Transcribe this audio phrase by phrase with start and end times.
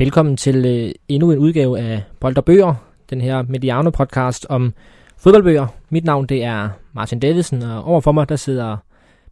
[0.00, 2.74] Velkommen til øh, endnu en udgave af Bold og Bøger,
[3.10, 4.74] den her Mediano podcast om
[5.18, 5.66] fodboldbøger.
[5.90, 8.76] Mit navn det er Martin Davidsen, og overfor mig der sidder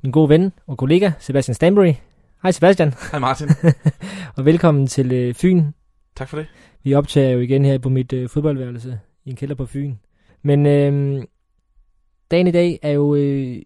[0.02, 1.93] min gode ven og kollega Sebastian Stanbury.
[2.43, 3.48] Hej Sebastian, Hej Martin.
[4.37, 5.65] og velkommen til øh, Fyn.
[6.16, 6.46] tak for det.
[6.85, 9.95] Vi optager jo igen her på mit øh, fodboldværelse i en kælder på Fyn.
[10.42, 11.23] Men øh,
[12.30, 13.62] dagen i dag er jo, øh,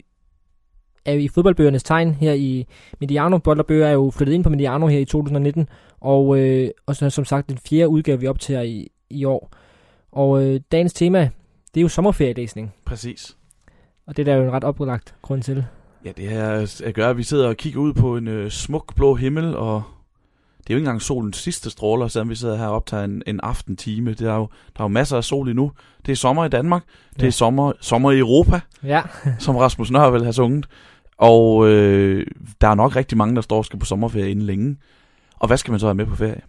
[1.05, 2.67] er jo i fodboldbøgernes tegn her i
[3.01, 3.39] Mediano.
[3.39, 5.69] Bold og Bøger er jo flyttet ind på Mediano her i 2019,
[6.03, 9.51] og, øh, og så som sagt den fjerde udgave, vi optager i, i år.
[10.13, 11.19] Og øh, dagens tema,
[11.75, 13.37] det er jo sommerferielæsning, Præcis.
[14.07, 15.65] og det er der jo en ret oplagt grund til.
[16.05, 18.95] Ja, det her at gøre, at vi sidder og kigger ud på en øh, smuk
[18.97, 19.83] blå himmel, og
[20.59, 23.23] det er jo ikke engang solens sidste stråler, selvom vi sidder her og optager en,
[23.27, 24.11] en aftentime.
[24.11, 25.73] Det er jo, der er jo masser af sol endnu.
[26.07, 26.83] Det er sommer i Danmark.
[27.15, 27.27] Det Ja.
[27.27, 29.03] er sommer, sommer i Europa, Ja,
[29.39, 30.67] som Rasmus Nør vil have sunget.
[31.17, 32.27] Og øh,
[32.61, 34.77] der er nok rigtig mange, der står og skal på sommerferie inden længe.
[35.43, 36.41] Og hvad skal man så have med på ferie?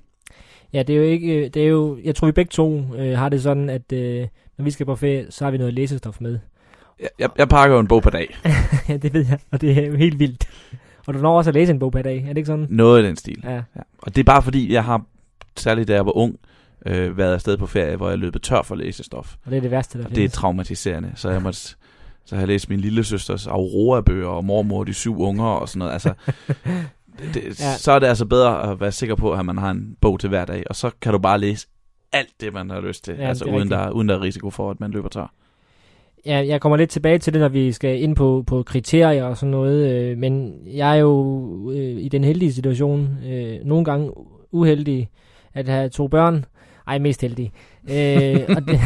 [0.73, 3.17] ja det er jo ikke, øh, det er jo, jeg tror vi begge to øh,
[3.17, 4.27] har det sådan, at øh,
[4.58, 6.39] når vi skal på ferie, så har vi noget læsestof med.
[7.00, 8.35] Jeg, jeg, jeg pakker jo en bog per dag.
[8.89, 10.47] ja, det ved jeg, og det er jo helt vildt.
[11.08, 12.67] Og du når også at læse en bog per dag, er det ikke sådan?
[12.69, 13.41] Noget i den stil.
[13.44, 13.81] Ja, Ja.
[13.97, 15.05] Og det er bare fordi, jeg har,
[15.57, 16.39] særligt da jeg var ung,
[16.85, 19.35] øh, været afsted på ferie, hvor jeg løbet tør for læsestof.
[19.45, 21.11] og det er det værste, der Og det er traumatiserende.
[21.16, 21.59] Så jeg måtte,
[22.25, 25.80] så har jeg læst min lille søsters Aurora-bøger og mormor de syv unger og sådan
[25.80, 25.94] noget.
[25.94, 26.13] Altså,
[27.33, 27.78] det, Ja.
[27.78, 30.30] Så er det altså bedre at være sikker på, at man har en bog til
[30.30, 30.64] hver dag.
[30.69, 31.67] Og så kan du bare læse
[32.14, 33.16] alt det, man har lyst til.
[33.19, 33.72] Ja, altså uden rigtigt.
[33.72, 35.34] der, uden der er risiko for, at man løber tør.
[36.25, 39.38] Ja, jeg kommer lidt tilbage til det, når vi skal ind på, på kriterier og
[39.38, 44.11] sådan noget, øh, men jeg er jo øh, i den heldige situation, øh, nogle gange
[44.52, 45.09] uheldig,
[45.53, 46.45] at have to børn.
[46.88, 47.52] Ej, mest heldig.
[47.91, 48.80] Øh, og det,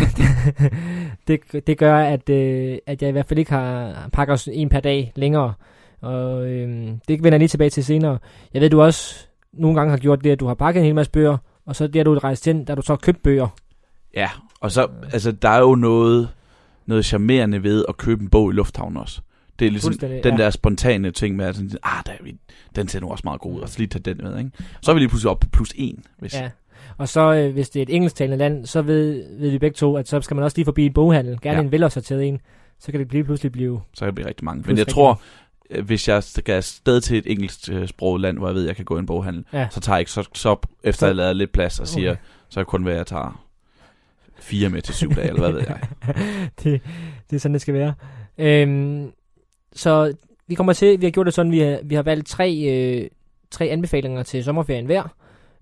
[1.53, 4.80] det, det gør, at, øh, at jeg i hvert fald ikke har pakker en per
[4.80, 5.53] dag længere.
[6.01, 6.69] Og øh,
[7.08, 8.17] det vender jeg lige tilbage til senere.
[8.53, 10.95] Jeg ved, du også nogle gange har gjort det, at du har pakket en hel
[10.95, 13.47] masse bøger, og så der du er rejst hen, der du så købt bøger.
[14.15, 16.30] Ja, og så, altså, der er jo noget,
[16.86, 19.21] noget charmerende ved at købe en bog i lufthavnen også.
[19.59, 20.37] Det er ligesom den ja.
[20.37, 22.17] der spontane ting med, at sådan, ah, der er
[22.75, 24.52] den ser nu også meget god ud, og så lige tage den med, ikke?
[24.81, 26.33] Så er vi lige pludselig op på plus en, hvis...
[26.33, 26.49] Ja.
[26.97, 29.97] Og så, øh, hvis det er et engelsktalende land, så ved, ved vi begge to,
[29.97, 31.39] at så skal man også lige forbi en boghandel.
[31.41, 31.63] Gerne ja.
[31.63, 32.39] En velsorteret en.
[32.80, 33.81] Så kan det lige pludselig blive...
[33.93, 34.63] så kan det blive rigtig mange.
[34.67, 35.21] Men jeg tror,
[35.83, 38.86] hvis jeg skal afsted til et engelsk øh, land, hvor jeg ved, at jeg kan
[38.86, 39.67] gå i en boghandel, Ja.
[39.72, 42.22] så tager jeg ikke så, så efter jeg lavet lidt plads, og siger, Okay.
[42.50, 43.44] så er det kun hvad jeg tager
[44.39, 45.80] fire med til syv dage, eller hvad ved jeg.
[46.64, 46.82] det,
[47.30, 47.94] det er sådan, det skal være.
[48.38, 49.11] Øhm,
[49.73, 50.14] så
[50.48, 53.08] vi kommer til, vi har gjort det sådan, vi har, vi har valgt tre, øh,
[53.52, 55.16] tre anbefalinger til sommerferien hver,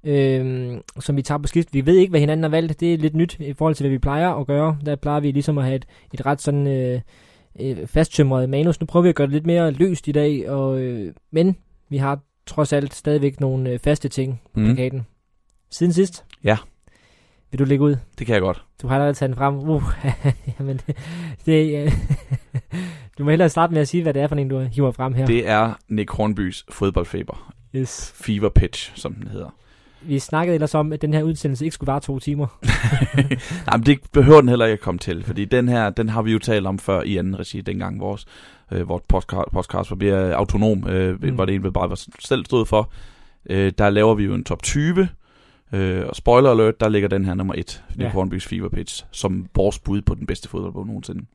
[0.04, 1.74] øhm, som vi tager på skift.
[1.74, 2.80] Vi ved ikke, hvad hinanden har valgt.
[2.80, 4.78] Det er lidt nyt i forhold til, hvad vi plejer at gøre.
[4.86, 7.02] Der plejer vi ligesom at have et, et ret sådan øh,
[7.60, 8.80] øh, fasttømret manus.
[8.80, 11.56] Nu prøver vi at gøre det lidt mere løst i dag, og, øh, men
[11.90, 14.66] vi har trods alt stadigvæk nogle øh, faste ting på Mm.
[14.66, 15.06] plakaten.
[15.70, 16.26] Siden sidst?
[16.44, 16.58] Ja.
[17.52, 17.96] Vil du lægge ud?
[18.20, 18.64] Det kan jeg godt.
[18.82, 19.56] Du har allerede taget den frem.
[19.70, 19.84] Uh,
[20.60, 20.98] jamen, det,
[21.46, 21.92] det, øh,
[23.18, 25.14] du må hellere starte med at sige, hvad det er for en, du hiver frem
[25.14, 25.26] her.
[25.26, 27.54] Det er Nick Hornbys fodboldfeber.
[27.76, 28.12] Yes.
[28.16, 29.50] Fever Pitch, som den hedder.
[30.08, 32.48] Vi snakkede ellers om, at den her udsendelse ikke skulle vare to timer.
[33.68, 36.22] Nej, men det behøver den heller ikke at komme til, fordi den her, den har
[36.22, 38.26] vi jo talt om før i anden regi, dengang vores,
[38.72, 41.38] øh, vores podcast, podcast var mere autonom, øh, Mm.
[41.38, 42.92] var det en, vi bare var selv stod for.
[43.50, 45.08] Øh, der laver vi jo en top 20,
[45.74, 48.10] øh, og spoiler alert, der ligger den her nummer 1, Nick ja.
[48.10, 51.26] Hornbys Fever Pitch, som vores bud på den bedste fodboldbog nogensinde.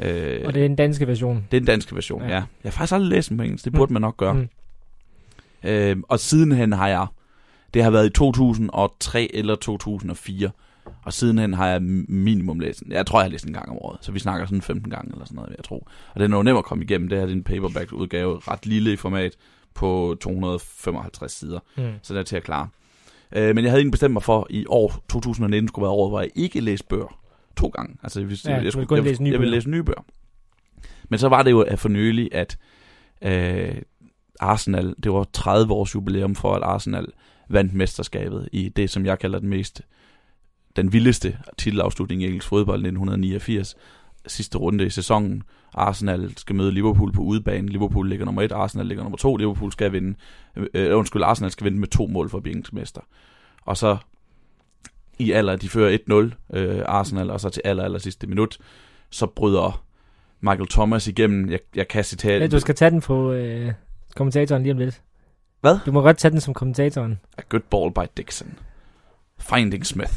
[0.00, 1.36] Øh, Og det er den danske version.
[1.50, 2.28] det er den danske version, Ja.
[2.28, 2.34] ja.
[2.34, 3.76] Jeg har faktisk aldrig læst den på engelsk, det Mm.
[3.76, 4.32] burde man nok gøre.
[4.34, 4.48] Mm.
[5.62, 5.68] Mm.
[5.68, 7.06] Øh, og sidenhen har jeg,
[7.76, 10.50] det har været i 2003 eller 2004,
[11.04, 12.82] og sidenhen har jeg minimum læst.
[12.88, 15.12] Jeg tror, jeg har læst en gang om året, så vi snakker sådan 15 gange
[15.12, 15.86] eller sådan noget, jeg tro.
[16.14, 17.08] Og den er jo nem at komme igennem.
[17.08, 19.32] Det her det er en paperback-udgave, ret lille i format,
[19.74, 21.82] på 255 sider, Mm.
[22.02, 22.68] så det er til at klare.
[23.36, 26.10] Øh, men jeg havde egentlig bestemt mig for, at i år 2019 skulle være året,
[26.10, 27.18] hvor jeg ikke læste bøger.
[27.56, 27.96] to gange.
[28.02, 29.54] Altså, hvis, Ja, jeg, skulle, jeg, læse nye jeg vil bøger.
[29.56, 30.04] læse nye bøger.
[31.08, 32.58] Men så var det jo for nylig, at
[33.22, 33.74] øh,
[34.40, 37.06] Arsenal, det var 30 års jubilæum for, at Arsenal
[37.48, 39.82] vandt mesterskabet i det, som jeg kalder den mest,
[40.76, 43.76] den vildeste titelafslutning i engelsk fodbold 1989.
[44.26, 45.42] Sidste runde i sæsonen.
[45.74, 47.68] Arsenal skal møde Liverpool på udebane.
[47.68, 49.36] Liverpool ligger nummer et, Arsenal ligger nummer to.
[49.36, 50.14] Liverpool skal vinde,
[50.56, 53.00] øh, øh undskyld, Arsenal skal vinde med to mål for at blive engelsk mester.
[53.62, 53.96] Og så
[55.18, 55.98] i aller, de fører
[56.50, 58.58] 1-0, øh, Arsenal, og så til aller, aller sidste minut,
[59.10, 59.84] så bryder
[60.40, 61.50] Michael Thomas igennem.
[61.50, 62.40] Jeg, jeg kan citere...
[62.40, 63.72] Ja, du skal tage den på øh,
[64.14, 65.02] kommentatoren lige om lidt.
[65.66, 65.78] Hvad?
[65.86, 67.18] Du må godt tage den som kommentatoren.
[67.38, 68.54] A good ball by Dixon.
[69.38, 70.12] Finding Smith.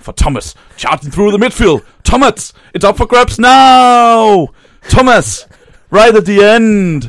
[0.00, 0.56] For Thomas.
[0.76, 1.80] Charging through the midfield.
[2.04, 2.54] Thomas!
[2.78, 4.46] It's up for grabs now!
[4.88, 5.48] Thomas!
[5.92, 7.02] Right at the end!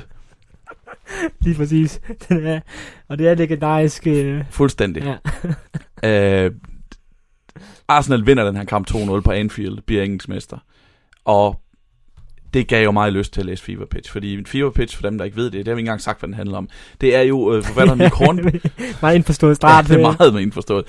[1.42, 2.00] Lige præcis.
[2.30, 2.60] Den er,
[3.08, 4.08] og det er legendarisk.
[4.08, 5.04] Øh, Fuldstændig.
[5.04, 5.18] ja.
[6.46, 6.52] Øh,
[7.88, 10.58] Arsenal vinder den her kamp 2-0 på Anfield, bliver engelsk mester.
[11.26, 11.62] Og
[12.56, 15.18] det gav jo mig lyst til at læse Fever Pitch, fordi Fever Pitch, for dem
[15.18, 16.70] der ikke ved det, det har vi ikke engang sagt, hvad den handler om.
[17.02, 18.62] Det er jo øh, forfatteren Nick Hornby.
[19.02, 19.86] meget indforstået Ja, start.
[19.88, 20.16] det er øh.
[20.20, 20.86] meget indforstået.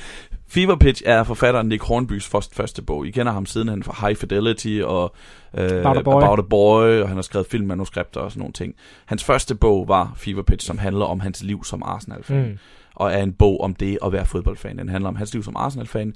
[0.49, 3.07] Fever Pitch er forfatteren Nick Hornbys første, første bog.
[3.07, 5.15] I kender ham siden han fra High Fidelity og
[5.59, 6.23] øh, About a Boy.
[6.23, 8.75] About a Boy, og han har skrevet filmmanuskripter og sådan nogle ting.
[9.07, 12.47] Hans første bog var Fever Pitch, som handler om hans liv som Arsenal-fan.
[12.49, 12.59] Mm.
[12.95, 14.79] Og er en bog om det at være fodboldfan.
[14.79, 16.15] Den handler om hans liv som Arsenal-fan.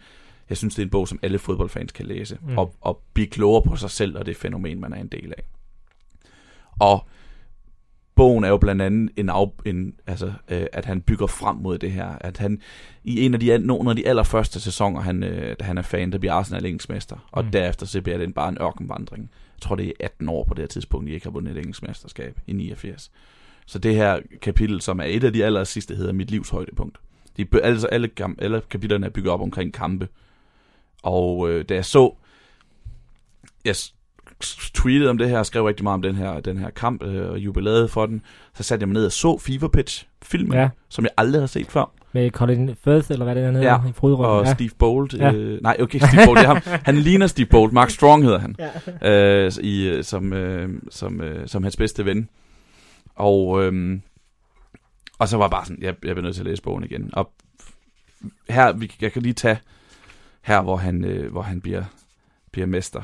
[0.50, 2.38] Jeg synes, det er en bog, som alle fodboldfans kan læse.
[2.48, 2.58] Mm.
[2.58, 5.42] Og, og blive klogere på sig selv og det fænomen, man er en del af.
[6.80, 7.06] Og
[8.14, 11.78] bogen er jo blandt andet en, af, en altså, øh, at han bygger frem mod
[11.78, 12.06] det her.
[12.20, 12.60] At han
[13.04, 16.12] i en af de, nogle af de allerførste sæsoner, han, øh, da han er fan,
[16.12, 17.28] der bliver Arsenal engelsk mester.
[17.32, 17.50] Og Mm.
[17.50, 19.30] derefter så bliver det bare en ørkenvandring.
[19.56, 21.58] Jeg tror, det er 18 år på det her tidspunkt, de ikke har vundet et
[21.58, 23.10] engelsk mesterskab i 89.
[23.66, 26.98] Så det her kapitel, som er et af de aller sidste, hedder Mit livs højdepunkt.
[27.36, 30.08] De, er- altså alle, alle kapitlerne er bygget op omkring kampe.
[31.02, 32.14] Og øh, da jeg så,
[33.64, 33.74] jeg
[34.74, 37.38] tweetede om det her, skrev rigtig meget om den her, den her kamp øh, og
[37.38, 38.22] jubilæet for den,
[38.54, 41.46] så satte jeg mig ned og så Fever Pitch filmen, Ja, som jeg aldrig har
[41.46, 41.90] set før.
[42.12, 44.30] med Colin Firth, eller hvad det er, han hedder, Ja, i fodrollen.
[44.38, 44.54] Og ja.
[44.54, 45.32] Steve Bolt, Ja.
[45.32, 46.62] øh, nej okay, Steve Bolt, det er ham.
[46.84, 48.56] Han ligner Steve Bolt, Mark Strong hedder han,
[49.02, 49.44] Ja.
[49.46, 52.28] øh, i, øh, som, øh, som, øh, som hans bedste ven.
[53.14, 53.98] Og, øh,
[55.18, 57.10] og så var jeg bare sådan, jeg, jeg bliver nødt til at læse bogen igen.
[57.12, 57.32] Og
[58.50, 59.58] her, vi, jeg kan lige tage
[60.42, 61.84] her, hvor han, øh, hvor han bliver,
[62.52, 63.02] bliver mester.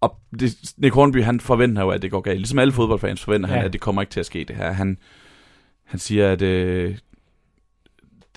[0.00, 2.38] Og det, Nick Hornby, han forventer jo, at det går galt.
[2.38, 3.54] Ligesom alle fodboldfans forventer ja.
[3.54, 4.72] Han, at det kommer ikke til at ske det her.
[4.72, 4.98] Han,
[5.84, 6.98] han siger, at øh,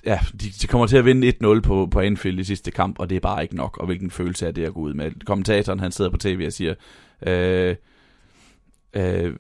[0.06, 3.10] ja, de, de kommer til at vinde 1-0 på, på Anfield i sidste kamp, og
[3.10, 3.78] det er bare ikke nok.
[3.78, 5.12] Og hvilken følelse er det at gå ud med?
[5.26, 6.74] Kommentatoren, han sidder på tv og siger,
[7.28, 7.76] øh,
[8.94, 9.34] øh,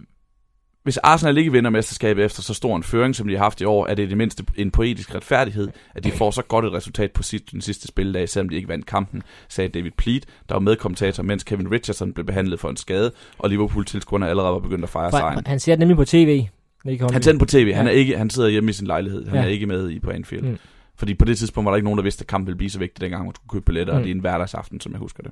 [0.84, 3.66] hvis Arsenal ikke vinder mesterskabet efter så stor en føring, som de har haft i
[3.66, 6.74] år, er det i det mindste en poetisk retfærdighed, at de får så godt et
[6.74, 10.56] resultat på sidste, den sidste spildag, selvom de ikke vandt kampen, sagde David Pleat, der
[10.56, 14.84] var medkommentator, mens Kevin Richardson blev behandlet for en skade, og Liverpool-tilskuerne allerede var begyndt
[14.84, 15.44] at fejre sejren.
[15.48, 16.46] Han ser det nemlig på tv.
[16.86, 17.74] Han tændte på tv.
[17.74, 19.26] Han, er ikke, han sidder hjemme i sin lejlighed.
[19.28, 19.44] Han Ja.
[19.44, 20.44] er ikke med i på Anfield.
[20.44, 20.58] Mm.
[20.96, 22.80] Fordi på det tidspunkt var der ikke nogen, der vidste, at kampen ville blive så
[22.80, 23.98] vigtig, dengang man skulle købe billetter, mm.
[23.98, 24.02] Mm.
[24.02, 25.32] og det er en hverdagsaften, som jeg husker det.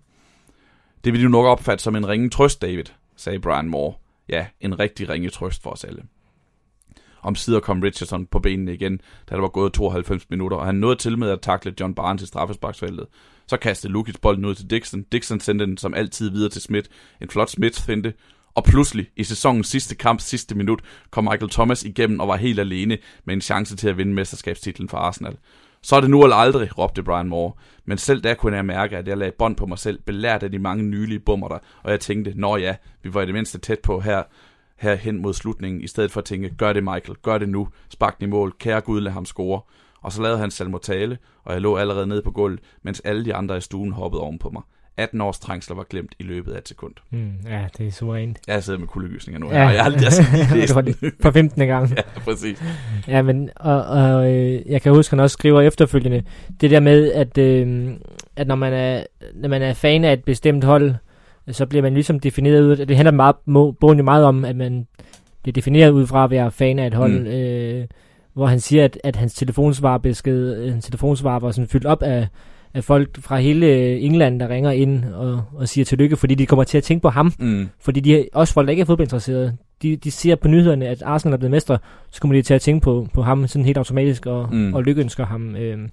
[1.03, 2.83] Det vil de jo nok opfatte som en ringe trøst, David,
[3.15, 3.93] sagde Brian Moore.
[4.29, 6.03] Ja, en rigtig ringe trøst for os alle.
[7.21, 10.75] Om sider kom Richardson på benene igen, da der var gået 92 minutter, og han
[10.75, 13.07] nåede til med at takle John Barnes i straffesparksfeltet.
[13.47, 15.03] Så kastede Lukic bolden ud til Dixon.
[15.03, 16.89] Dixon sendte den som altid videre til Smith.
[17.21, 18.13] En flot Smith-finte.
[18.53, 20.81] Og pludselig, i sæsonens sidste kamp, sidste minut,
[21.11, 24.89] kom Michael Thomas igennem og var helt alene med en chance til at vinde mesterskabstitlen
[24.89, 25.37] for Arsenal.
[25.81, 27.53] Så er det nu eller aldrig, råbte Brian Moore.
[27.85, 30.51] Men selv der kunne jeg mærke, at jeg lagde bånd på mig selv, belært af
[30.51, 33.57] de mange nylige bummer der, og jeg tænkte, nå ja, vi var i det mindste
[33.57, 34.23] tæt på her,
[34.77, 37.67] her hen mod slutningen, i stedet for at tænke, gør det Michael, gør det nu,
[37.89, 39.61] spark den i mål, kære Gud, lad ham score.
[40.01, 43.35] Og så lavede han salmotale, og jeg lå allerede nede på gulvet, mens alle de
[43.35, 44.61] andre i stuen hoppede oven på mig.
[44.99, 46.93] 18 års trængsler var glemt i løbet af et sekund.
[47.11, 48.37] Mm, ja, det er suverænt.
[48.47, 49.57] Jeg sidder med kuldegysninger nu, Ja.
[49.59, 51.11] jeg har jeg læst Det den.
[51.21, 51.67] for 15.
[51.67, 51.89] gang.
[51.97, 52.63] Ja, præcis.
[53.07, 56.23] Ja, men og, og, øh, jeg kan huske, han også skriver efterfølgende,
[56.61, 57.89] det der med, at, øh,
[58.35, 59.03] at når, man er,
[59.33, 60.95] når man er fan af et bestemt hold,
[61.51, 64.55] så bliver man ligesom defineret ud, det handler meget, må, bogen jo meget om, at
[64.55, 64.87] man
[65.43, 67.19] bliver defineret ud fra at være fan af et hold, Mm.
[67.19, 67.27] mm.
[67.27, 67.85] øh,
[68.33, 72.27] hvor han siger, at, at hans telefonsvarbesked, øh, hans telefonsvar var sådan fyldt op af,
[72.73, 76.63] af folk fra hele England, der ringer ind og, og siger tillykke, fordi de kommer
[76.63, 77.33] til at tænke på ham.
[77.39, 77.69] Mm.
[77.79, 81.33] Fordi de, også folk, der ikke er fodboldinteresserede, de, de ser på nyhederne, at Arsenal
[81.33, 81.77] er blevet mestre,
[82.11, 84.73] så kommer de til at tænke på, på ham sådan helt automatisk og, Mm.
[84.73, 85.55] og lykkeønsker ham.
[85.55, 85.89] Øhm.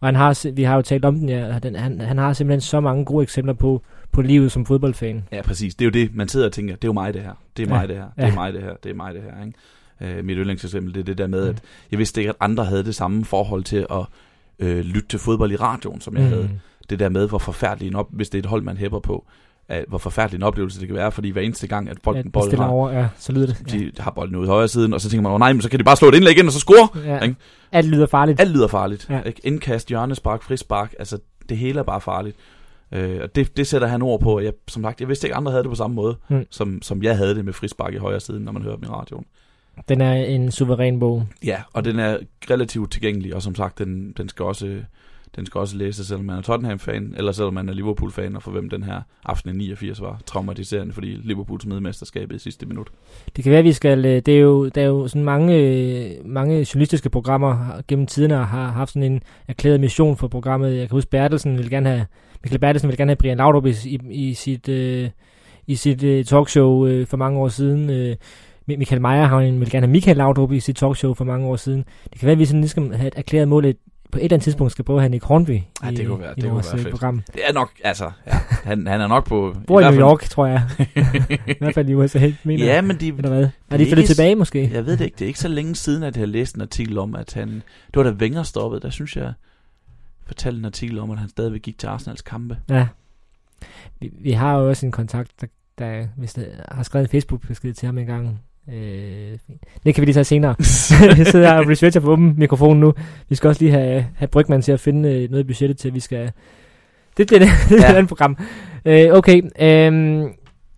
[0.00, 2.60] Og han har, vi har jo talt om den, ja, den han, han har simpelthen
[2.60, 3.82] så mange gode eksempler på,
[4.12, 5.24] på livet som fodboldfan.
[5.32, 5.74] Ja, præcis.
[5.74, 7.32] Det er jo det, man sidder og tænker, det er jo mig det her.
[7.56, 7.78] Det er Ja.
[7.80, 8.04] mig det her.
[8.16, 8.34] Det er Ja.
[8.34, 8.72] mig det her.
[8.84, 9.44] Det er mig det her.
[9.46, 10.18] Ikke?
[10.18, 11.50] Øh, mit yndlingseksempel, det er det der med, Mm.
[11.50, 14.06] at jeg vidste ikke, at andre havde det samme forhold til at
[14.58, 16.28] øh, lytte til fodbold i radioen, som jeg mm.
[16.28, 16.50] havde.
[16.90, 19.26] det der med, hvor forfærdelig en op, hvis det er et hold, man hæpper på,
[19.68, 22.30] at, hvor forfærdelig en oplevelse det kan være, fordi hver eneste gang, at bolden, ja,
[22.30, 23.70] bolden har, over, ja, så lyder det.
[23.70, 25.70] de har bolden ud i højre siden, og så tænker man, oh, nej, men så
[25.70, 26.88] kan de bare slå et indlæg ind, og så score.
[27.04, 27.20] Ja.
[27.20, 27.36] Ikke?
[27.72, 28.40] Alt lyder farligt.
[28.40, 29.06] Alt lyder farligt.
[29.10, 29.14] Ja.
[29.14, 29.22] Ja.
[29.22, 29.40] Ikke?
[29.44, 31.18] Indkast, hjørnespark, frispark, altså
[31.48, 32.36] det hele er bare farligt.
[32.92, 34.40] Øh, og det, det sætter han ord på.
[34.40, 36.46] Jeg, som sagt, jeg vidste ikke, andre havde det på samme måde, mm.
[36.50, 38.86] som, som jeg havde det med frispark i højre siden, når man hører dem i
[38.86, 39.24] radioen.
[39.88, 41.26] Den er en suveræn bog.
[41.44, 42.18] Ja, og den er
[42.50, 44.76] relativt tilgængelig, og som sagt, den, den skal også...
[45.36, 48.50] Den skal også læses, selvom man er Tottenham-fan, eller selvom man er Liverpool-fan, og for
[48.50, 52.88] hvem den her aften i 89 var traumatiserende, fordi Liverpool smed mesterskabet i sidste minut.
[53.36, 54.04] Det kan være, at vi skal...
[54.06, 58.34] øh, Det er jo, der er jo sådan mange, øh, mange journalistiske programmer gennem tiderne
[58.44, 60.70] har haft sådan en erklæret mission for programmet.
[60.76, 62.06] Jeg kan huske, Bertelsen vil gerne have...
[62.42, 65.10] Michael Bertelsen vil gerne have Brian Laudrup i, i, i sit, øh,
[65.66, 67.90] i sit øh, talkshow øh, for mange år siden.
[67.90, 68.16] Øh,
[68.66, 71.84] Michael Meyer har vil gerne have Michael Laudrup i sit talkshow for mange år siden.
[72.12, 73.76] Det kan være, at vi sådan lige skal have et erklæret mål, at
[74.12, 76.20] på et eller andet tidspunkt skal prøve at have Nick Hornby Ja, i, det kunne
[76.20, 77.22] være- i det kunne vores være øh, program.
[77.34, 78.32] Det er nok, altså, ja,
[78.70, 79.56] han, han er nok på...
[79.66, 80.62] Bor i hvert New York, tror jeg.
[81.46, 83.48] I hvert fald i USA, mener Ja, men de, Eller hvad?
[83.70, 84.70] Er de flyttet tilbage, måske?
[84.72, 85.14] Jeg ved det ikke.
[85.14, 87.48] Det er ikke så længe siden, at jeg har læst en artikel om, at han...
[87.48, 87.62] Det
[87.94, 88.80] var da Wenger stoppede.
[88.80, 89.32] Der synes jeg
[90.26, 92.58] fortalte en artikel om, at han stadigvæk gik til Arsenals kampe.
[92.68, 92.86] Ja.
[94.00, 95.46] Vi, vi har jo også en kontakt, der,
[95.78, 98.40] der hvis der, har skrevet en Facebook-besked til ham en gang.
[98.72, 99.38] Øh,
[99.86, 100.54] det kan vi lige tage senere.
[101.18, 102.94] jeg sidder her og researcher på åben mikrofon nu.
[103.28, 105.88] Vi skal også lige have, have Brygman til at finde øh, noget i budgettet til,
[105.88, 106.32] at vi skal...
[107.16, 107.98] Det, det, det, det er Ja.
[108.00, 108.36] et program.
[108.84, 110.24] Øh, okay, øh,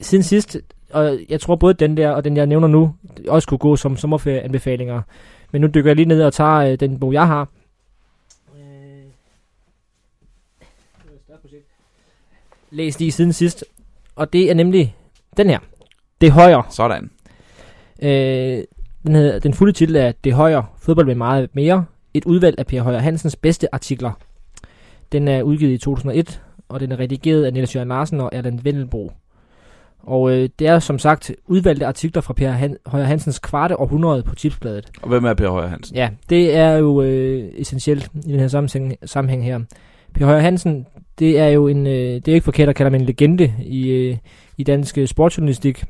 [0.00, 0.56] siden sidst,
[0.90, 2.94] og jeg tror både den der og den, jeg nævner nu,
[3.28, 5.02] også kunne gå som sommerferieanbefalinger.
[5.52, 7.48] Men nu dykker jeg lige ned og tager øh, den bog, jeg har.
[8.58, 8.62] Øh,
[12.70, 13.64] Læs lige siden sidst.
[14.16, 14.96] Og det er nemlig
[15.36, 15.58] den her.
[16.20, 16.62] Det højre.
[16.70, 17.10] Sådan.
[18.02, 18.64] Øh,
[19.06, 20.66] den, hedder, den fulde titel er Det højre.
[20.78, 21.84] Fodbold med meget mere.
[22.14, 24.12] Et udvalg af Per Højer Hansens bedste artikler.
[25.12, 28.60] Den er udgivet i 2001, og den er redigeret af Niels Jørgen Larsen og Erland
[28.62, 29.12] Vendelbro.
[29.98, 34.22] Og øh, det er som sagt udvalgte artikler fra Per Han- Højer Hansens kvarte århundrede
[34.22, 34.90] på Tipsbladet.
[35.02, 35.96] Og hvem er Per Højer Hansen?
[35.96, 39.60] Ja, det er jo øh, essentielt i den her sammenhæng, sammenhæng her.
[40.14, 40.86] Per Højer Hansen,
[41.18, 43.88] det er jo en, øh, det er ikke forkert at kalde ham en legende i,
[43.88, 44.16] øh,
[44.56, 45.84] i dansk sportsjournalistik.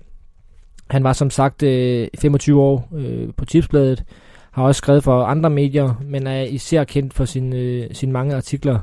[0.87, 4.05] Han var som sagt øh, 25 år øh, på Tipsbladet,
[4.51, 8.35] har også skrevet for andre medier, men er især kendt for sine øh, sin mange
[8.35, 8.79] artikler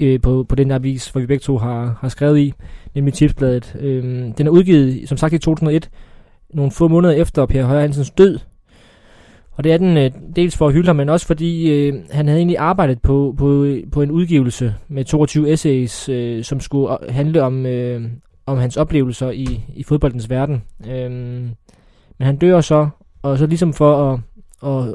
[0.00, 2.54] øh, på, på den avis, hvor vi begge to har, har skrevet i,
[2.94, 3.76] nemlig Tipsbladet.
[3.80, 4.04] Øh,
[4.38, 5.90] den er udgivet, som sagt, i 2001,
[6.54, 8.38] nogle få måneder efter Per Højer Hansens død,
[9.58, 12.26] og det er den øh, dels for at hylde ham, men også fordi øh, han
[12.26, 17.04] havde egentlig arbejdet på, på, øh, på en udgivelse med 22 essays, øh, som skulle
[17.04, 18.02] øh, handle om, øh,
[18.48, 20.62] om hans oplevelser i, i fodboldens verden.
[20.88, 21.10] Øh,
[22.18, 22.88] men han dør så,
[23.22, 24.20] og så ligesom for at,
[24.66, 24.94] at,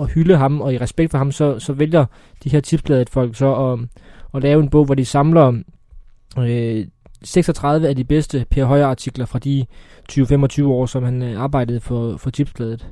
[0.00, 2.04] at hylde ham, og i respekt for ham, så, så vælger
[2.44, 3.78] de her tipsbladet folk så at,
[4.34, 5.62] at lave en bog, hvor de samler
[6.38, 6.86] øh,
[7.24, 9.66] 36 af de bedste Per Højer artikler fra de
[10.12, 12.86] 20-25 år, som han øh, arbejdede for, for tipsbladet.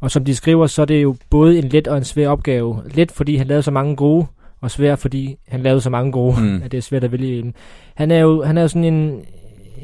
[0.00, 2.82] Og som de skriver, så er det jo både en let og en svær opgave.
[2.94, 4.26] Let, fordi han lavede så mange gode,
[4.60, 6.40] og svær, fordi han lavede så mange gode.
[6.40, 6.62] Mm.
[6.62, 7.54] at det er svært at vælge en.
[7.94, 9.24] Han er jo, han er jo sådan en,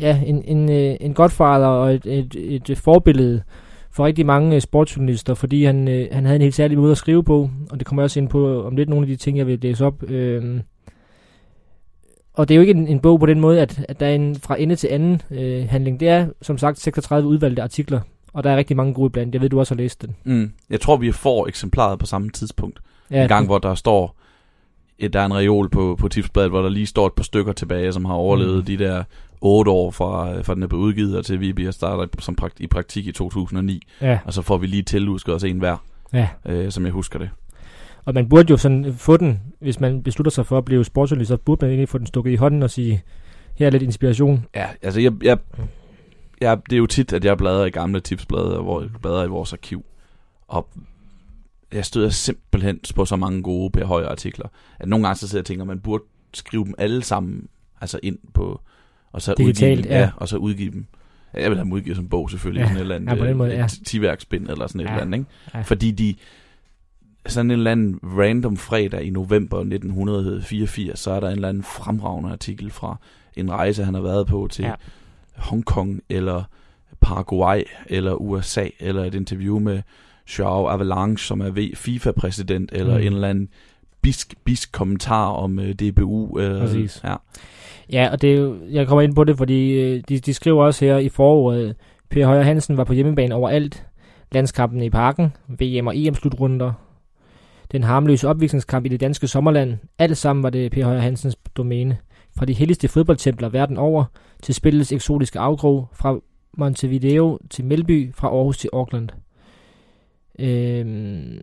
[0.00, 2.37] ja, en, en, øh, en godfather og et, et,
[2.71, 3.42] et, forbillede
[3.90, 6.99] for rigtig mange øh, sportsjournalister, fordi han, øh, han havde en helt særlig måde at
[6.99, 9.38] skrive på, og det kommer jeg også ind på om lidt nogle af de ting,
[9.38, 10.11] jeg vil læse op.
[10.11, 10.61] Øh,
[12.35, 14.14] og det er jo ikke en, en bog på den måde, at, at der er
[14.14, 16.00] en fra ende til anden øh, handling.
[16.00, 18.00] Det er som sagt 36 udvalgte artikler,
[18.33, 19.35] og der er rigtig mange gode blandt.
[19.35, 20.16] Jeg ved, du også har læst den.
[20.25, 20.52] Mm.
[20.71, 22.80] Jeg tror, vi får eksemplaret på samme tidspunkt.
[23.11, 24.16] Ja, en gang, det- hvor der står,
[24.99, 27.52] et, der er en reol på, på tipsbladet, hvor der lige står et par stykker
[27.52, 28.64] tilbage, som har overlevet mm.
[28.64, 29.04] de der
[29.40, 32.61] otte år fra, fra den er blevet udgivet, og til vi bliver startet som prakt,
[32.61, 33.83] i praktik i 2009.
[34.00, 35.76] Ja, Og så får vi lige tilhusket os en hver,
[36.12, 36.28] ja.
[36.47, 37.30] øh, som jeg husker det.
[38.04, 41.28] Og man burde jo sådan få den, hvis man beslutter sig for at blive sportsjournalist,
[41.28, 43.02] så burde man egentlig få den stukket i hånden og sige,
[43.57, 44.47] her er lidt inspiration.
[44.54, 45.38] Ja, altså jeg, jeg,
[46.40, 49.28] jeg, det er jo tit, at jeg bladrer i gamle tipsblade, hvor jeg bladrer i
[49.28, 49.85] vores arkiv.
[50.49, 50.68] Og
[51.73, 55.38] jeg støder simpelthen på så mange gode Per Højer artikler, at nogle gange så sidder
[55.38, 56.04] jeg og tænker, at man burde
[56.35, 57.49] skrive dem alle sammen
[57.80, 58.61] altså ind på,
[59.12, 60.11] og så Digitalt, udgive dem, ja.
[60.17, 60.87] og så udgive dem.
[61.35, 63.15] Jeg vil have dem udgivet som bog selvfølgelig, Ja, ja, sådan et eller andet, ja,
[63.15, 63.65] på den måde, øh, ja.
[63.65, 65.31] et tiværksbind eller sådan et Ja, eller andet, ikke?
[65.55, 65.61] ja.
[65.61, 66.15] Fordi de,
[67.27, 71.62] sådan en eller anden random fredag i november 1984, så er der en eller anden
[71.62, 72.97] fremragende artikel fra
[73.37, 74.69] en rejse, han har været på til Ja.
[74.69, 74.75] ja.
[75.37, 76.43] Hongkong, eller
[77.00, 79.83] Paraguay, eller USA, eller et interview med
[80.38, 83.00] Joao Avalanche, som er FIFA-præsident, eller Mm.
[83.00, 83.07] mm.
[83.07, 83.49] en eller anden
[84.03, 86.27] bisk, bisk kommentar om uh, DBU.
[86.27, 87.00] Uh, Præcis.
[87.05, 87.15] Ja.
[87.92, 90.64] Ja, og det er jo, jeg kommer ind på det, fordi øh, de, de skriver
[90.64, 91.76] også her i foråret,
[92.11, 93.87] Per Højer Hansen var på hjemmebane overalt.
[94.33, 96.73] Landskampen i parken, VM og EM-slutrunder.
[97.73, 99.76] den harmløse opvisningskamp i det danske sommerland.
[99.99, 101.99] Alt sammen var det Per Højer Hansens domæne.
[102.38, 104.04] Fra de helligste fodboldtempler verden over,
[104.42, 106.18] til spillets eksotiske afgrov, fra
[106.59, 109.09] Montevideo til Melby, fra Aarhus til Auckland.
[110.38, 111.40] Øhm,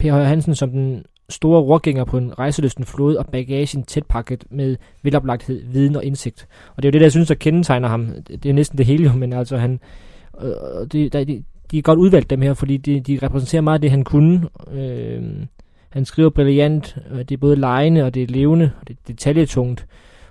[0.00, 4.44] per Højer Hansen som den store rorgænger på en rejseløsten flåde og bagagen tæt pakket
[4.50, 6.48] med veloplagthed, viden og indsigt.
[6.76, 8.08] Og det er jo det, der jeg synes, der kendetegner ham.
[8.28, 9.80] Det er næsten det hele, men altså han...
[10.42, 10.52] Øh,
[10.92, 13.80] det, der, de, de er godt udvalgt dem her, fordi de, de repræsenterer meget af
[13.80, 14.48] det, han kunne.
[14.72, 15.22] Øh,
[15.90, 19.86] han skriver brilliant, det er både lejende og det er levende, og det er detaljetungt.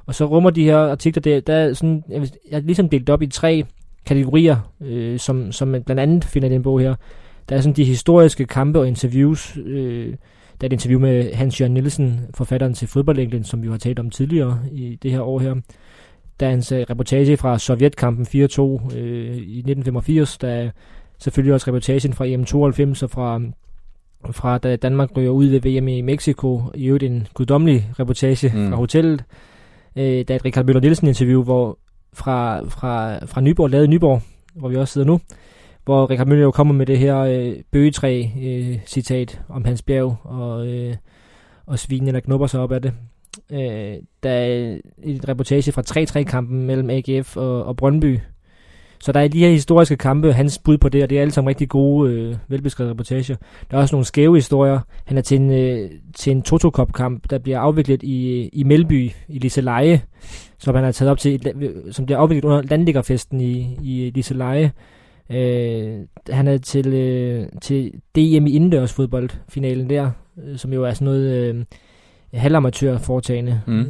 [0.06, 2.22] Og så rummer de her artikler, der, der er sådan, jeg,
[2.52, 3.66] jeg er ligesom delt op i tre
[4.06, 6.96] kategorier, øh, som, som man blandt andet finder i den bog her.
[7.50, 9.58] Der er sådan de historiske kampe og interviews.
[9.66, 10.14] Øh,
[10.62, 14.00] der er et interview med Hans Jørgen Nielsen, forfatteren til fodboldenglen, som vi har talt
[14.00, 15.56] om tidligere i det her år her.
[16.40, 20.38] Der er hans øh, reportage fra Sovjetkampen 4-2 øh, i 1985.
[20.38, 20.70] Der er
[21.20, 23.42] selvfølgelig også reportagen fra EM92 og fra
[24.32, 26.62] fra da Danmark ryger ud ved VM i Mexico.
[26.76, 28.70] I øvrigt en guddommelig reportage mm.
[28.70, 29.24] fra hotellet.
[29.96, 31.78] Øh, der er et Richard Møller Nielsen interview hvor
[32.14, 34.22] fra, fra, fra Nyborg, lavet Nyborg,
[34.56, 35.20] hvor vi også sidder nu,
[35.86, 40.68] hvor Richard Møller jo kommer med det her øh, bøgetræ-citat øh, om Hans Bjerg, og,
[40.68, 40.96] øh,
[41.66, 42.94] og svinene, der knupper sig op af det.
[43.52, 48.20] Øh, der er et reportage fra 3-3-kampen mellem AGF og, og Brøndby,
[49.02, 51.32] så der er de her historiske kampe, hans bud på det, og det er alle
[51.32, 53.36] sammen rigtig gode, øh, velbeskrevede reportager.
[53.72, 54.80] Der er også nogle skæve historier.
[55.06, 58.64] Han er til en, øh, til en toto kamp der bliver afviklet i, øh, i
[58.64, 60.02] Melby, i Liseleje,
[60.58, 61.54] som han har taget op til,
[61.92, 64.72] som bliver afviklet under landliggerfesten i, i Liseleje.
[65.32, 70.12] Øh, han er til, øh, til DM i indendørsfodboldfinalen der,
[70.44, 71.66] øh, som jo er sådan noget øh,
[72.34, 73.62] halvamatør foretagende.
[73.68, 73.86] Mm.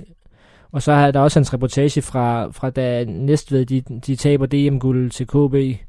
[0.71, 5.11] Og så er der også hans reportage fra, fra da Næstved, de, de taber DM-guld
[5.11, 5.79] til KB,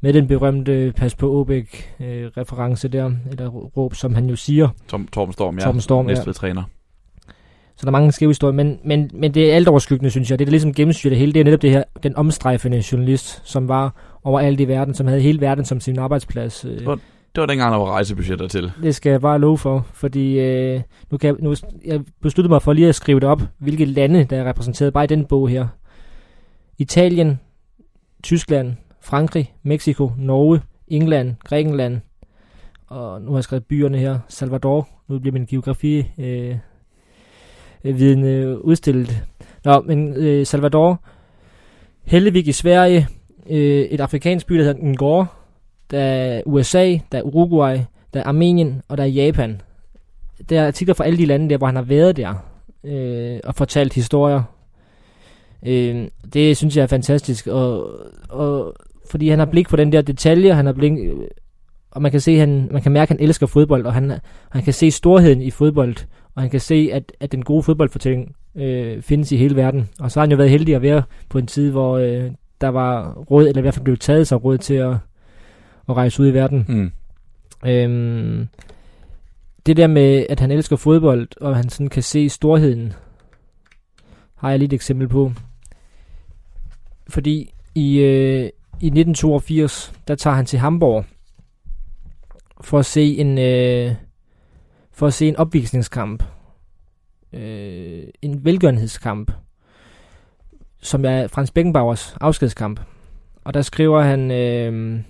[0.00, 4.68] med den berømte pas på Åbæk øh, reference der, eller råb, som han jo siger.
[4.88, 5.64] Tom, Torben Storm, ja.
[5.64, 6.32] Torben Storm, Næstved ja.
[6.32, 6.62] træner.
[7.76, 10.38] Så der er mange skæve historier, men, men, men det er alt overskyggende, synes jeg.
[10.38, 13.68] Det, der ligesom gennemsyrer det hele, det er netop det her, den omstrejfende journalist, som
[13.68, 16.64] var overalt i verden, som havde hele verden som sin arbejdsplads.
[16.64, 16.78] Øh.
[16.78, 16.94] Det var,
[17.34, 18.72] det var dengang, der var rejsebudgetter til.
[18.82, 22.62] Det skal jeg bare love for, fordi øh, nu kan jeg, nu, jeg besluttede mig
[22.62, 25.48] for lige at skrive det op, hvilke lande, der er repræsenteret bare i den bog
[25.48, 25.66] her.
[26.78, 27.40] Italien,
[28.22, 32.00] Tyskland, Frankrig, Mexico, Norge, England, Grækenland,
[32.86, 36.56] og nu har jeg skrevet byerne her, Salvador, nu bliver min geografi øh,
[37.92, 39.22] viden øh, udstillet.
[39.64, 41.00] Nå, men øh, Salvador,
[42.04, 43.08] Hellevik i Sverige,
[43.50, 45.32] øh, et afrikansk by, der hedder Ngor,
[45.90, 47.78] der er USA, der er Uruguay,
[48.14, 49.60] der er Armenien, og der er Japan.
[50.48, 52.34] Der er artikler fra alle de lande der, hvor han har været der,
[52.84, 54.42] øh, og fortalt historier.
[55.66, 57.90] Øh, det synes jeg er fantastisk, og,
[58.28, 58.74] og
[59.10, 61.16] fordi han har blik for den der detalje, han har blik, øh,
[61.90, 64.12] og man kan se, han, man kan mærke, at han elsker fodbold, og han,
[64.50, 65.96] han kan se storheden i fodbold,
[66.36, 69.88] og han kan se, at, at den gode fodboldfortælling øh, findes i hele verden.
[70.00, 72.68] Og så har han jo været heldig at være på en tid, hvor øh, der
[72.68, 74.96] var råd, eller i hvert fald blev taget sig råd til at,
[75.88, 76.64] at rejse ud i verden.
[76.68, 76.92] Mm.
[77.68, 78.48] Øhm,
[79.66, 82.92] det der med, at han elsker fodbold, og han sådan kan se storheden,
[84.34, 85.32] har jeg lige et eksempel på.
[87.08, 91.04] Fordi i, øh, i 1982, der tager han til Hamburg
[92.60, 93.94] for at se en øh,
[94.96, 96.22] for at se en opvisningskamp.
[97.32, 99.32] Øh, en velgørenhedskamp,
[100.80, 102.80] som er Frans Beckenbauers afskedskamp.
[103.44, 105.00] Og der skriver han øh,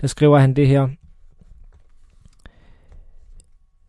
[0.00, 0.88] der skriver han det her.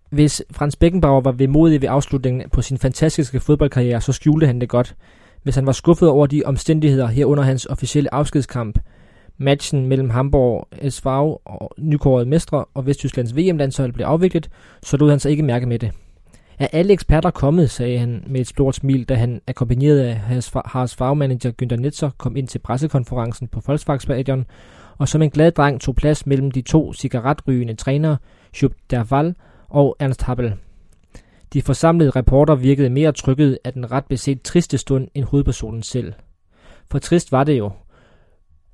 [0.09, 4.69] Hvis Frans Beckenbauer var vemodig ved afslutningen på sin fantastiske fodboldkarriere, så skjulte han det
[4.69, 4.95] godt.
[5.43, 8.79] Hvis han var skuffet over de omstændigheder herunder hans officielle afskedskamp,
[9.37, 11.07] matchen mellem Hamburg, SV
[11.45, 14.49] og nykårede mestre og Vesttysklands VM-landshold blev afviklet,
[14.83, 15.91] så lod han sig ikke mærke med det.
[16.59, 20.95] Er alle eksperter kommet, sagde han med et stort smil, da han akkompagneret af hans
[20.95, 24.45] fagmanager Günther Netzer kom ind til pressekonferencen på Volkswagen
[24.97, 28.17] og som en glad dreng tog plads mellem de to cigaretrygende trænere,
[28.53, 29.35] Schub Derval
[29.69, 30.53] og Ernst Happel.
[31.53, 36.13] De forsamlede reporter virkede mere trykket af den ret beset triste stund end hovedpersonen selv.
[36.91, 37.71] For trist var det jo.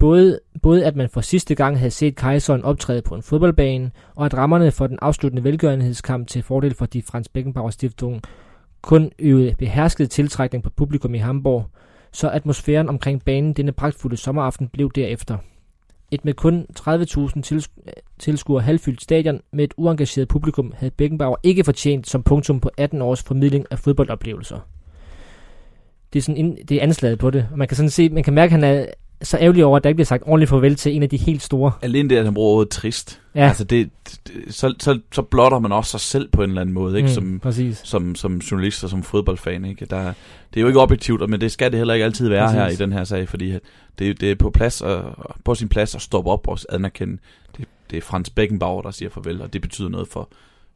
[0.04, 4.26] Både, både at man for sidste gang havde set kejseren optræde på en fodboldbane, og
[4.26, 8.22] at rammerne for den afsluttende velgørenhedskamp til fordel for de Frans Beckenbauer Stiftung
[8.82, 11.66] kun øvede behersket tiltrækning på publikum i Hamburg,
[12.12, 15.38] så atmosfæren omkring banen denne pragtfulde sommeraften blev derefter–
[16.12, 17.68] et med kun 30.000
[18.20, 23.02] tilskuere halvfyldt stadion med et uengageret publikum havde Beckenbauer ikke fortjent som punktum på 18
[23.02, 24.60] års formidling af fodboldoplevelser.
[26.14, 28.34] Det er, sådan, det er anslaget på det, og man kan sådan se, man kan
[28.34, 28.86] mærke, at han er,
[29.24, 31.42] så ærgerlig over, at der ikke bliver sagt ordentligt farvel til en af de helt
[31.42, 31.72] store.
[31.82, 33.22] Alene det, at han bruger ordet trist.
[33.36, 33.48] Ja.
[33.48, 33.90] Altså, det,
[34.28, 37.08] det, så, så, så blotter man også sig selv på en eller anden måde, ikke?
[37.08, 37.82] Mm, Som, præcis.
[37.84, 39.66] som, som journalist og som fodboldfan.
[39.66, 39.86] Ikke?
[39.86, 40.14] Der,
[40.54, 42.58] det er jo ikke objektivt, men det skal det heller ikke altid være Præcis.
[42.58, 43.52] her i den her sag, fordi
[44.00, 45.04] det, det er på, plads og,
[45.46, 47.18] på sin plads at stoppe op og anerkende.
[47.58, 50.30] Det, det er Frans Beckenbauer, der siger farvel, og det betyder noget for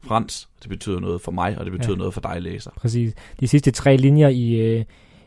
[0.04, 1.98] Frans, det betyder noget for mig, og det betyder ja.
[1.98, 2.70] noget for dig, læser.
[2.76, 3.12] Præcis.
[3.40, 4.84] De sidste tre linjer i, øh,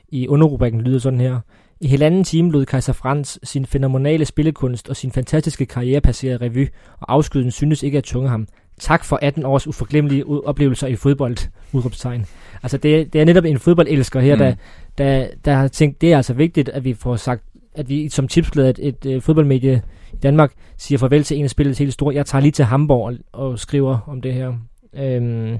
[0.10, 1.39] i underrubrikken lyder sådan her.
[1.82, 6.67] I halvanden time lod Kaiser Franz sin fænomenale spillekunst og sin fantastiske karriere passere revy,
[7.00, 8.48] og afskyden synes ikke at tunge ham.
[8.80, 11.38] Tak for 18 års uforglemmelige oplevelser i fodbold,
[11.74, 12.26] udråbstegn.
[12.63, 14.39] Altså det, det er netop en fodboldelsker her, mm.
[14.39, 14.56] der,
[14.98, 17.44] der, der har tænkt, det er altså vigtigt, at vi får sagt,
[17.76, 19.82] at vi som tipsblad, et, et, et fodboldmedie
[20.13, 22.15] i Danmark, siger farvel til en af spillets helt store.
[22.15, 24.54] Jeg tager lige til Hamburg og, og skriver om det her.
[24.94, 25.58] Øhm,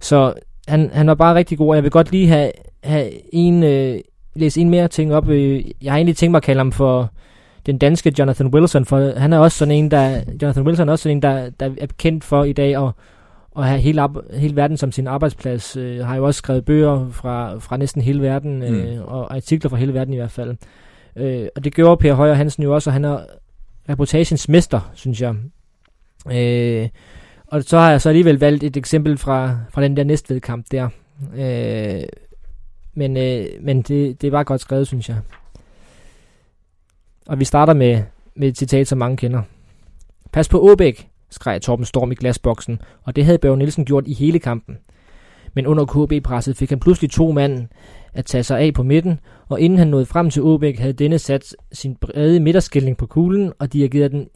[0.00, 0.32] så
[0.68, 2.50] han, han var bare rigtig god, og jeg vil godt lige have,
[2.84, 3.98] have en, øh,
[4.36, 5.28] læse en mere ting op.
[5.28, 7.10] Øh, jeg har egentlig tænkt mig at kalde ham for
[7.66, 11.02] den danske Jonathan Wilson, for han er også sådan en, der, Jonathan Wilson er også
[11.02, 12.92] sådan en, der, der er kendt for i dag at,
[13.58, 15.76] at have hele, op, hele verden som sin arbejdsplads.
[15.76, 19.02] Øh, har jo også skrevet bøger fra, fra næsten hele verden, øh, Mm.
[19.04, 20.56] og artikler fra hele verden i hvert fald.
[21.16, 23.18] Øh, og det gjorde Per Højer Hansen jo også, og han er
[23.88, 25.34] reportagens mester, synes jeg.
[26.32, 26.88] Øh,
[27.46, 30.88] og så har jeg så alligevel valgt et eksempel fra, fra den der næstvedkamp der.
[31.36, 32.02] Øh,
[32.94, 35.16] men øh, men det, det var godt skrevet, synes jeg.
[37.26, 38.02] Og vi starter med,
[38.36, 39.42] med et citat, som mange kender.
[40.32, 44.14] Pas på Åbæk, skreg Torben Storm i glasboksen, og det havde Børge Nielsen gjort i
[44.14, 44.78] hele kampen.
[45.54, 47.68] Men under KB-presset fik han pludselig to mand
[48.12, 51.18] at tage sig af på midten, og inden han nåede frem til Åbæk, havde denne
[51.18, 54.28] sat sin brede midterskilling på kuglen og dirigeret den,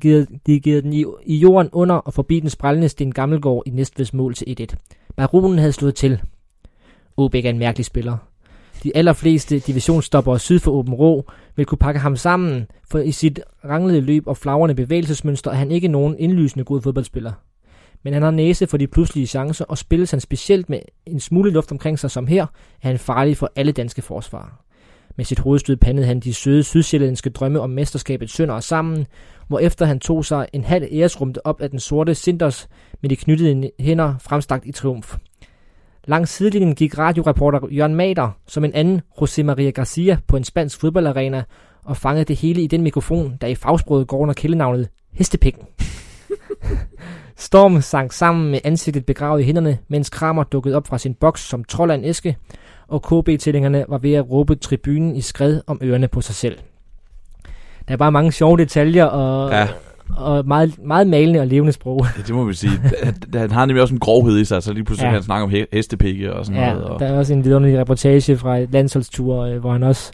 [0.00, 4.14] givet, dirigeret den i, i jorden under og forbi den sprællende Sten Gammelgaard i Næstveds
[4.14, 4.76] mål til 1-1.
[5.16, 6.20] Baronen havde slået til.
[7.22, 8.16] Åbæk er en mærkelig spiller.
[8.82, 13.40] De allerfleste divisionsstoppere syd for Åben Rå vil kunne pakke ham sammen, for i sit
[13.64, 17.32] ranglede løb og flagrende bevægelsesmønster er han ikke nogen indlysende god fodboldspiller.
[18.02, 21.50] Men han har næse for de pludselige chancer, og spilles han specielt med en smule
[21.50, 22.42] luft omkring sig som her,
[22.82, 24.62] er han farlig for alle danske forsvarer.
[25.16, 29.06] Med sit hovedstød pandede han de søde sydsjællandske drømme om mesterskabet sønder og sammen,
[29.48, 32.68] hvorefter han tog sig en halv æresrumte op af den sorte Sinders
[33.00, 35.16] med de knyttede hænder fremstakt i triumf.
[36.06, 40.80] Langs sidelinjen gik radioreporter Jørgen Mader som en anden José Maria Garcia på en spansk
[40.80, 41.44] fodboldarena
[41.84, 45.62] og fangede det hele i den mikrofon, der i fagsproget går under kældenavnet Hestepikken.
[47.36, 51.48] Storm sank sammen med ansigtet begravet i hænderne, mens Kramer dukkede op fra sin boks
[51.48, 52.36] som trold af en æske,
[52.88, 56.58] og KB-tillingerne var ved at råbe tribunen i skred om ørerne på sig selv.
[57.88, 59.68] Der er bare mange sjove detaljer og, Ja
[60.16, 62.06] og meget, meget malende og levende sprog.
[62.16, 62.72] Ja, det må vi sige.
[63.02, 65.12] Han- Han har nemlig også en grovhed i sig, så lige pludselig Ja.
[65.12, 66.84] han snakke om he- hestepikke og sådan Ja, noget.
[66.88, 70.12] Og, der er også en vidunderlig reportage fra et landsholdstur, øh, hvor han også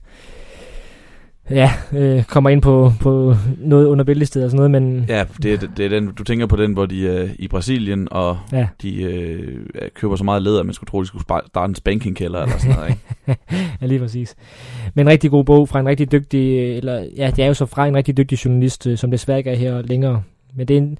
[1.50, 5.52] ja, øh, kommer ind på, på noget under bæltestedet og sådan noget, men Ja, det,
[5.52, 8.68] er- det er den, du tænker på den, hvor de er i Brasilien, og ja,
[8.82, 9.58] de øh,
[9.94, 12.76] køber så meget læder, at man skulle tro, de skulle starte en spankingkælder eller sådan
[12.76, 12.88] noget.
[12.88, 13.40] Ikke?
[13.82, 14.36] ja, lige præcis.
[14.94, 17.54] Men en rigtig god bog fra en rigtig dygtig, øh, eller ja, det er jo
[17.54, 20.22] så fra en rigtig dygtig journalist, øh, som desværre ikke er her længere.
[20.54, 20.98] Men det er en,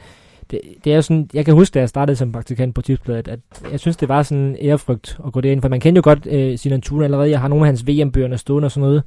[0.50, 3.28] det, det er jo sådan, jeg kan huske, da jeg startede som praktikant på Tipsbladet,
[3.28, 3.38] at
[3.72, 6.26] jeg synes, det var sådan en ærefrygt at gå derind, for man kender jo godt
[6.26, 7.30] øh, Sinan Thune allerede.
[7.30, 9.02] Jeg har nogle af hans VM-bøgerne stående og sådan noget,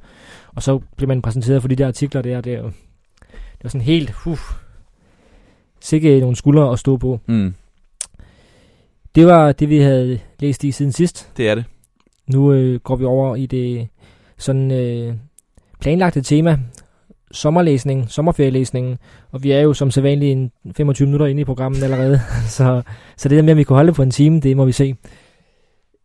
[0.56, 2.64] og så bliver man præsenteret for de der artikler der, det er jo,
[3.30, 4.38] det var sådan helt, uh,
[5.80, 7.20] sikke nogle skuldre at stå på.
[7.26, 7.54] Mm,
[9.14, 11.30] Det var det, vi havde læst i siden sidst.
[11.36, 11.64] det er det.
[12.26, 13.88] Nu øh, går vi over i det
[14.38, 15.14] sådan øh,
[15.80, 16.58] planlagte tema,
[17.30, 18.98] sommerlæsning, sommerferielæsningen,
[19.30, 22.20] og vi er jo som sædvanligt en 25 minutter inde i programmet allerede,
[22.56, 22.82] så,
[23.16, 24.94] så det der med, at vi kunne holde på en time, det må vi se.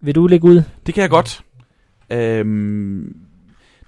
[0.01, 0.61] Vil du lægge ud?
[0.85, 1.41] Det kan jeg godt.
[2.09, 3.15] Øhm,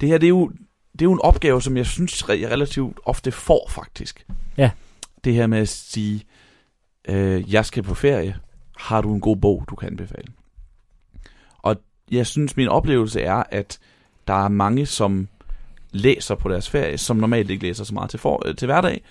[0.01, 0.47] det her, det er, jo,
[0.93, 4.25] det er jo en opgave, som jeg synes, jeg relativt ofte får, faktisk.
[4.57, 4.71] Ja.
[5.23, 6.25] Det her med at sige,
[7.07, 8.37] øh, jeg skal på ferie.
[8.77, 10.27] Har du en god bog, du kan anbefale?
[11.57, 11.75] Og
[12.11, 13.79] jeg synes, min oplevelse er, at
[14.27, 15.27] der er mange, som
[15.91, 19.01] læser på deres ferie, som normalt ikke læser så meget til, for, øh, til hverdag,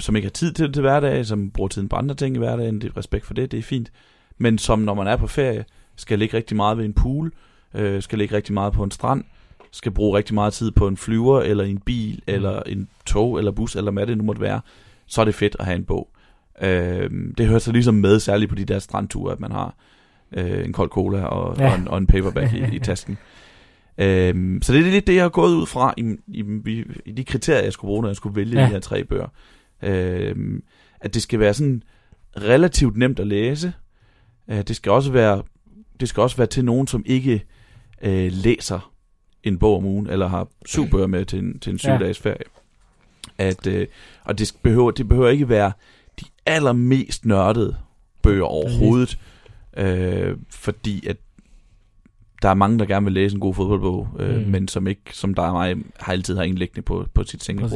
[0.00, 2.38] som ikke har tid til det til hverdag, som bruger tiden på andre ting i
[2.38, 2.80] hverdagen.
[2.80, 3.92] Det er respekt for det, det er fint.
[4.38, 5.64] Men som, når man er på ferie,
[5.96, 7.32] skal ligge rigtig meget ved en pool,
[7.74, 9.24] øh, skal ligge rigtig meget på en strand,
[9.72, 12.34] skal bruge rigtig meget tid på en flyver, eller en bil, mm.
[12.34, 14.60] eller en tog, eller bus, eller hvad det nu måtte være,
[15.06, 16.08] så er det fedt at have en bog.
[16.62, 19.74] Øh, det hører så ligesom med, særligt på de der strandture, at man har
[20.32, 21.70] øh, en kold cola og, Ja.
[21.72, 23.18] og, en, og en paperback i, i tasken.
[23.98, 26.44] Øh, så det er lidt det, jeg har gået ud fra i, i,
[27.06, 28.66] i, de kriterier, jeg skulle bruge, når jeg skulle vælge Ja.
[28.66, 29.26] de her tre bøger.
[29.82, 30.36] Øh,
[31.00, 31.82] at det skal være sådan
[32.36, 33.72] relativt nemt at læse.
[34.48, 35.42] Øh, det skal også være
[36.00, 37.44] det skal også være til nogen, som ikke
[38.02, 38.92] øh, læser
[39.44, 41.98] en bog om ugen, eller har syv bøger med til en, til en syv Ja.
[41.98, 42.36] dages ferie.
[43.38, 43.86] At, øh,
[44.24, 45.72] og det behøver, det behøver ikke være
[46.20, 47.76] de allermest nørdede
[48.22, 49.18] bøger overhovedet,
[49.76, 51.16] øh, fordi at
[52.42, 54.50] der er mange, der gerne vil læse en god fodboldbog, øh, Mm.
[54.50, 57.42] men som ikke, som der er mig, har altid har en liggende på, på sit
[57.44, 57.70] sengebord.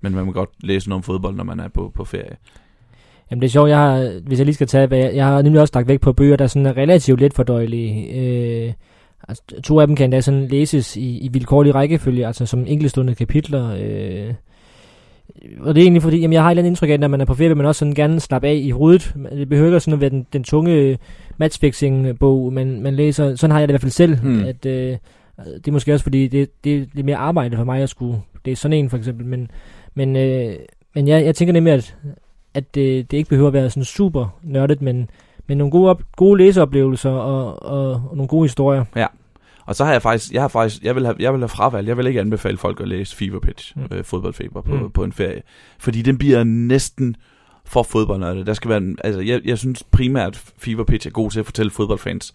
[0.00, 2.36] Men man må godt læse noget om fodbold, når man er på, på ferie.
[3.30, 5.72] Jamen det er sjovt, jeg har, hvis jeg lige skal tage, jeg har nemlig også
[5.74, 8.14] lagt væk på bøger, der sådan er relativt let fordøjelige.
[8.20, 8.72] Øh,
[9.28, 13.14] altså, to af dem kan da sådan læses i, i vilkårlig rækkefølge, altså som enkeltstående
[13.14, 13.76] kapitler.
[13.80, 14.34] Øh,
[15.60, 17.08] og det er egentlig fordi, jamen jeg har et eller andet indtryk af, at når
[17.08, 19.14] man er på ferie, vil man også sådan gerne slappe af i hovedet.
[19.32, 20.98] Det behøver ikke sådan at være den, den tunge
[21.38, 23.36] matchfixing-bog, man, man læser.
[23.36, 24.44] Sådan har jeg det i hvert fald selv, Hmm.
[24.44, 24.96] at øh,
[25.44, 28.18] det er måske også fordi, det, det er lidt mere arbejde for mig at skulle,
[28.44, 29.50] det er sådan en for eksempel, men,
[29.94, 30.54] men, øh,
[30.94, 31.96] men jeg, jeg tænker nemlig, at,
[32.54, 35.10] at det, det ikke behøver at være sådan super nørdet, men,
[35.46, 38.84] men nogle gode, op, gode læseoplevelser og, og, og nogle gode historier.
[39.66, 41.88] Og så har jeg faktisk, jeg har faktisk, jeg vil have, jeg vil have fravalgt,
[41.88, 43.82] jeg vil ikke anbefale folk at læse Fever Pitch, Mm.
[43.90, 44.82] øh, fodboldfeber på, Mm.
[44.82, 44.90] mm.
[44.90, 45.42] på en ferie.
[45.78, 47.16] Fordi den bliver næsten
[47.64, 48.46] for fodboldnørdet.
[48.46, 51.46] Der skal være, en- altså jeg, jeg synes primært Fever Pitch er god til at
[51.46, 52.32] fortælle fodboldfans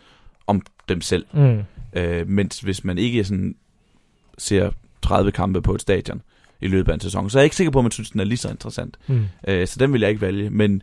[0.47, 1.25] om dem selv.
[1.33, 1.59] Mm.
[1.93, 3.55] Øh, mens hvis man ikke sådan
[4.37, 4.69] ser
[5.01, 6.21] 30 kampe på et stadion
[6.61, 8.19] i løbet af en sæson, så er jeg ikke sikker på, at man synes, den
[8.19, 8.97] er lige så interessant.
[9.07, 9.25] Mm.
[9.47, 10.81] Øh, så den vil jeg ikke vælge, men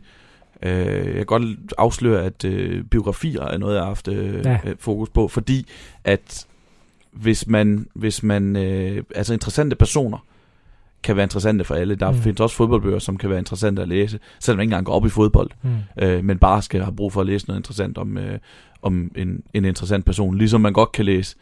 [0.65, 4.51] øh, jeg kan godt afsløre, at øh, biografier er noget, jeg har haft øh, Ja.
[4.65, 4.73] ja.
[4.79, 5.67] fokus på, fordi
[6.03, 6.45] at
[7.11, 10.17] hvis man, hvis man øh, altså interessante personer
[11.03, 11.95] kan være interessante for alle.
[11.95, 12.17] Der Mm.
[12.17, 15.05] findes også fodboldbøger, som kan være interessante at læse, selvom man ikke engang går op
[15.05, 15.69] i fodbold, Mm.
[16.03, 18.39] øh, men bare skal have brug for at læse noget interessant om, øh,
[18.81, 20.37] om en, en interessant person.
[20.37, 21.35] Ligesom man godt kan læse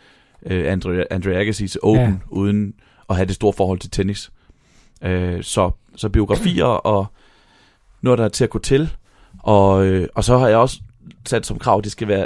[0.45, 2.13] øh, Andre, Andre Agassi's Open, ja.
[2.29, 2.73] uden
[3.09, 4.31] at have det store forhold til tennis.
[5.03, 7.05] Øh, så, så biografier og
[8.01, 8.89] noget, der er til at gå til.
[9.39, 10.80] Og, øh, og så har jeg også
[11.28, 12.26] sat som krav, at det skal være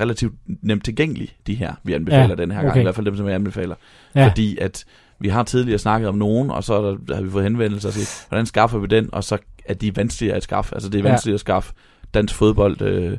[0.00, 2.70] relativt nemt tilgængelige, de her, vi anbefaler Ja, ja, den her gang.
[2.70, 2.80] okay.
[2.80, 3.74] I hvert fald dem, som jeg anbefaler.
[4.14, 4.20] Ja.
[4.20, 4.26] Ja.
[4.28, 4.84] Fordi at
[5.20, 7.92] vi har tidligere snakket om nogen, og så er der, har vi fået henvendelser og
[7.92, 9.08] sige, hvordan skaffer vi den?
[9.12, 10.74] Og så er de vanskeligere at skaffe.
[10.74, 11.08] Altså det er Ja.
[11.10, 11.72] vanskeligt at skaffe
[12.14, 13.16] dansk fodbold, øh,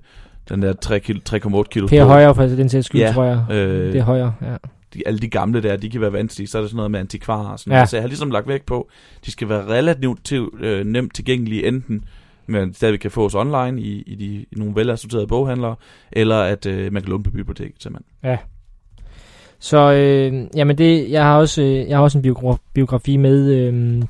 [0.49, 1.87] den der 3 kilo, 3,8 kilo.
[1.87, 3.45] Per højere for den sags skyld, Ja, tror jeg.
[3.51, 4.55] øh, det er højere, ja.
[4.93, 6.47] de, alle de gamle der, de kan være vanskelige.
[6.47, 7.77] Så er der sådan noget med antikvarer og sådan Ja.
[7.77, 7.89] noget.
[7.89, 8.89] Så jeg har ligesom lagt vægt på,
[9.25, 12.03] de skal være relativt til, øh, nemt tilgængelige, enten
[12.47, 15.75] men stadigvæk kan fås online i, i, de, i nogle velassorterede boghandlere,
[16.11, 18.05] eller at øh, man kan låne på biblioteket simpelthen.
[19.59, 23.53] Så øh, jamen det, jeg har også, øh, jeg har også en biogra- biografi med,
[23.53, 24.03] øh,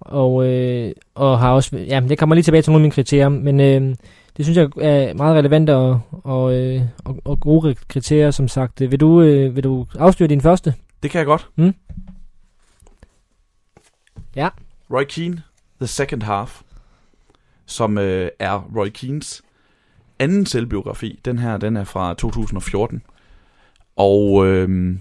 [0.00, 3.28] og, øh, og har også, ja, det kommer lige tilbage til nogle af mine kriterier,
[3.28, 3.96] men øh,
[4.36, 8.80] det synes jeg er meget relevant og, og, øh, og, og gode kriterier, som sagt.
[8.80, 10.74] Vil du, øh, vil du afsløre din første?
[11.02, 11.48] Det kan jeg godt.
[11.56, 11.74] Mm.
[14.36, 14.48] Ja.
[14.90, 15.42] Roy Keane,
[15.80, 16.60] The Second Half,
[17.66, 19.42] som øh, er Roy Keanes
[20.18, 21.20] anden selvbiografi.
[21.24, 23.02] Den her, den er fra 2014.
[23.96, 24.96] Og øh,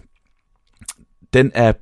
[1.33, 1.73] den er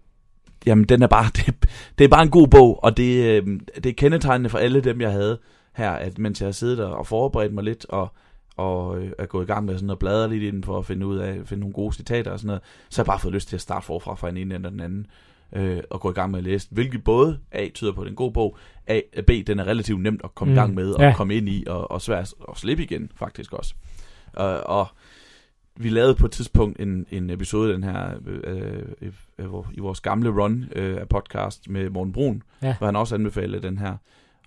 [0.65, 1.65] jamen den er bare det,
[1.98, 5.02] det er bare en god bog, og det, øh, det er kendetegnende for alle dem
[5.02, 5.39] jeg havde
[5.74, 8.13] her, at mens jeg har siddet der og forberedt mig lidt og
[8.58, 10.86] og øh, er gået i gang med sådan at bladre lidt i den for at
[10.86, 13.34] finde ud af finde nogle gode citater og sådan noget, så har jeg bare fået
[13.34, 15.08] lyst til at starte forfra fra en ende eller den anden
[15.56, 18.10] øh, og gå i gang med at læse, hvilket både A tyder på, at det
[18.10, 20.74] er en god bog, A, B, den er relativt nemt at komme Mm, i gang
[20.74, 21.14] med og ja.
[21.16, 23.74] komme ind i, og, og svært at slippe igen, faktisk også.
[24.34, 24.88] Og, og
[25.76, 29.06] vi lavede på et tidspunkt en, en episode den her øh, i,
[29.40, 32.76] i, i vores gamle run øh, af podcast med Morten Brun, Ja.
[32.78, 33.98] hvor han også anbefalede den her,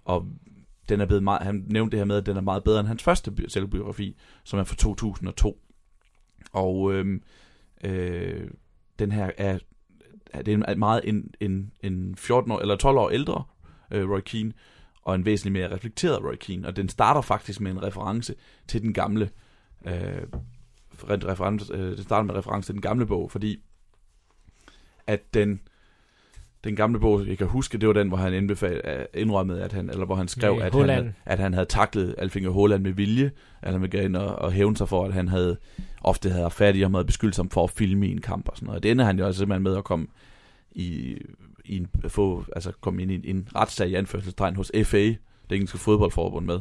[0.05, 0.27] og
[0.89, 2.89] den er blevet meget, han nævnte det her med, at den er meget bedre end
[2.89, 5.61] hans første bi- selvbiografi, som er fra 2002.
[6.53, 7.21] Og øh,
[7.85, 8.49] øh,
[8.99, 9.59] den her er, er
[10.39, 13.45] det er en meget en, en, en 14 år, eller 12 år ældre
[13.91, 14.53] øh, Roy Keane,
[15.03, 18.35] og en væsentligt mere reflekteret Roy Keane, og den starter faktisk med en reference
[18.69, 19.31] til den gamle
[19.87, 20.23] øh,
[20.93, 23.59] re- reference, øh, det starter med reference til den gamle bog, fordi
[25.07, 25.61] at den
[26.65, 29.91] den gamle bog, jeg kan huske, det var den, hvor han øh, indrømmede, at han,
[29.91, 33.31] eller hvor han skrev, at han, at han havde taklet Alfinger Håland med vilje,
[33.63, 35.57] at han ville gå ind og, og hævne sig for, at han havde
[36.01, 38.49] ofte havde fat i ham og havde beskyldt ham for at filme i en kamp
[38.49, 38.83] og sådan noget.
[38.83, 40.07] Det ender han jo også simpelthen med at komme
[40.75, 41.19] i,
[41.65, 45.19] i en, få, altså komme ind i en, en retssag i anførselstegn hos FA, det
[45.51, 46.61] engelske fodboldforbund med.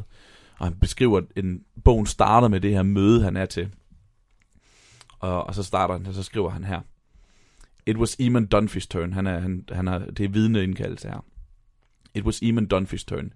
[0.58, 3.68] Og han beskriver, at en, bogen starter med det her møde, han er til.
[5.18, 6.80] Og, og så starter han, og så skriver han her.
[7.86, 9.12] It was Eamon Dunphy's turn.
[9.12, 11.24] Han er, han, han er, det er vidneindkaldelse her.
[12.14, 13.32] It was Eamon Dunphy's turn.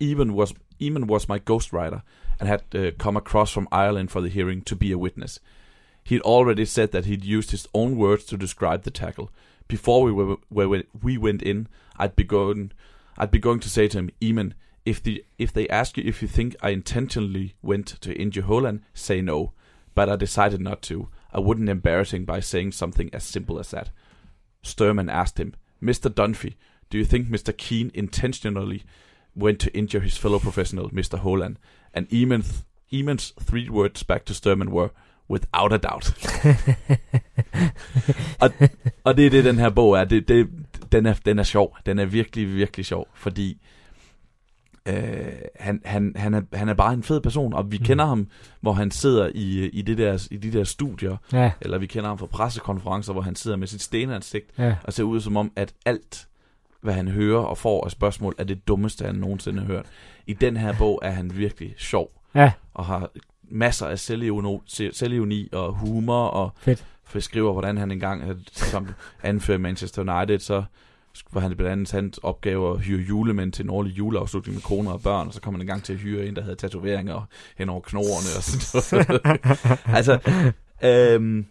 [0.00, 2.00] Eamon was, Eamon was my ghostwriter
[2.40, 5.40] and had uh, come across from Ireland for the hearing to be a witness.
[6.04, 9.30] He'd already said that he'd used his own words to describe the tackle.
[9.70, 10.36] Before we were,
[11.00, 12.72] we went in, I'd be going,
[13.16, 14.54] I'd be going to say to him, Eamon,
[14.84, 18.82] if the if they ask you if you think I intentionally went to injure Holland,
[18.94, 19.52] say no.
[19.94, 21.08] But I decided not to.
[21.32, 23.90] I wouldn't embarrass him by saying something as simple as that.
[24.64, 26.10] Sturman asked him, Mr.
[26.10, 26.54] Dunphy,
[26.90, 27.56] do you think Mr.
[27.56, 28.82] Keane intentionally
[29.36, 31.20] went to injure his fellow professional, Mr.
[31.20, 31.60] Holland?
[31.94, 34.90] And Eamon's, Eamon's three words back to Sturman were,
[35.30, 36.14] without a doubt.
[38.42, 38.50] og,
[39.04, 40.04] og det er det, den her bog er.
[40.04, 40.48] Det, det,
[40.92, 41.76] den, er den er sjov.
[41.86, 43.58] Den er virkelig, virkelig sjov, fordi
[44.86, 44.94] øh,
[45.60, 47.84] han, han, han, er, han er bare en fed person, og vi mm.
[47.84, 48.28] kender ham,
[48.60, 52.08] hvor han sidder i, i, det der, i de der studier, Ja, eller vi kender
[52.08, 54.74] ham fra pressekonferencer, hvor han sidder med sit stenansigt, ja.
[54.84, 56.26] og ser ud som om, at alt,
[56.80, 59.86] hvad han hører og får af spørgsmål, er det dummeste, han nogensinde har hørt.
[60.26, 63.10] I den her bog er han virkelig sjov, Ja, og har
[63.50, 66.84] masser af selvironi, og humor, og fedt.
[67.12, 68.88] beskriver, hvordan han engang som
[69.22, 70.62] anfører Manchester United, så
[71.32, 74.90] var han blandt andet hans opgave at hyre julemænd til en årlig juleafslutning med koner
[74.90, 77.28] og børn, og så kom han en gang til at hyre en, der havde tatoveringer
[77.58, 79.40] hen over knorene og sådan noget.
[79.98, 80.18] altså,
[80.84, 81.46] øhm,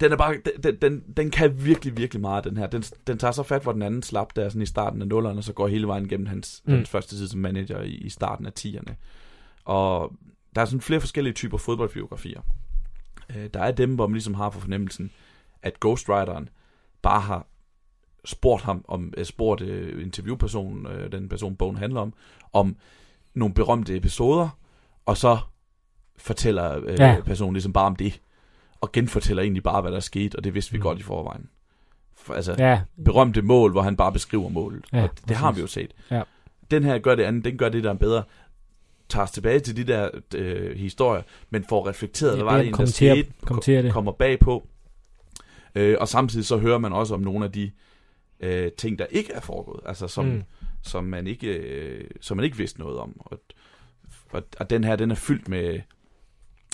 [0.00, 2.66] den er bare, den, den, den kan virkelig, virkelig meget, den her.
[2.66, 5.38] Den, den tager så fat, hvor den anden slap der sådan i starten af nullerne,
[5.40, 6.72] og så går hele vejen gennem hans, Mm.
[6.74, 8.92] hans første tid som manager i, i starten af 10'erne.
[9.64, 10.12] Og
[10.54, 12.40] der er sådan flere forskellige typer fodboldbiografier.
[13.36, 15.10] Øh, der er dem, hvor man ligesom har for fornemmelsen,
[15.62, 16.48] at ghostwriteren
[17.02, 17.46] bare har
[18.24, 22.12] spurgt ham om, øh, spurgt øh, interviewpersonen, øh, den person bogen handler om,
[22.52, 22.76] om
[23.34, 24.48] nogle berømte episoder,
[25.06, 25.38] og så
[26.16, 27.16] fortæller øh, Ja.
[27.24, 28.20] personen ligesom bare om det,
[28.80, 30.82] og genfortæller egentlig bare, hvad der er sket, og det vidste vi Mm.
[30.82, 31.48] godt i forvejen.
[32.14, 34.84] For, altså, Ja, berømte mål, hvor han bare beskriver målet.
[34.92, 35.56] Ja, og det har præcis.
[35.56, 35.94] vi jo set.
[36.10, 36.22] Ja.
[36.70, 38.22] Den her gør det andet, den gør det, der er bedre.
[39.12, 42.78] Tager os tilbage til de der øh, historier, men får reflekteret, hvad var det egentlig,
[42.78, 43.32] der skete,
[43.82, 43.92] det.
[43.92, 44.66] kommer bagpå.
[45.74, 47.70] Øh, og samtidig så hører man også om nogle af de
[48.40, 50.42] øh, ting, der ikke er foregået, altså som, Mm.
[50.82, 53.16] som, man, ikke, øh, som man ikke vidste noget om.
[53.18, 53.40] Og,
[54.30, 55.80] og, og den her, den er fyldt med,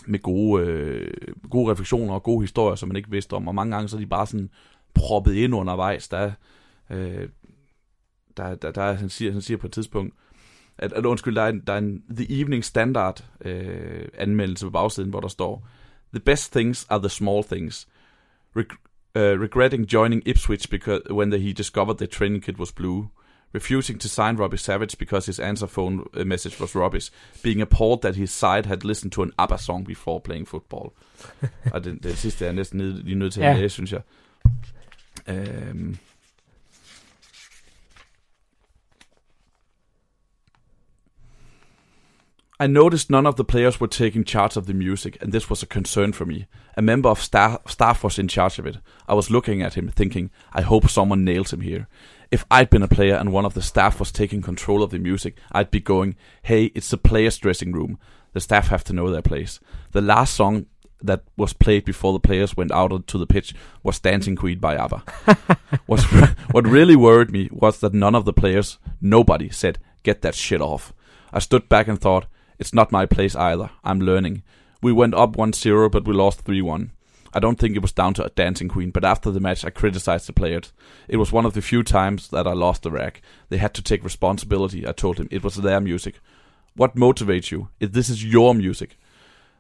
[0.07, 1.11] med gode, øh,
[1.51, 3.48] gode refleksioner og gode historier, som man ikke vidste om.
[3.48, 4.51] Og mange gange så er de bare sådan
[4.94, 6.09] proppet ind undervejs.
[6.09, 6.33] Der, er,
[6.90, 7.29] øh,
[8.37, 10.14] der, der, der er, han, siger, han siger på et tidspunkt,
[10.79, 14.71] at, at undskyld, der er en, der er en The Evening Standard øh, anmeldelse på
[14.71, 15.67] bagsiden, hvor der står,
[16.14, 17.88] The best things are the small things.
[18.59, 18.77] Reg-
[19.19, 23.05] uh, regretting joining Ipswich because when the, he discovered the training kit was blue.
[23.55, 27.11] Refusing to sign Robbie Savage because his answer phone uh, message was rubbish.
[27.43, 30.93] Being appalled that his side had listened to an ABBA song before playing football.
[31.75, 33.61] Og det, det sidste er næsten lige nødt til at Ja.
[33.61, 34.01] læse, synes jeg.
[35.29, 35.97] Øhm.
[42.61, 45.62] I noticed none of the players were taking charge of the music, and this was
[45.62, 46.47] a concern for me.
[46.77, 48.79] A member of staff, staff was in charge of it.
[49.07, 51.87] I was looking at him, thinking, I hope someone nails him here.
[52.33, 54.99] If I'd been a player and one of the staff was taking control of the
[54.99, 57.97] music, I'd be going, hey, it's the players' dressing room.
[58.33, 59.61] The staff have to know their place.
[59.92, 60.66] The last song
[61.01, 64.77] that was played before the players went out onto the pitch was Dancing Queen by
[64.77, 65.05] ABBA.
[65.87, 66.03] what,
[66.51, 70.61] what really worried me was that none of the players, nobody, said, get that shit
[70.61, 70.92] off.
[71.33, 72.27] I stood back and thought,
[72.59, 73.71] it's not my place either.
[73.85, 74.42] I'm learning.
[74.83, 76.92] We went up 1 0, but we lost 3 1.
[77.35, 79.71] I don't think it was down to a dancing queen, but after the match, I
[79.71, 80.73] criticized the players.
[81.09, 83.21] It was one of the few times that I lost the rag.
[83.49, 84.87] They had to take responsibility.
[84.87, 86.21] I told him it was their music.
[86.75, 87.68] What motivates you?
[87.81, 88.99] If this is your music.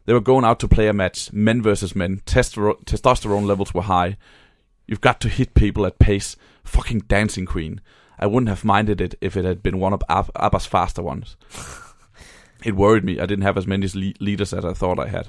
[0.06, 2.22] They were going out to play a match, men versus men.
[2.24, 4.16] Testosterone levels were high.
[4.86, 6.36] You've got to hit people at pace.
[6.64, 7.82] Fucking dancing queen.
[8.18, 11.36] I wouldn't have minded it if it had been one of Ab- ABBA's faster ones.
[12.66, 13.12] It worried me.
[13.12, 15.24] I didn't have as many le- leaders as I thought I had.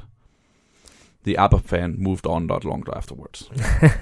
[1.25, 3.51] The ABBA fan moved on not long afterwards.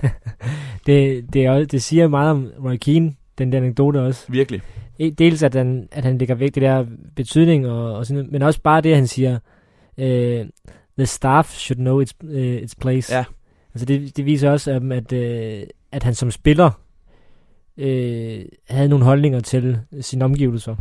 [0.85, 4.25] det, det, er, det siger meget om Roy Keane, den der anekdote også.
[4.31, 4.61] Virkelig.
[5.01, 6.85] E- Dels at han, at han lægger væk det der
[7.15, 9.39] betydning, og, og sådan, men også bare det, han siger,
[9.97, 10.45] øh,
[10.97, 13.15] the staff should know its, øh, its place.
[13.15, 13.25] Ja.
[13.73, 16.71] Altså det, det viser også, um, at, øh, at han som spiller
[17.77, 20.75] øh, havde nogle holdninger til sine omgivelser,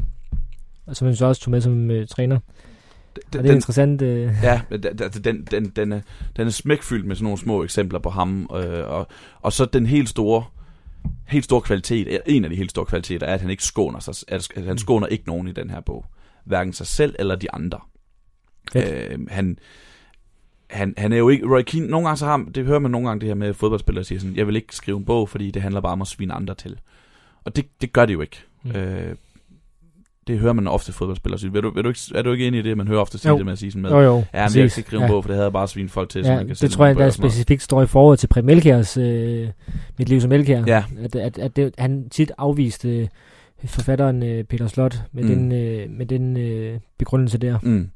[0.92, 2.38] som han så også tog med som øh, træner.
[3.32, 4.02] Den, Og det er interessant.
[4.02, 6.00] Øh, Ja, men den, den, den, er,
[6.36, 8.50] den er smækfyldt med sådan nogle små eksempler på ham.
[8.56, 9.06] Øh, og,
[9.40, 10.44] og så den helt store,
[11.26, 14.14] helt store kvalitet, en af de helt store kvaliteter, er, at han ikke skåner sig.
[14.28, 14.66] At Mm.
[14.66, 16.04] han skåner ikke nogen i den her bog.
[16.44, 17.80] Hverken sig selv eller de andre.
[18.72, 19.12] Fedt.
[19.12, 19.58] Øh, han,
[20.70, 21.46] han, han er jo ikke...
[21.46, 24.04] Roy Keane, nogle gange så har det hører man nogle gange det her med fodboldspillere
[24.04, 26.34] siger sådan, jeg vil ikke skrive en bog, fordi det handler bare om at svine
[26.34, 26.80] andre til.
[27.44, 28.42] Og det, det gør det jo ikke.
[28.64, 28.70] Mm.
[28.70, 28.76] Mm.
[28.76, 29.16] Øh,
[30.26, 31.52] det hører man ofte fodboldspillere sige.
[31.52, 33.30] Vil du, vil du ikke, er du ikke enig i det, man hører ofte sige
[33.32, 33.36] Jo.
[33.36, 35.24] det med at sige sådan med, jo, jo, Ja, men jeg kan skrive en bog,
[35.24, 36.96] for det havde jeg bare svin folk til, så Ja, man kan det tror jeg,
[36.96, 39.48] der specifikt står i forhold til Elkjærs øh,
[39.98, 40.62] Mit liv som Elkjær.
[40.66, 40.84] Ja.
[41.02, 43.06] At, at, at det, han tit afviste øh,
[43.66, 45.28] forfatteren øh, Peter Slot med Mm.
[45.28, 47.58] den, øh, med den øh, begrundelse der.
[47.62, 47.90] Mm.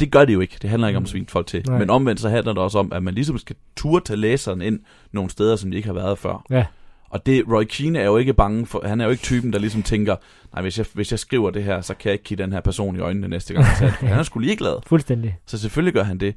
[0.00, 0.56] Det gør det jo ikke.
[0.62, 1.10] Det handler ikke om at Mm.
[1.10, 1.62] svine folk til.
[1.68, 1.78] Nej.
[1.78, 4.80] Men omvendt så handler det også om, at man ligesom skal turde tage læseren ind
[5.12, 6.44] nogle steder, som de ikke har været før.
[6.50, 6.64] Ja.
[7.10, 9.58] Og det, Roy Keane er jo ikke bange for, han er jo ikke typen, der
[9.58, 10.16] ligesom tænker,
[10.54, 12.60] nej, hvis jeg, hvis jeg skriver det her, så kan jeg ikke kigge den her
[12.60, 13.66] person i øjnene næste gang.
[13.80, 14.74] det." han er sgu ligeglad.
[14.86, 15.36] Fuldstændig.
[15.46, 16.34] Så selvfølgelig gør han det.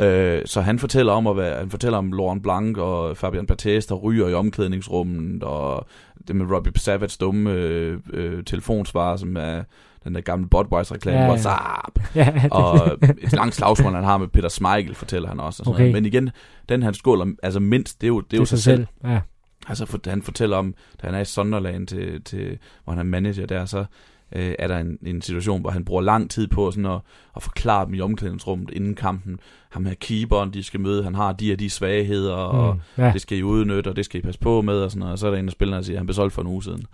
[0.00, 3.86] Øh, så han fortæller om at være, han fortæller om Laurent Blanc og Fabian Barthez,
[3.86, 5.86] der ryger i omklædningsrummet, og
[6.28, 9.62] det med Robbie Savage dumme øh, øh, telefonsvar, som er
[10.04, 11.28] den der gamle Budweiser-reklame, Ja, ja.
[11.30, 15.62] WhatsApp, ja, det- og et langt slagsmål, han har med Peter Smeichel, fortæller han også.
[15.62, 15.82] Og sådan Okay.
[15.82, 15.94] noget.
[15.94, 16.30] Men igen,
[16.68, 18.86] den han skåler, altså mindst, det er jo, det er jo sig selv.
[19.04, 19.20] Ja.
[19.68, 23.04] Altså for, han fortæller om, da han er i Sunderland, til, til, hvor han er
[23.04, 23.84] manager der, så
[24.32, 27.00] øh, er der en, en situation, hvor han bruger lang tid på sådan at,
[27.36, 29.40] at forklare dem i omklædningsrummet inden kampen.
[29.70, 33.02] Ham her keeperen, de skal møde, han har de og de svagheder, og Mm.
[33.02, 33.12] ja.
[33.12, 35.12] det skal I udnytte, og det skal I passe på med, og sådan noget.
[35.12, 36.48] Og så er der en af spillerne, der siger, at han blev solgt for en
[36.48, 36.86] uge siden.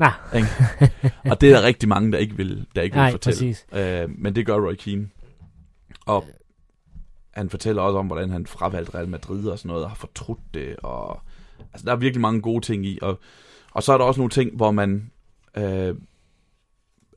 [0.36, 0.48] Ikke?
[1.30, 3.36] og det er der rigtig mange, der ikke vil, der ikke vil Nej, fortælle.
[3.36, 3.66] præcis.
[3.72, 5.08] Øh, men det gør Roy Keane.
[6.06, 6.24] Og
[7.30, 10.54] han fortæller også om, hvordan han fravalgte Real Madrid og sådan noget, og har fortrudt
[10.54, 10.76] det.
[10.76, 11.20] Og,
[11.72, 12.98] altså, der er virkelig mange gode ting i.
[13.02, 13.20] Og,
[13.70, 15.10] og så er der også nogle ting, hvor man...
[15.56, 15.94] Øh,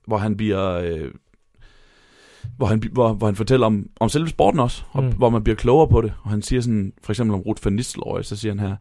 [0.07, 0.71] hvor han bliver...
[0.71, 1.11] Øh,
[2.57, 5.11] hvor han, hvor, hvor han fortæller om, om selve sporten også, og Mm.
[5.11, 6.13] hvor man bliver klogere på det.
[6.23, 8.75] Og han siger sådan, for eksempel om Ruth van Nistelrooy, så siger han her,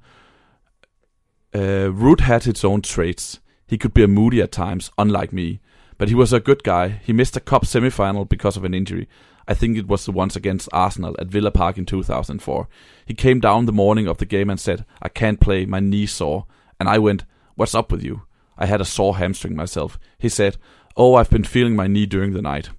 [1.88, 3.42] uh, Ruth had his own traits.
[3.70, 5.58] He could be a moody at times, unlike me.
[5.98, 6.88] But he was a good guy.
[6.88, 9.04] He missed a cup semifinal because of an injury.
[9.50, 12.68] I think it was the ones against Arsenal at Villa Park in 2004.
[13.04, 16.12] He came down the morning of the game and said, I can't play, my knee's
[16.12, 16.46] sore.
[16.78, 17.24] And I went,
[17.56, 18.22] What's up with you?
[18.56, 19.98] I had a sore hamstring myself.
[20.20, 20.56] He said,
[20.96, 22.70] Oh, I've been feeling my knee during the night.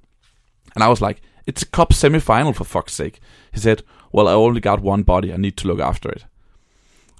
[0.74, 3.20] And I was like, It's a cup semi-final for fuck's sake.
[3.52, 5.34] He said, Well, I only got one body.
[5.34, 6.24] I need to look after it.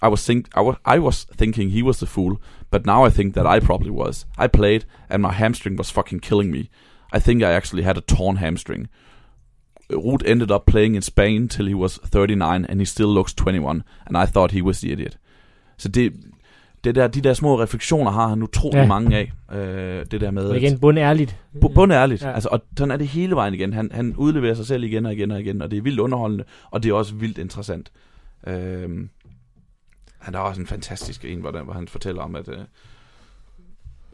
[0.02, 3.10] I was think I was I was thinking he was the fool, but now I
[3.10, 4.26] think that I probably was.
[4.38, 6.70] I played, and my hamstring was fucking killing me.
[7.12, 8.88] I think I actually had a torn hamstring.
[9.96, 13.84] Ruth ended up playing in Spain till he was 39, and he still looks 21.
[14.08, 15.18] And I thought he was the idiot.
[15.78, 16.14] Så det,
[16.84, 18.88] det der, de der små refleksioner har han utrolig Ja.
[18.88, 19.32] mange af.
[19.58, 21.38] Øh, det der med, Og igen, bund ærligt.
[21.56, 22.22] Bu- Bund ærligt.
[22.24, 22.32] Ja.
[22.32, 23.74] Altså, og sådan er det hele vejen igen.
[23.74, 26.44] Han, han udleverer sig selv igen og igen og igen, og det er vildt underholdende,
[26.72, 27.92] og det er også vildt interessant.
[28.48, 29.10] Øhm,
[30.20, 32.58] han er også en fantastisk en, hvor, der, hvor han fortæller om, at, øh,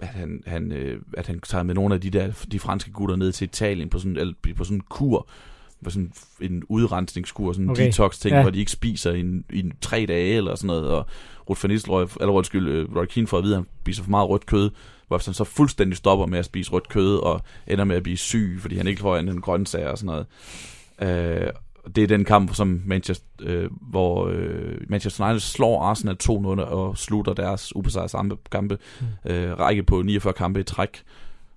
[0.02, 3.16] at, han, han, øh, at han tager med nogle af de der de franske gutter
[3.16, 5.28] ned til Italien på sådan, eller, på sådan en kur,
[5.88, 6.12] sådan
[6.42, 7.86] en udrensningskur, sådan en Okay.
[7.88, 8.42] detox-ting, Ja.
[8.42, 11.06] hvor de ikke spiser i, en, i en tre dage eller sådan noget, og
[11.50, 14.10] Ruth van Nistelrooy, eller undskyld, øh, Roy Keane får at vide, at han spiser for
[14.10, 14.70] meget rødt kød,
[15.08, 18.18] hvor han så fuldstændig stopper med at spise rødt kød, og ender med at blive
[18.18, 20.26] syg, fordi han ikke får andet end grøntsager og sådan noget.
[21.02, 21.50] Øh,
[21.96, 26.30] det er den kamp, som Manchester, øh, hvor øh, Manchester United slår Arsenal 2-0
[26.62, 28.78] og slutter deres ubesejrede kampe,
[29.26, 29.32] Mm.
[29.32, 31.04] øh, række på 49 kampe i træk,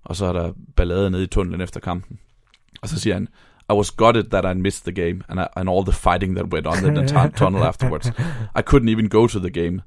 [0.04, 2.18] og så er der ballade nede i tunnelen efter kampen.
[2.82, 3.28] Og så siger han,
[3.70, 6.52] I was gutted that I missed the game, and, I, and all the fighting that
[6.52, 8.10] went on in the tu- tunnel afterwards.
[8.58, 9.80] I couldn't even go to the game.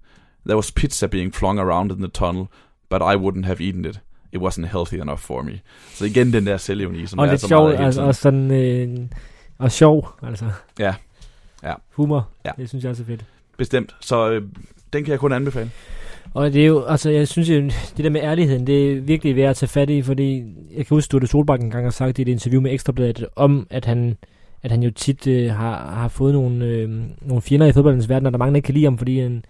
[0.45, 2.45] There was pizza being flung around in the tunnel,
[2.89, 3.99] but I wouldn't have eaten it.
[4.31, 5.59] It wasn't healthy enough for me.
[5.93, 8.51] Så igen den der selvironi, som Og er lidt så sjov, meget altså, og sådan,
[8.51, 9.07] øh,
[9.57, 10.45] og sjov, altså.
[10.79, 10.93] Ja.
[11.63, 11.73] Ja.
[11.91, 12.51] Humor, Ja.
[12.57, 13.25] det synes jeg også er fedt.
[13.57, 13.95] Bestemt.
[13.99, 14.41] Så øh,
[14.93, 15.71] den kan jeg kun anbefale.
[16.34, 17.55] Og det er jo, altså jeg synes jo,
[17.97, 20.95] det der med ærligheden, det er virkelig værd at tage fat i, fordi jeg kan
[20.95, 24.17] huske, Sturte Solbakken engang har sagt i et interview med Ekstrabladet, om at han,
[24.63, 26.89] at han jo tit øh, har, har fået nogle, øh,
[27.21, 29.19] nogle fjender i fodboldens verden, og der er mange, der ikke kan lide ham, fordi
[29.19, 29.45] han,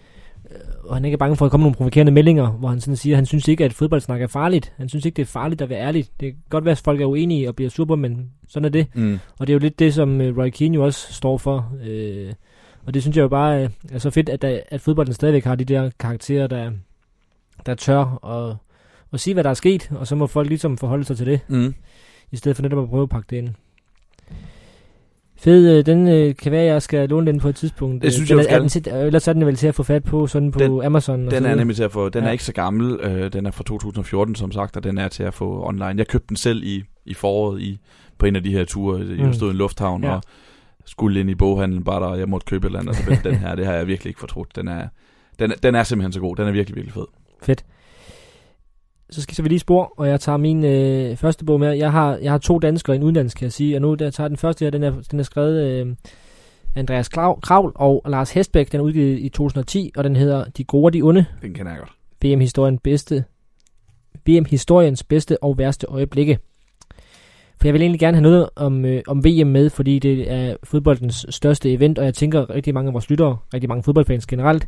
[0.52, 2.96] øh, og han ikke er bange for at komme nogle provokerende meldinger, hvor han sådan
[2.96, 4.74] siger, at han synes ikke, at fodboldsnak er farligt.
[4.78, 6.06] Han synes ikke, det er farligt at være ærlig.
[6.20, 8.88] Det kan godt være, at folk er uenige og bliver super, men sådan er det.
[8.96, 9.20] Mm.
[9.40, 11.72] Og det er jo lidt det, som øh, Roy Keane jo også står for.
[11.86, 12.34] Øh,
[12.86, 15.44] og det synes jeg jo bare øh, er så fedt, at, der, at fodbolden stadigvæk
[15.44, 16.72] har de der karakterer, der,
[17.66, 18.56] der tør at,
[19.14, 21.40] at sige, hvad der er sket, og så må folk ligesom forholde sig til det,
[21.48, 21.74] Mm.
[22.32, 23.50] i stedet for netop at prøve at pakke det ind.
[25.38, 28.02] Fed, øh, den øh, kan være, jeg skal låne den på et tidspunkt.
[28.02, 29.76] Det Øh, synes den jeg, er, er den til, Ellers er den vel til at
[29.76, 31.26] få fat på, sådan på Den- Amazon.
[31.26, 32.28] Og så Den er nemlig til at få, den Ja.
[32.28, 35.24] er ikke så gammel, øh, den er fra 2014 som sagt, og den er til
[35.24, 35.86] at få online.
[35.98, 37.80] Jeg købte den selv i, i foråret i,
[38.18, 39.00] på en af de her ture.
[39.00, 39.34] Jeg Mm.
[39.34, 40.16] stod i en lufthavn Ja.
[40.16, 40.22] og
[40.86, 43.56] skulle ind i boghandlen, bare der, jeg måtte købe et eller andet, så den her,
[43.56, 44.56] det har jeg virkelig ikke fortrudt.
[44.56, 44.88] Den er,
[45.40, 47.06] den, den er simpelthen så god, den er virkelig, virkelig fed.
[47.42, 47.66] Fedt.
[49.10, 51.72] Så skal så vi lige spor, og jeg tager min øh, første bog med.
[51.72, 53.78] Jeg har, jeg har to danskere og en udenlandsk, kan jeg sige.
[53.78, 55.96] Og nu der tager den første her, den er, den er skrevet øh,
[56.76, 58.72] Andreas Krav, Kravl og Lars Hestbæk.
[58.72, 61.26] Den er udgivet i 2010, og den hedder De gode og de onde.
[61.42, 61.92] Den kender jeg godt.
[62.26, 63.24] VM-historien bedste,
[64.28, 66.40] VM-historiens bedste og værste øjeblikke.
[67.60, 70.56] For jeg vil egentlig gerne have noget om, øh, om VM med, fordi det er
[70.64, 74.26] fodboldens største event, og jeg tænker at rigtig mange af vores lyttere, rigtig mange fodboldfans
[74.26, 74.68] generelt,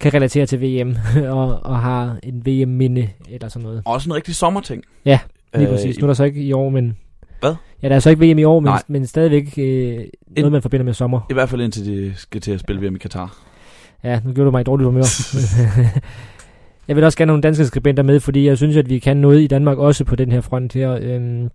[0.00, 0.96] kan relatere til VM
[1.38, 3.82] og, og har en VM-minde eller sådan noget.
[3.84, 4.82] Også en rigtig sommerting.
[5.04, 5.18] Ja,
[5.54, 5.98] Lige Øh, præcis.
[5.98, 6.96] Nu er der så ikke i år, men
[7.40, 7.54] Hvad?
[7.82, 8.82] Ja, der er så ikke VM i år, men, Nej.
[8.88, 10.00] men stadigvæk øh,
[10.36, 11.20] noget, man forbinder med sommer.
[11.30, 13.38] I hvert fald indtil de skal til at spille VM i Katar.
[14.04, 15.02] Ja, nu gjorde du mig i dårligt humør.
[16.88, 19.16] jeg vil også gerne have nogle danske skribenter med, fordi jeg synes, at vi kan
[19.16, 20.98] noget i Danmark også på den her front her.
[21.02, 21.48] Øhm,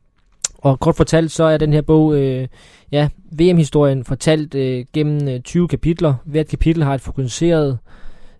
[0.62, 2.47] og kort fortalt, så er den her bog, øh,
[2.91, 6.14] ja, VM-historien fortalt øh, gennem øh, 20 kapitler.
[6.26, 7.78] Hvert kapitel har et fokuseret,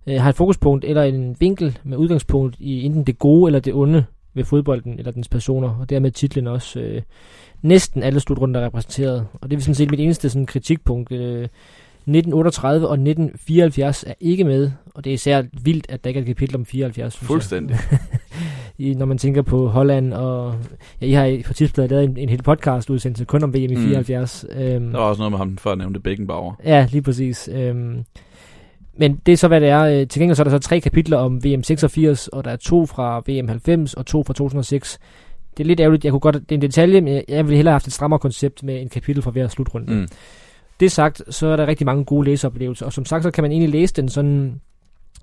[0.08, 3.74] øh, har et fokuspunkt eller en vinkel med udgangspunkt i enten det gode eller det
[3.74, 7.02] onde ved fodbolden eller dens personer, og dermed titlen også øh,
[7.62, 9.28] næsten alle slutrunder er repræsenteret.
[9.34, 11.12] Og det er sådan set mit eneste sådan, kritikpunkt.
[11.12, 11.48] Øh,
[12.10, 16.22] 1938 og 1974 er ikke med, og det er især vildt, at der ikke er
[16.22, 17.14] et kapitel om 74.
[17.14, 17.28] synes jeg.
[17.28, 17.78] Fuldstændig.
[18.78, 20.56] I, når man tænker på Holland, og
[21.02, 23.76] ja, I har på tidsbladet lavet en, en hel podcast udsendelse kun om VM i
[23.76, 23.82] Mm.
[23.82, 24.46] 74.
[24.56, 26.54] Øhm, Der var også noget med ham, før jeg nævnte Beckenbauer.
[26.66, 27.50] Ja, lige præcis.
[27.54, 28.04] Øhm,
[28.98, 29.82] men det er så, hvad det er.
[29.82, 32.56] Øh, Til gengæld så er der så tre kapitler om VM 86, og der er
[32.56, 35.00] to fra VM 90 og to fra 2006.
[35.58, 36.04] Det er lidt ærgerligt.
[36.06, 37.94] Jeg kunne godt, det er en detalje, men jeg- jeg ville hellere have haft et
[37.94, 39.94] strammere koncept med en kapitel fra hver slutrunde.
[39.94, 40.08] Mm.
[40.80, 43.52] Det sagt, så er der rigtig mange gode læseoplevelser, og som sagt, så kan man
[43.52, 44.62] egentlig læse den sådan,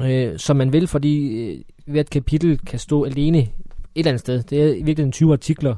[0.02, 3.48] øh, som man vil, fordi øh, hvert kapitel kan stå alene et
[3.94, 4.42] eller andet sted.
[4.42, 5.76] Det er i virkeligheden 20 artikler,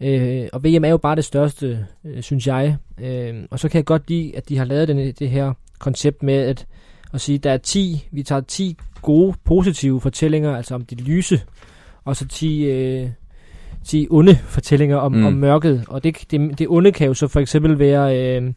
[0.00, 2.76] øh, og VM er jo bare det største, øh, synes jeg.
[3.02, 6.22] Øh, og så kan jeg godt lide, at de har lavet den, det her koncept
[6.22, 6.66] med at,
[7.14, 11.40] at sige, der er 10, vi tager 10 gode, positive fortællinger, altså om det lyse,
[12.04, 12.64] og så 10...
[12.64, 13.08] Øh,
[13.84, 15.26] 10 onde fortællinger om, mm.
[15.26, 15.84] om mørket.
[15.88, 18.36] Og det, det, det onde kan jo så for eksempel være...
[18.36, 18.52] Øh,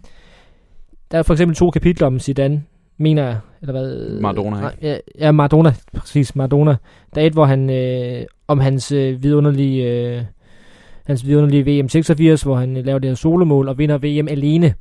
[1.16, 2.64] der er for eksempel to kapitler om Zidane,
[2.98, 3.38] mener jeg.
[3.62, 4.20] Eller hvad?
[4.20, 5.74] Maradona, Nej, ja, ja, Maradona.
[5.98, 6.76] Præcis, Maradona.
[7.16, 7.70] Der er et, hvor han...
[7.70, 9.92] Øh, om hans øh, vidunderlige...
[9.92, 10.22] Øh,
[11.06, 14.74] hans vidunderlige VM 86, hvor han øh, laver det her solomål og vinder VM alene.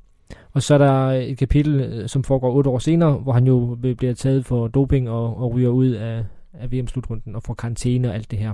[0.52, 3.78] Og så er der et kapitel, øh, som foregår otte år senere, hvor han jo
[3.82, 6.24] b- bliver taget for doping og, og ryger ud af,
[6.60, 8.50] af VM-slutrunden og får karantæne og alt det her.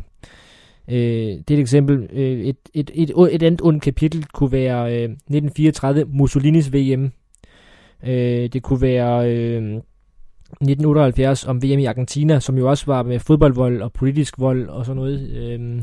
[0.88, 2.08] Øh, det er et eksempel.
[2.12, 7.12] Øh, et, et, et, et andet ondt kapitel kunne være øh, 1934 Mussolinis VM.
[8.07, 9.80] Øh, det kunne være øh,
[10.51, 14.86] 1978 om VM i Argentina, som jo også var med fodboldvold og politisk vold og
[14.86, 15.30] sådan noget.
[15.30, 15.82] Øh,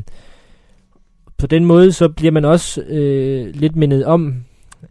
[1.38, 4.44] på den måde så bliver man også øh, lidt mindet om,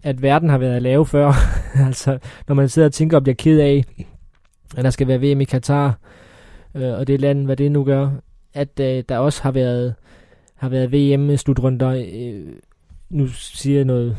[0.04, 1.34] at verden har været lave før.
[1.88, 3.84] altså, når man sidder og tænker og bliver ked af,
[4.78, 6.00] at der skal være VM i Katar,
[6.76, 8.10] øh, og det land, hvad det nu gør,
[8.54, 9.96] at øh, der også har været
[10.56, 11.90] har været VM-slutrunder.
[11.90, 12.54] Øh,
[13.10, 14.18] nu siger jeg noget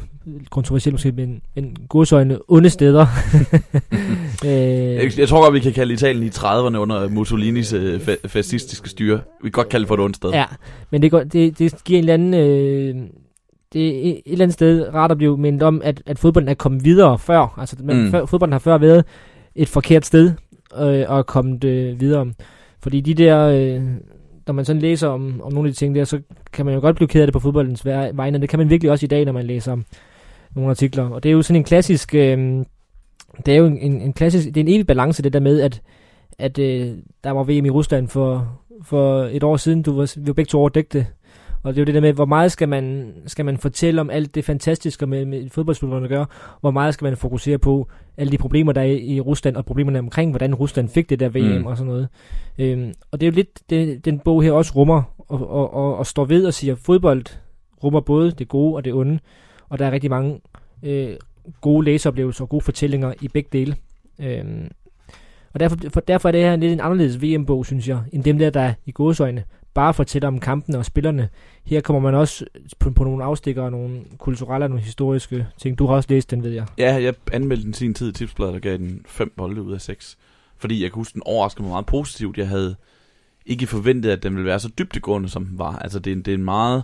[0.50, 3.06] kontroversielt måske, men, men godsøjne onde steder.
[4.44, 8.26] øh, Jeg, jeg tror godt, vi kan kalde Italien i 30'erne under Mussolinis øh, fa-
[8.28, 9.16] fascistiske styre.
[9.42, 10.30] Vi kan godt kalde det for et ondt sted.
[10.30, 10.44] Ja,
[10.90, 12.34] men det, går, det, det giver en eller anden...
[12.34, 12.94] Øh,
[13.72, 16.54] det er et eller andet sted rart at blive mindet om, at, at fodbolden er
[16.54, 17.54] kommet videre før.
[17.60, 18.10] Altså, man, Mm.
[18.10, 19.04] før, fodbolden har før været
[19.54, 20.32] et forkert sted
[20.80, 22.32] øh, og kommet øh, videre.
[22.82, 23.48] Fordi de der...
[23.48, 23.82] Øh,
[24.48, 26.20] når man sådan læser om, om nogle af de ting der, så
[26.52, 28.40] kan man jo godt blive ked af det på fodboldens vegne.
[28.40, 29.84] Det kan man virkelig også i dag, når man læser om
[30.54, 31.08] nogle artikler.
[31.10, 32.14] Og det er jo sådan en klassisk...
[32.14, 32.64] Øh,
[33.46, 34.46] det er jo en, en, en klassisk...
[34.48, 35.82] Det er en evig balance, det der med, at,
[36.38, 36.94] at øh,
[37.24, 39.82] der var VM i Rusland for, for et år siden.
[39.82, 41.06] Du var, vi var begge to overdægte.
[41.62, 44.10] Og det er jo det der med, hvor meget skal man, skal man fortælle om
[44.10, 46.26] alt det fantastiske med, med fodboldspillerne at gøre,
[46.60, 49.64] hvor meget skal man fokusere på alle de problemer, der er i, i Rusland, og
[49.64, 51.66] problemerne omkring, hvordan Rusland fik det der VM Mm.
[51.66, 52.08] og sådan noget.
[52.58, 55.96] Øhm, og det er jo lidt, det, den bog her også rummer, og, og, og,
[55.96, 57.24] og står ved og siger, at fodbold
[57.84, 59.18] rummer både det gode og det onde,
[59.68, 60.40] og der er rigtig mange
[60.82, 61.10] øh,
[61.60, 63.76] gode læseoplevelser og gode fortællinger i begge dele.
[64.18, 64.68] Øhm,
[65.54, 68.38] og derfor, for, derfor er det her lidt en anderledes VM-bog, synes jeg, end dem
[68.38, 69.44] der, der i gåsøjne
[69.78, 71.28] bare fortæller om kampene og spillerne.
[71.64, 72.44] Her kommer man også
[72.78, 75.78] på, på nogle afstikker og nogle kulturelle og nogle historiske ting.
[75.78, 76.66] Du har også læst den, ved jeg.
[76.78, 79.80] Ja, jeg anmeldte den sin tid i tipsbladet og gav den 5 bolde ud af
[79.80, 80.18] 6.
[80.56, 82.38] Fordi jeg kan huske, den overraskede mig meget positivt.
[82.38, 82.76] Jeg havde
[83.46, 85.76] ikke forventet, at den ville være så dybdegående, som den var.
[85.78, 86.82] Altså, det er, en- det er en meget...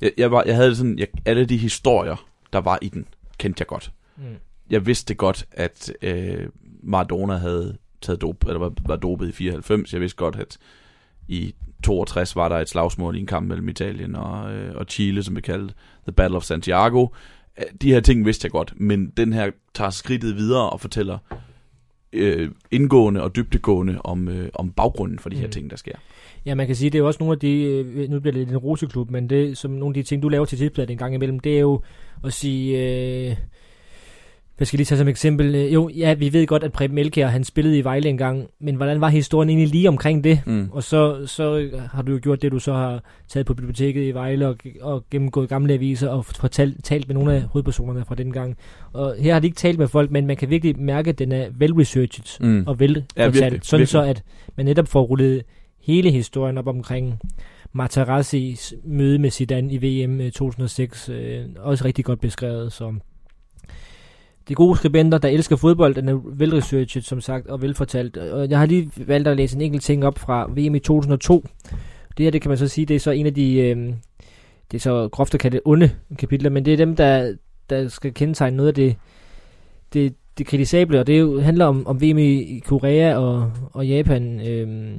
[0.00, 0.98] Jeg, jeg, var, jeg havde sådan...
[0.98, 3.06] Jeg, alle de historier, der var i den,
[3.38, 3.92] kendte jeg godt.
[4.16, 4.22] Mm.
[4.70, 6.46] Jeg vidste godt, at øh,
[6.82, 9.92] Maradona havde taget dop, eller var, var dopet i 94.
[9.92, 10.58] Jeg vidste godt, at
[11.28, 11.54] i
[11.84, 15.34] 62 var der et slagsmål i en kamp mellem Italien og, øh, og Chile, som
[15.34, 17.06] blev kaldt The Battle of Santiago.
[17.82, 21.18] De her ting vidste jeg godt, men den her tager skridtet videre og fortæller
[22.12, 25.50] øh, indgående og dybdegående om, øh, om baggrunden for de her Mm.
[25.52, 25.92] ting, der sker.
[26.46, 28.50] Ja, man kan sige, det er også nogle af de, øh, nu bliver det lidt
[28.50, 31.14] en roseklub, men det som nogle af de ting, du laver til tipsbladet en gang
[31.14, 31.82] imellem, det er jo
[32.24, 32.78] at sige,
[33.30, 33.36] øh,
[34.58, 35.54] hvad skal jeg lige tage som eksempel?
[35.54, 38.74] Øh, Jo, ja, vi ved godt, at Preben Melkær, han spillede i Vejle engang, men
[38.74, 40.40] hvordan var historien egentlig lige omkring det?
[40.46, 40.68] Mm.
[40.72, 44.10] Og så, så har du jo gjort det, du så har taget på biblioteket i
[44.14, 48.32] Vejle og, og gennemgået gamle aviser og fortalt, talt med nogle af hovedpersonerne fra den
[48.32, 48.56] gang.
[48.92, 51.32] Og her har de ikke talt med folk, men man kan virkelig mærke, at den
[51.32, 52.64] er vel-researchet Mm.
[52.66, 54.22] og vel Ja, fortalt, virkelig, sådan så at
[54.56, 55.42] man netop får rullet
[55.82, 57.20] hele historien op omkring
[57.78, 62.72] Materassi's møde med Zidane i VM øh, 2006, øh, også rigtig godt beskrevet.
[62.72, 62.94] Så
[64.48, 68.16] de gode skribenter, der elsker fodbold, den er velresearchet, som sagt, og velfortalt.
[68.16, 71.44] Og jeg har lige valgt at læse en enkelt ting op fra VM i 2002.
[72.16, 73.76] Det her, det kan man så sige, det er så en af de, øh,
[74.70, 77.34] det er så groft at kalde det onde kapitler, men det er dem, der,
[77.70, 78.96] der skal kendetegne noget af det,
[79.92, 84.48] det, det kritisable, og det jo, handler om, om VM i Korea og, og Japan.
[84.48, 84.98] Øhm,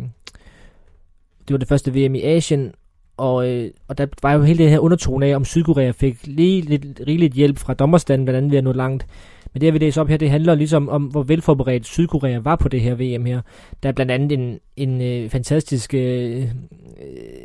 [1.47, 2.71] det var det første VM i Asien,
[3.17, 6.61] og, øh, og der var jo hele det her undertone af, om Sydkorea fik lige
[6.61, 9.05] lidt rigeligt hjælp fra dommerstanden, blandt andet ved at nå langt.
[9.53, 12.55] Men det, jeg vil læse op her, det handler ligesom om, hvor velforberedt Sydkorea var
[12.55, 13.41] på det her VM her.
[13.83, 16.47] Der er blandt andet en, en øh, fantastisk, øh, øh,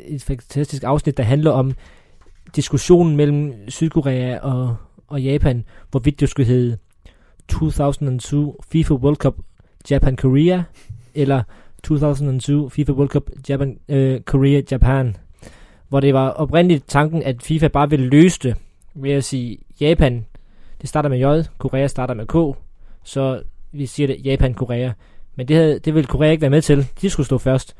[0.07, 1.73] et fantastisk afsnit, der handler om
[2.55, 4.75] diskussionen mellem Sydkorea og,
[5.07, 6.77] og Japan, hvorvidt det skulle hedde
[7.47, 9.35] 2002 FIFA World Cup
[9.89, 10.61] Japan Korea
[11.15, 11.43] eller
[11.83, 15.15] 2002 FIFA World Cup Japan øh, Korea Japan
[15.89, 18.57] hvor det var oprindeligt tanken at FIFA bare ville løse det
[18.95, 20.25] ved at sige Japan
[20.81, 22.57] det starter med J Korea starter med K.
[23.03, 24.91] Så vi siger det Japan Korea.
[25.35, 26.87] Men det, havde, det ville Korea ikke være med til.
[27.01, 27.75] De skulle stå først.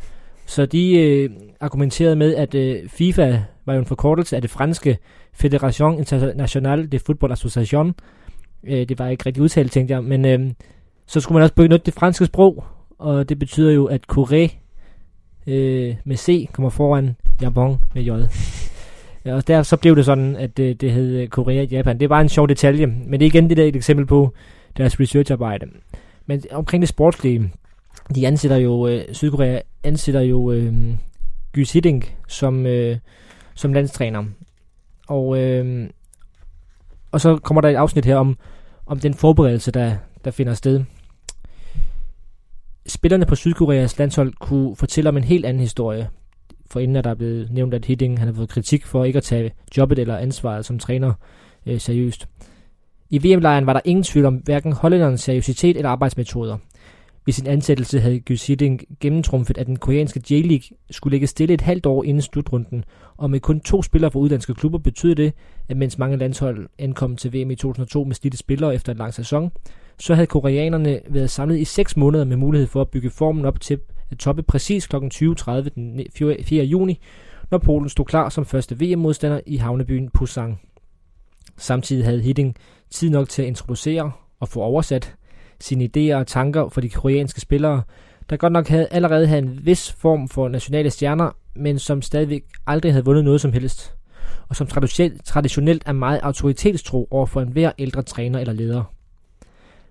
[0.46, 1.30] Så de øh,
[1.60, 4.98] argumenterede med at øh, FIFA var jo en forkortelse af det franske
[5.44, 7.96] Fédération Internationale de Football Association.
[8.64, 10.04] Øh, det var ikke rigtig udtalt, tænkte jeg.
[10.04, 10.52] Men øh,
[11.06, 12.64] så skulle man også benytte det franske sprog,
[13.00, 14.48] og det betyder jo, at Korea
[15.48, 18.10] øh, med C kommer foran Japon med J.
[19.26, 22.00] Og der så blev det sådan, at det, det hed øh, Korea Japan.
[22.00, 24.34] Det var en sjov detalje, men det er igen det der et eksempel på
[24.78, 25.66] deres researcharbejde.
[26.26, 27.52] Men omkring det sportslige,
[28.16, 30.74] de ansætter jo, øh, Sydkorea ansætter jo øh,
[31.54, 32.98] Gy Hiddink som, øh,
[33.56, 34.24] som landstræner.
[35.08, 35.90] Og, øh,
[37.12, 38.38] og så kommer der et afsnit her om,
[38.86, 39.96] om den forberedelse, der,
[40.26, 40.84] der finder sted.
[42.88, 46.10] Spillerne på Sydkoreas landshold kunne fortælle om en helt anden historie.
[46.72, 49.24] For inden er der blevet nævnt, at Hidding han har fået kritik for ikke at
[49.24, 51.14] tage jobbet eller ansvaret som træner
[51.66, 52.28] øh, seriøst.
[53.10, 56.58] I VM-lejren var der ingen tvivl om hverken hollændernes seriøsitet eller arbejdsmetoder.
[57.26, 61.62] Ved sin ansættelse havde Gus Hidding gennemtrumfet, at den koreanske J-League skulle ligge stille et
[61.62, 62.84] halvt år inden slutrunden,
[63.18, 65.34] og med kun to spillere fra udlandske klubber betød det,
[65.70, 69.14] at mens mange landshold ankom til VM i 2002 med slidte spillere efter en lang
[69.14, 69.52] sæson,
[70.00, 73.62] så havde koreanerne været samlet i 6 måneder med mulighed for at bygge formen op
[73.62, 73.80] til
[74.16, 74.96] toppe præcis kl.
[74.96, 76.02] 20.30 den
[76.44, 76.64] 4.
[76.64, 77.00] juni,
[77.52, 80.58] når Polen stod klar som første VM-modstander i havnebyen Busan.
[81.58, 82.56] Samtidig havde Hidding
[82.90, 85.16] tid nok til at introducere og få oversat
[85.60, 87.84] sine idéer og tanker for de koreanske spillere,
[88.30, 92.44] der godt nok havde allerede havde en vis form for nationale stjerner, men som stadigvæk
[92.68, 93.96] aldrig havde vundet noget som helst,
[94.50, 94.68] og som
[95.26, 98.84] traditionelt er meget autoritetstro over for enhver ældre træner eller leder.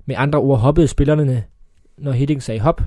[0.07, 1.45] Med andre ord hoppede spillerne,
[1.99, 2.83] når Hidding sagde hop,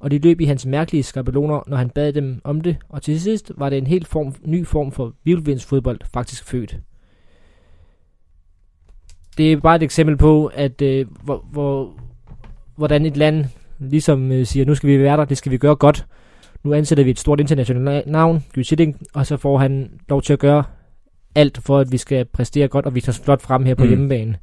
[0.00, 3.20] og de løb i hans mærkelige skabeloner, når han bad dem om det, og til
[3.20, 6.76] sidst var det en helt form, ny form for vildvindsfodbold faktisk født.
[9.36, 12.00] Det er bare et eksempel på, at øh, hvor, hvor,
[12.76, 13.44] hvordan et land
[13.78, 16.06] ligesom øh, siger, nu skal vi være der, det skal vi gøre godt.
[16.64, 20.32] Nu ansætter vi et stort internationalt navn, Gud Sitting, og så får han lov til
[20.32, 20.64] at gøre
[21.34, 23.88] alt for, at vi skal præstere godt, og vi tager flot frem her på mm.
[23.88, 24.36] hjemmebane.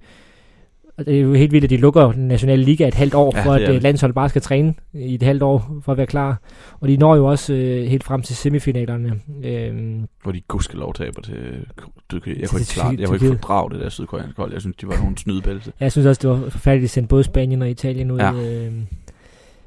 [0.97, 3.33] Og det er jo helt vildt, at de lukker den nationale liga et halvt år,
[3.35, 6.07] ja, for at uh, landsholdet bare skal træne i et halvt år for at være
[6.07, 6.41] klar.
[6.79, 9.19] Og de når jo også uh, helt frem til semifinalerne.
[9.27, 11.65] Uh, Hvor de gudskelov taber til...
[12.11, 14.51] Du, jeg, kunne ikke klart, jeg kunne ikke fordrage det der sydkoreanske hold.
[14.51, 15.71] Jeg synes, de var nogle snydebælse.
[15.79, 18.19] Jeg synes også, det var forfærdeligt at sende både Spanien og Italien ud.
[18.19, 18.31] Ja.
[18.31, 18.73] Uh,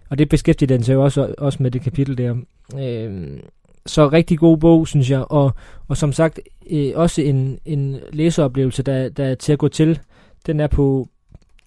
[0.09, 2.33] og det beskæftiger den sig jo også, også med det kapitel der.
[2.75, 3.39] Uh,
[3.87, 5.33] så rigtig god bog, synes jeg.
[5.33, 5.55] Og,
[5.89, 9.99] og som sagt, øh, også en, en læseoplevelse, der, der er til at gå til.
[10.47, 11.09] Den er på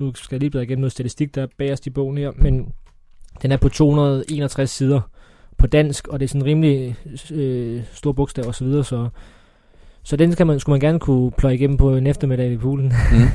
[0.02, 2.72] nu skal jeg lige blive igennem noget statistik, der er bagerst i bogen her, men
[3.42, 5.02] den er på 261 sider
[5.58, 6.96] på dansk, og det er sådan rimelig
[7.32, 9.10] øh, stor bogstav og så videre, så,
[10.04, 12.86] så den skal man, skulle man gerne kunne pløje igennem på en eftermiddag i poolen.
[13.12, 13.28] Mm.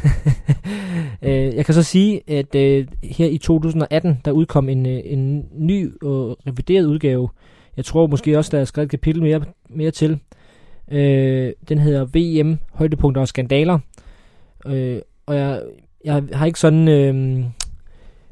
[1.28, 5.46] øh, jeg kan så sige, at øh, her i 2018, der udkom en, øh, en
[5.52, 7.28] ny og revideret udgave.
[7.76, 10.18] Jeg tror måske også, der er skrevet et kapitel mere, mere til.
[10.92, 13.78] Øh, den hedder VM, højdepunkter og skandaler.
[14.66, 15.62] Øh, og jeg,
[16.06, 16.88] jeg har ikke sådan...
[16.88, 17.38] Øh,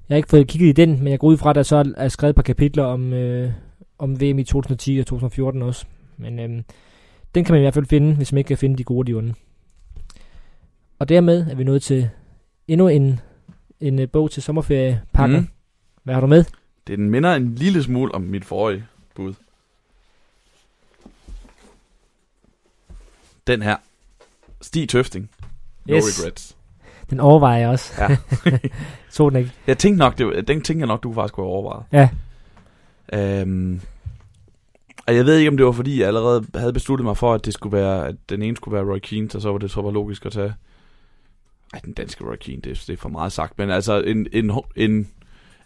[0.08, 1.94] jeg har ikke fået kigget i den, men jeg går ud fra, at der så
[1.96, 3.52] er skrevet et par kapitler om, øh,
[3.98, 5.86] om VM i 2010 og 2014 også.
[6.16, 6.62] Men øh,
[7.34, 9.14] den kan man i hvert fald finde, hvis man ikke kan finde de gode de
[9.14, 9.34] onde.
[10.98, 12.10] Og dermed er vi nået til
[12.68, 13.20] endnu en,
[13.80, 15.38] en uh, bog til sommerferiepakken.
[15.38, 15.48] Mm.
[16.02, 16.44] Hvad har du med?
[16.86, 19.34] Det den minder en lille smule om mit forrige bud.
[23.46, 23.76] Den her.
[24.60, 25.30] Stig Tøfting.
[25.86, 26.04] No yes.
[26.04, 26.53] regrets.
[27.14, 27.92] Den overvejer jeg også.
[27.98, 28.16] Ja.
[29.10, 29.52] så den ikke.
[29.66, 31.82] Jeg tænkte nok, det, den tænker jeg nok, du faktisk kunne overveje.
[31.92, 32.08] Ja.
[33.12, 33.80] Øhm,
[35.06, 37.44] Og jeg ved ikke, om det var fordi, jeg allerede havde besluttet mig for, at
[37.44, 39.82] det skulle være, at den ene skulle være Roy Keane, og så var det så
[39.82, 40.54] var logisk at tage...
[41.74, 44.52] Ej, den danske Roy Keane, det, det er for meget sagt, men altså en, en,
[44.76, 45.08] en,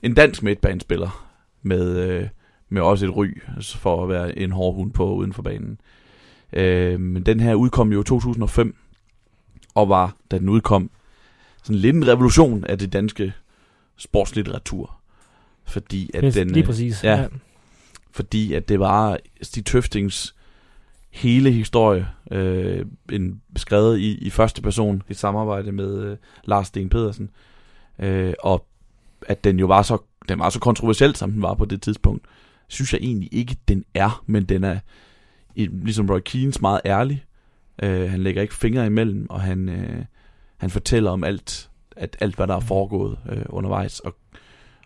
[0.02, 1.28] en dansk midtbanespiller
[1.62, 2.28] med, øh,
[2.68, 3.28] med også et ry
[3.62, 5.80] for at være en hård hund på uden for banen.
[6.52, 8.76] Øh, men den her udkom jo i 2005,
[9.74, 10.90] og var, da den udkom,
[11.68, 13.32] sådan lidt en revolution af det danske
[13.96, 15.00] sportslitteratur.
[15.64, 16.50] Fordi at den...
[16.50, 17.04] Lige præcis.
[17.04, 17.26] Ja, ja.
[18.10, 20.34] Fordi at det var Stig Tøftings
[21.10, 26.88] hele historie, øh, en skrevet i, i første person i samarbejde med øh, Lars Sten
[26.88, 27.30] Pedersen.
[27.98, 28.66] Øh, og
[29.26, 29.98] at den jo var så,
[30.28, 32.24] den var så kontroversiel, som den var på det tidspunkt,
[32.68, 34.78] synes jeg egentlig ikke, den er, men den er
[35.56, 37.24] ligesom Roy Keens meget ærlig.
[37.82, 40.04] Øh, han lægger ikke fingre imellem, og han, øh,
[40.58, 44.14] han fortæller om alt, at alt hvad der er foregået øh, undervejs, og,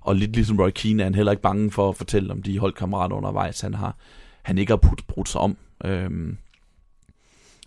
[0.01, 2.59] og lidt ligesom Roy Keane er han heller ikke bange for at fortælle om de
[2.59, 3.97] holdkammerater undervejs, han har
[4.43, 5.57] han ikke har brudt, brudt sig om.
[5.85, 6.11] Øh,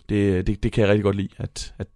[0.08, 1.88] det, det, det kan jeg rigtig godt lide, at, at,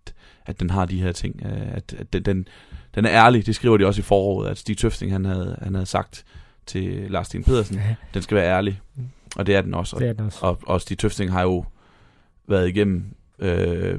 [0.47, 2.49] at den har de her ting, øh, at, at den, den,
[2.95, 5.75] den er ærlig, det skriver de også i foråret, at Stig Tøfting han havde, han
[5.75, 6.25] havde sagt
[6.67, 7.95] til Lars Sten Pedersen, ja.
[8.15, 8.81] den skal være ærlig,
[9.37, 9.97] og det er den også.
[9.99, 10.39] Det er den også.
[10.43, 11.65] Og, og Stig Tøfting har jo
[12.47, 13.99] været igennem øh,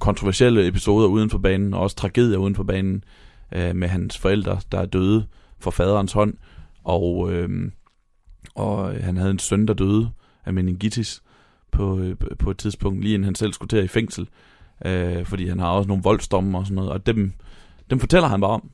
[0.00, 3.04] kontroversielle episoder uden for banen, og også tragedier uden for banen,
[3.52, 5.26] øh, med hans forældre, der er døde
[5.58, 6.34] for faderens hånd,
[6.84, 7.70] og, øh,
[8.54, 10.10] og han havde en søn, der døde
[10.44, 11.22] af meningitis
[11.70, 14.28] på, øh, på et tidspunkt, lige inden han selv skulle til i fængsel,
[14.84, 17.32] øh, fordi han har også nogle voldsdomme og sådan noget, og dem,
[17.90, 18.70] dem fortæller han bare om.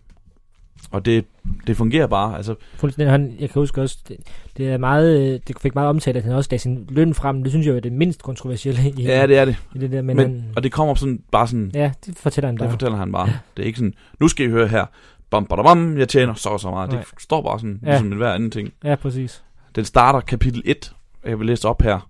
[0.90, 1.24] Og det,
[1.66, 2.36] det fungerer bare.
[2.36, 2.54] Altså.
[2.98, 4.16] Han, jeg kan huske også, det,
[4.56, 7.42] det, er meget, det fik meget omtalt, at han også lagde sin løn frem.
[7.42, 9.56] Det synes jeg er det mindst kontroversielle i, ja, det er det.
[9.74, 10.02] i det der.
[10.02, 11.70] Men, Men han, og det kommer sådan, bare sådan...
[11.74, 12.66] Ja, det fortæller han bare.
[12.66, 13.26] Det fortæller han bare.
[13.56, 14.86] Det er ikke sådan, nu skal I høre her.
[15.30, 16.90] Bam, bam, bam, jeg tjener så og så meget.
[16.90, 17.00] Nej.
[17.00, 17.88] Det står bare sådan, ja.
[17.88, 18.72] ligesom en hver anden ting.
[18.84, 19.42] Ja, præcis.
[19.76, 20.92] Den starter kapitel 1.
[21.26, 22.08] Jeg vil læse op her.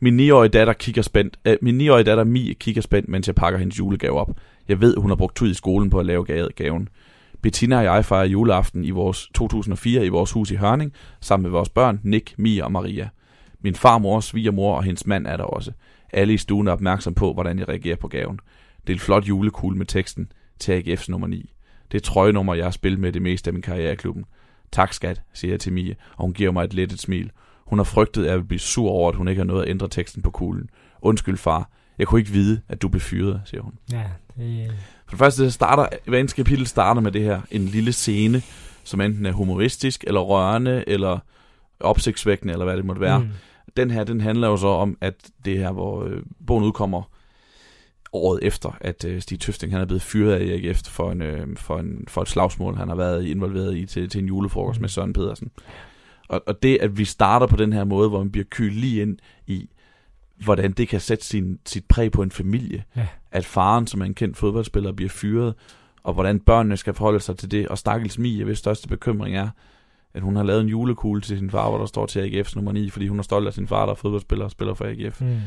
[0.00, 1.38] Min 9-årige datter kigger spændt.
[1.48, 4.30] Äh, min 9-årige datter Mie kigger spændt, mens jeg pakker hendes julegave op.
[4.68, 6.24] Jeg ved, hun har brugt tid i skolen på at lave
[6.56, 6.88] gaven.
[7.44, 11.50] Bettina og jeg fejrer juleaften i vores 2004 i vores hus i Hørning, sammen med
[11.50, 13.08] vores børn, Nick, Mia og Maria.
[13.60, 15.72] Min farmor, svigermor og hendes mand er der også.
[16.12, 18.40] Alle i stuen er opmærksom på, hvordan jeg reagerer på gaven.
[18.86, 21.52] Det er en flot julekugle med teksten til AGF's nummer 9.
[21.92, 24.24] Det er trøjenummer, jeg har spillet med det meste af min karriere i klubben.
[24.72, 27.30] Tak skat, siger jeg til Mia, og hun giver mig et lettet smil.
[27.66, 29.70] Hun har frygtet, at jeg vil blive sur over, at hun ikke har nået at
[29.70, 30.68] ændre teksten på kuglen.
[31.02, 33.72] Undskyld far, jeg kunne ikke vide, at du blev fyret, siger hun.
[33.92, 34.04] Ja,
[34.36, 34.70] det...
[35.06, 38.42] For det første starter, hver eneste kapitel starter med det her, en lille scene,
[38.84, 41.18] som enten er humoristisk, eller rørende, eller
[41.80, 43.18] opsigtsvækkende, eller hvad det måtte være.
[43.18, 43.28] Mm.
[43.76, 47.02] Den her, den handler jo så om, at det her, hvor øh, bogen udkommer
[48.12, 51.22] året efter, at øh, Stig Tøfting han er blevet fyret af Erik efter for, en,
[51.22, 54.78] øh, for, en, for et slagsmål, han har været involveret i til, til en julefrokost
[54.78, 54.82] mm.
[54.82, 55.50] med Søren Pedersen.
[56.28, 59.02] Og, og det, at vi starter på den her måde, hvor man bliver kylet lige
[59.02, 59.68] ind i,
[60.44, 62.84] hvordan det kan sætte sin, sit præg på en familie.
[62.96, 63.06] Ja.
[63.30, 65.54] At faren, som er en kendt fodboldspiller, bliver fyret,
[66.02, 67.68] og hvordan børnene skal forholde sig til det.
[67.68, 69.48] Og Stakkels Mie, hvis største bekymring er,
[70.14, 72.72] at hun har lavet en julekugle til sin far, hvor der står til AGF's nummer
[72.72, 75.20] 9, fordi hun er stolt af sin far, der er fodboldspiller og spiller for AGF.
[75.20, 75.38] Mm.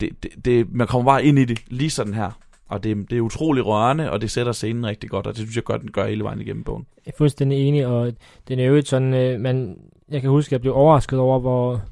[0.00, 2.30] Det, det, det, man kommer bare ind i det lige sådan her.
[2.68, 5.56] Og det, det er utrolig rørende, og det sætter scenen rigtig godt, og det synes
[5.56, 6.86] jeg godt, den gør hele vejen igennem bogen.
[7.06, 8.12] Jeg er fuldstændig enig, og
[8.48, 9.78] den er jo sådan, øh, man,
[10.08, 11.82] jeg kan huske, at jeg blev overrasket over, hvor,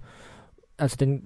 [0.79, 1.25] altså den,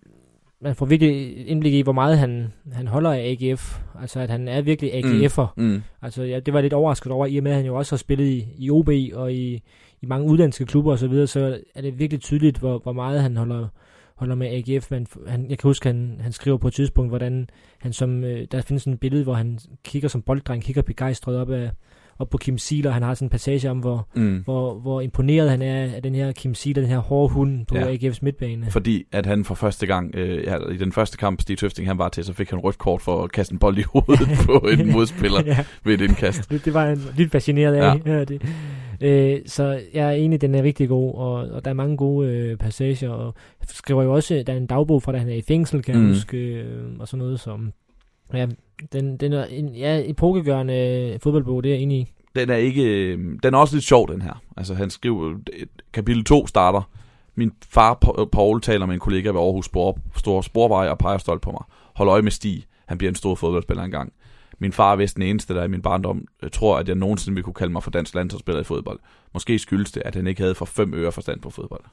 [0.60, 3.80] man får virkelig indblik i, hvor meget han, han holder af AGF.
[4.00, 5.46] Altså, at han er virkelig AGF'er.
[5.56, 5.64] Mm.
[5.64, 5.82] Mm.
[6.02, 7.98] Altså, ja, det var lidt overrasket over, i og med, at han jo også har
[7.98, 9.62] spillet i, i OB og i,
[10.02, 13.22] i mange udlandske klubber og så videre, så er det virkelig tydeligt, hvor, hvor meget
[13.22, 13.68] han holder,
[14.16, 14.90] holder med AGF.
[14.90, 18.46] Men han, jeg kan huske, han, han skriver på et tidspunkt, hvordan han som, øh,
[18.52, 21.70] der findes en billede, hvor han kigger som bolddreng, kigger begejstret op af,
[22.18, 22.90] op på Kim Siler.
[22.90, 24.42] Han har sådan en passage om, hvor, mm.
[24.44, 27.76] hvor, hvor imponeret han er af den her Kim Siler, den her hårde hund på
[27.76, 27.94] ja.
[27.94, 28.70] AGF's midtbane.
[28.70, 31.98] Fordi at han for første gang, øh, ja, i den første kamp, Stig Tøfting han
[31.98, 34.68] var til, så fik han rødt kort for at kaste en bold i hovedet på
[34.78, 35.64] en modspiller ja.
[35.84, 36.50] ved et indkast.
[36.50, 37.94] Det, det var han lidt fascineret af.
[37.94, 37.96] Ja.
[38.16, 38.42] Ja, det.
[39.00, 42.28] Øh, så jeg er enig, den er rigtig god, og, og der er mange gode
[42.28, 45.42] øh, passager, og skriver jo også, der er en dagbog fra, da han er i
[45.42, 46.00] fængsel, kan mm.
[46.00, 47.72] jeg huske, øh, og sådan noget, som
[48.34, 48.46] Ja,
[48.92, 52.12] den, den er en ja, epokegørende fodboldbog, det er jeg enig i.
[52.34, 54.42] Den er ikke, øh, den er også lidt sjov, den her.
[54.56, 55.34] Altså, han skriver,
[55.92, 56.82] kapitel 2 starter,
[57.34, 57.94] min far
[58.32, 61.62] Paul taler med en kollega ved Aarhus Spor, Store Sporvej og peger stolt på mig.
[61.94, 64.12] Hold øje med Stig, han bliver en stor fodboldspiller engang.
[64.58, 67.44] Min far er vist den eneste, der i min barndom tror, at jeg nogensinde ville
[67.44, 68.98] kunne kalde mig for dansk landsholdsspiller i fodbold.
[69.34, 71.84] Måske skyldes det, at han ikke havde for fem øre forstand på fodbold.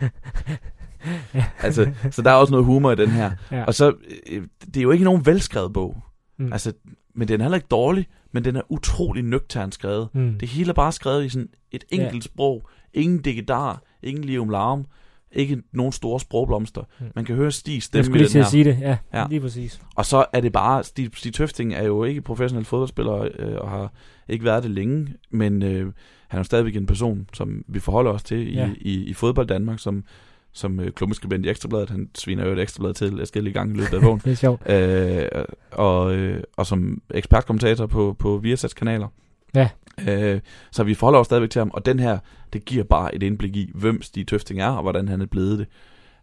[1.62, 3.30] altså, så der er også noget humor i den her.
[3.52, 3.64] Ja.
[3.64, 3.92] Og så,
[4.30, 5.96] øh, det er jo ikke nogen velskrevet bog.
[6.38, 6.52] Mm.
[6.52, 6.72] Altså,
[7.14, 10.08] men den er heller ikke dårlig, men den er utrolig nøgtern skrevet.
[10.14, 10.38] Mm.
[10.38, 12.20] Det hele er bare skrevet i sådan et enkelt ja.
[12.20, 12.68] sprog.
[12.94, 14.86] Ingen digedar, ingen lium larm.
[15.32, 16.82] ikke nogen store sprogblomster.
[17.00, 17.06] Mm.
[17.14, 19.20] Man kan høre Stig Jeg stemme skulle i lige til at sige det, ja, Ja.
[19.20, 19.26] ja.
[19.28, 19.80] lige præcis.
[19.96, 23.70] Og så er det bare, Stig, Stig Tøfting er jo ikke professionel fodboldspiller, øh, og
[23.70, 23.92] har
[24.28, 25.92] ikke været det længe, men øh,
[26.28, 28.70] han er jo stadigvæk en person, som vi forholder os til i, Ja.
[28.80, 30.04] i, i fodbold Danmark, som,
[30.52, 31.90] som øh, klummeskribent i Ekstrabladet.
[31.90, 34.20] Han sviner jo et Ekstrablad til forskellige gange i løbet af bogen.
[34.24, 34.70] Det er sjovt.
[34.70, 39.08] øh, og, øh, og som ekspertkommentator på, på Viasats kanaler.
[39.54, 39.68] Ja.
[40.08, 40.40] Øh,
[40.70, 42.18] så vi forholder os stadigvæk til ham, og den her,
[42.52, 45.58] det giver bare et indblik i, hvem Stig Tøfting er, og hvordan han er blevet
[45.58, 45.66] det.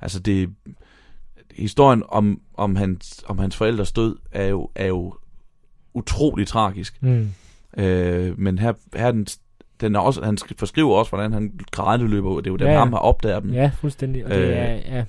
[0.02, 0.50] Altså det,
[1.52, 5.14] historien om, om, hans, om hans forældres død er jo, er jo
[5.94, 7.04] utrolig tragisk.
[7.04, 7.32] Mm.
[7.78, 9.28] Øh, men her, her er den,
[9.82, 12.36] den er også, han sk- forskriver også, hvordan han grædende løber.
[12.38, 13.54] Det er jo dem, Ja, ja, ham har opdaget dem.
[13.54, 14.26] Ja, fuldstændig.
[14.26, 15.06] Og det Øh, er ja,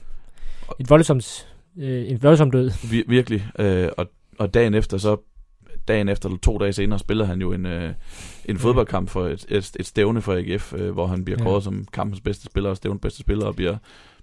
[0.81, 1.49] et voldsomt,
[1.79, 2.71] øh, en voldsom død.
[2.71, 3.47] Vir- virkelig.
[3.59, 4.07] Øh, og,
[4.39, 5.17] og dagen efter, så
[5.89, 7.93] dagen efter, eller to dage senere, spiller han jo en, øh,
[8.45, 11.45] en fodboldkamp for et, et, et stævne for AGF, øh, hvor han bliver Ja.
[11.45, 13.77] kåret som kampens bedste spiller og stævnens bedste spiller, og bliver,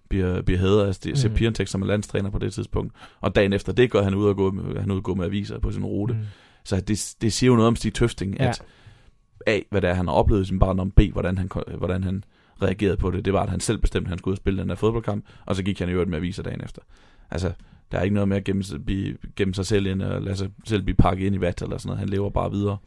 [0.09, 1.37] bliver, bliver hædret af St- Sepp Mhm.
[1.37, 2.93] Piontek, som er landstræner på det tidspunkt.
[3.21, 5.25] Og dagen efter det går han ud og gå med, han ud og gå med
[5.25, 6.13] aviser på sin rute.
[6.13, 6.19] Mm.
[6.19, 6.25] Mm.
[6.63, 8.47] Så det, det siger jo noget om Stig Tøfting, Ja.
[8.49, 8.61] at
[9.45, 12.23] A, hvad det er, han har oplevet i sin barndom, B, hvordan han, hvordan han
[12.61, 13.25] reagerede på det.
[13.25, 15.25] Det var, at han selv bestemte, at han skulle ud og spille den der fodboldkamp,
[15.45, 16.81] og så gik han i øvrigt med aviser dagen efter.
[17.31, 17.51] Altså,
[17.91, 20.35] der er ikke noget med at gemme, sig- blive, gemme sig selv ind og lade
[20.35, 21.99] sig selv blive pakket ind i vat eller sådan noget.
[21.99, 22.77] Han lever bare videre.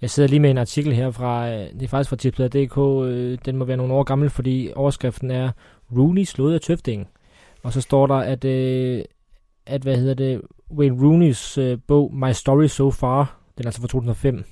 [0.00, 3.38] Jeg sidder lige med en artikel her fra, øh, det er faktisk fra tipsbladet.dk, øh,
[3.44, 5.50] den må være nogle år gammel, fordi overskriften er
[5.96, 7.08] Rooney slået af Tøfting.
[7.62, 9.04] Og så står der, at, øh,
[9.66, 13.88] at hvad hedder det, Wayne Rooneys bog My Story So Far, den er altså fra
[13.88, 14.44] 2005,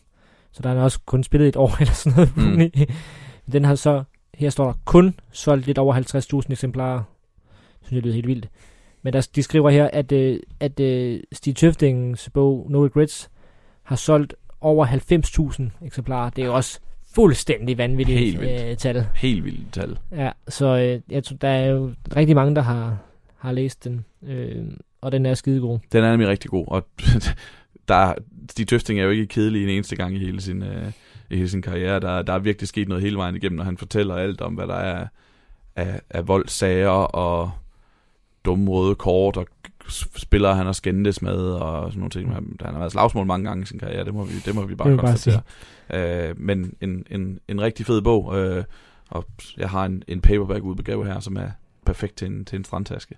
[0.58, 2.36] så der er også kun spillet et år eller sådan noget,
[2.76, 2.84] Mm.
[3.52, 4.02] Den har så,
[4.34, 5.94] her står der, kun solgt lidt over
[6.46, 7.02] 50.000 eksemplarer.
[7.82, 8.48] Synes jeg lyder helt vildt.
[9.02, 13.30] Men der, de skriver her, at, øh, at øh, Stig Tøftings bog No Regrets
[13.82, 14.86] har solgt over
[15.80, 16.30] 90.000 eksemplarer.
[16.30, 16.80] Det er jo også
[17.14, 18.62] fuldstændig vanvittigt Helt vildt.
[18.64, 19.06] øh, tal.
[19.16, 19.98] Helt vildt tal.
[20.12, 22.98] Ja, så øh, jeg tror, der er jo rigtig mange, der har,
[23.36, 24.04] har læst den.
[24.22, 24.64] Øh,
[25.00, 25.78] og den er skidegod.
[25.92, 26.86] Den er nemlig rigtig god, og
[27.88, 28.14] der, er-
[28.50, 30.92] Stig Tøfting er jo ikke kedelig en eneste gang i hele sin, øh,
[31.30, 32.00] i hele sin karriere.
[32.00, 34.66] Der, der er virkelig sket noget hele vejen igennem, når han fortæller alt om, hvad
[34.66, 35.06] der er
[35.76, 37.50] af, af voldssager og
[38.44, 39.46] dumme røde kort og
[40.16, 42.34] spillere, han har skændtes med og sådan nogle ting.
[42.34, 44.66] Han, han har været slagsmål mange gange i sin karriere, det må vi, det må
[44.66, 45.42] vi bare vi bare konstatere.
[46.30, 48.64] øh, men en, en, en rigtig fed bog, øh,
[49.10, 49.24] og
[49.56, 51.50] jeg har en, en paperback udgave her, som er
[51.84, 53.14] perfekt til en, til en strandtaske.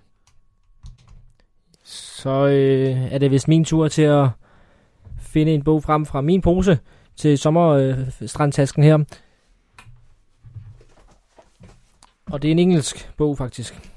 [1.83, 4.27] Så øh, er det vist min tur til at
[5.33, 6.79] finde en bog frem fra min pose
[7.15, 8.97] til sommerstrandtasken øh, her.
[12.31, 13.89] Og det er en engelsk bog faktisk.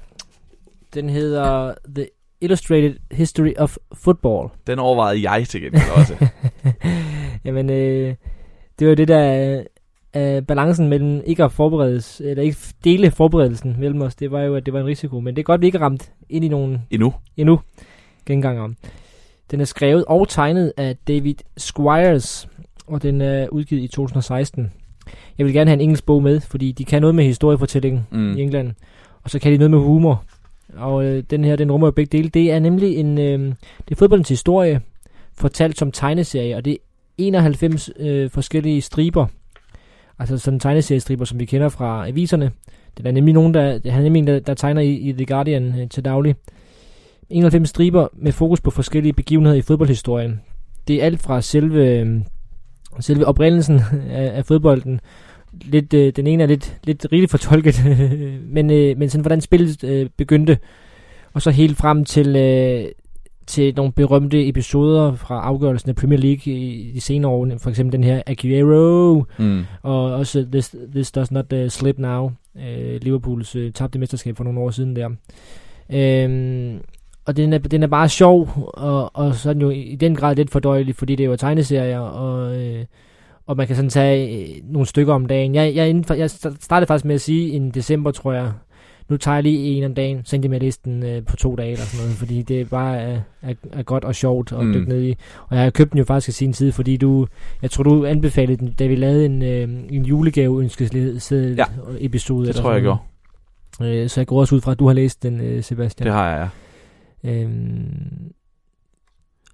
[0.93, 2.07] Den hedder The
[2.41, 4.49] Illustrated History of Football.
[4.67, 6.27] Den overvejede jeg til gengæld også.
[7.45, 8.15] Jamen, øh,
[8.79, 9.63] det var det der er
[10.15, 14.55] øh, balancen mellem ikke at forberedes, eller ikke dele forberedelsen mellem os, det var jo,
[14.55, 15.19] at det var en risiko.
[15.19, 17.13] Men det er godt, at vi ikke ramt ind i nogen Endnu.
[17.37, 17.59] endnu
[18.25, 18.69] genganger.
[19.51, 22.47] Den er skrevet og tegnet af David Squires,
[22.87, 24.71] og den er udgivet i 2016.
[25.37, 28.37] Jeg vil gerne have en engelsk bog med, fordi de kan noget med historiefortællingen Mm.
[28.37, 28.71] i England,
[29.23, 30.23] og så kan de noget med humor.
[30.77, 32.29] Og øh, den her, den rummer jo begge dele.
[32.29, 33.39] Det er nemlig en, øh,
[33.87, 34.81] det er fodboldens historie,
[35.33, 36.77] fortalt som tegneserie, og det er
[37.17, 39.27] 91 øh, forskellige striber.
[40.19, 42.51] Altså sådan tegneseriestriber, som vi kender fra aviserne.
[42.97, 45.25] Det er nemlig nogen, der, han er nemlig en, der, der tegner i, i The
[45.25, 46.35] Guardian øh, til daglig.
[47.29, 50.41] 91 striber med fokus på forskellige begivenheder i fodboldhistorien.
[50.87, 52.21] Det er alt fra selve, øh,
[52.99, 54.99] selve oprindelsen af, af fodbolden.
[55.61, 57.85] Lidt, øh, den ene er lidt, lidt rigeligt fortolket,
[58.55, 60.57] men, øh, men sådan, hvordan spillet øh, begyndte.
[61.33, 62.85] Og så helt frem til, øh,
[63.47, 67.47] til nogle berømte episoder fra afgørelsen af Premier League i de senere år.
[67.57, 69.63] For eksempel den her Aguero, Mm.
[69.81, 74.43] og også This, this Does Not uh, Slip Now, øh, Liverpools øh, tabte mesterskab for
[74.43, 75.09] nogle år siden der.
[75.93, 76.79] Øhm,
[77.25, 80.51] og den er, den er bare sjov, og, og sådan jo i den grad lidt
[80.51, 82.85] fordøjelig, fordi det er jo tegneserier, og, øh,
[83.47, 85.55] og man kan sådan tage øh, nogle stykker om dagen.
[85.55, 88.51] Jeg, jeg, inden for, jeg startede faktisk med at sige i december, tror jeg,
[89.09, 91.55] nu tager jeg lige en om dagen, så endte jeg med listen øh, på to
[91.55, 94.73] dage eller sådan noget, fordi det bare er, er, er godt og sjovt at Mm.
[94.73, 95.15] dykke ned i.
[95.47, 97.27] Og jeg har købt den jo faktisk i sin tid, fordi du,
[97.61, 101.63] jeg tror du anbefalede den, da vi lavede en, øh, en julegave ønskeseddel Ja,
[101.99, 102.47] episode.
[102.47, 102.81] Det tror jeg, jeg
[103.79, 104.01] gjorde.
[104.01, 106.05] Øh, så jeg går også ud fra, at du har læst den, øh, Sebastian.
[106.05, 106.47] Det har jeg, ja.
[107.25, 108.31] Øhm,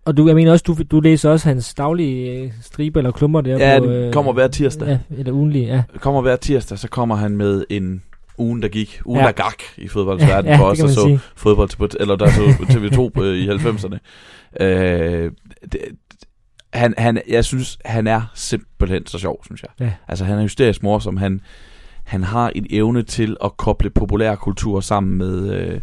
[0.05, 3.41] og du, jeg mener også, du, du læser også hans daglige øh, stribe eller klummer
[3.41, 3.86] der Ja, på...
[3.86, 4.88] den kommer hver tirsdag.
[4.88, 5.84] Ja, eller ugenlig, ja.
[5.99, 8.03] Kommer hver tirsdag, så kommer han med en
[8.38, 9.01] ugen, der gik.
[9.05, 9.26] Ugen, Ja.
[9.26, 11.19] der gak i fodboldsverdenen ja, for det os, man så sige.
[11.36, 13.97] fodbold til, eller der så TV2 øh, i 90'erne.
[14.65, 15.32] Øh,
[15.72, 15.80] det,
[16.74, 19.69] han, han, jeg synes, han er simpelthen så sjov, synes jeg.
[19.88, 19.93] Ja.
[20.07, 21.17] Altså, han er hysterisk morsom.
[21.17, 21.41] Han,
[22.03, 25.80] han har en evne til at koble populærkultur sammen med, øh,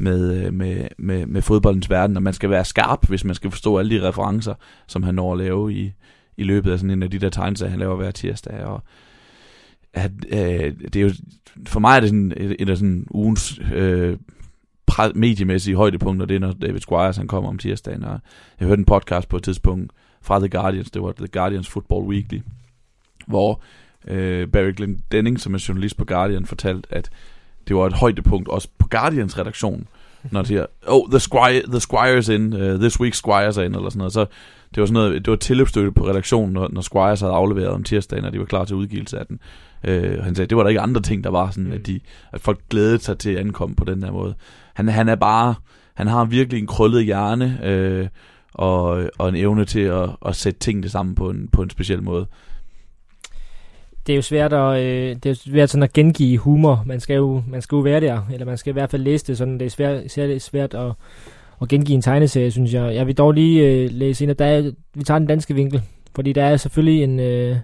[0.00, 3.50] med, øh, med, med, med fodboldens verden, og man skal være skarp, hvis man skal
[3.50, 4.54] forstå alle de referencer,
[4.86, 5.92] som han når at lave i,
[6.36, 8.64] i løbet af sådan en af de der tegneserier, han laver hver tirsdag.
[8.64, 8.82] Og,
[9.92, 11.10] at, øh, det er jo,
[11.66, 14.18] for mig er det sådan, et, et af sådan ugens øh,
[15.14, 18.04] mediemæssige højdepunkter, det er, når David Squires han kommer om tirsdagen.
[18.04, 18.20] Og
[18.60, 19.92] jeg hørte en podcast på et tidspunkt
[20.22, 22.40] fra The Guardians, det var The Guardians Football Weekly,
[23.26, 23.62] hvor
[24.08, 27.10] øh, Barry Glenn Denning, som er journalist på Guardian, fortalte, at
[27.68, 29.86] det var et højdepunkt også på Guardians redaktion,
[30.30, 33.90] når de siger, oh, the, squire, the Squires in, uh, this week Squires in, eller
[33.90, 34.12] sådan noget.
[34.12, 34.26] Så
[34.74, 37.82] det var sådan noget, det var tilløbsstøtte på redaktionen, når, når Squires havde afleveret om
[37.82, 39.40] tirsdagen, og de var klar til udgivelse af den.
[39.84, 41.72] Øh, han sagde, det var der ikke andre ting, der var sådan, mm.
[41.72, 42.00] at, de,
[42.32, 44.34] at folk glædede sig til at ankomme på den der måde.
[44.74, 45.54] Han, han er bare,
[45.94, 48.08] han har virkelig en krøllet hjerne, øh,
[48.54, 52.02] og, og en evne til at, at sætte tingene sammen på en, på en speciel
[52.02, 52.26] måde.
[54.08, 56.82] Det er jo svært at, øh, det er svært sådan at gengive humor.
[56.86, 59.26] Man skal, jo, man skal jo være der, eller man skal i hvert fald læse
[59.26, 59.60] det sådan.
[59.60, 60.92] Det er svært, svært, svært at,
[61.62, 62.94] at gengive en tegneserie, synes jeg.
[62.94, 65.82] Jeg vil dog lige øh, læse ind, at der er, vi tager den danske vinkel,
[66.14, 67.56] fordi der er selvfølgelig en, øh,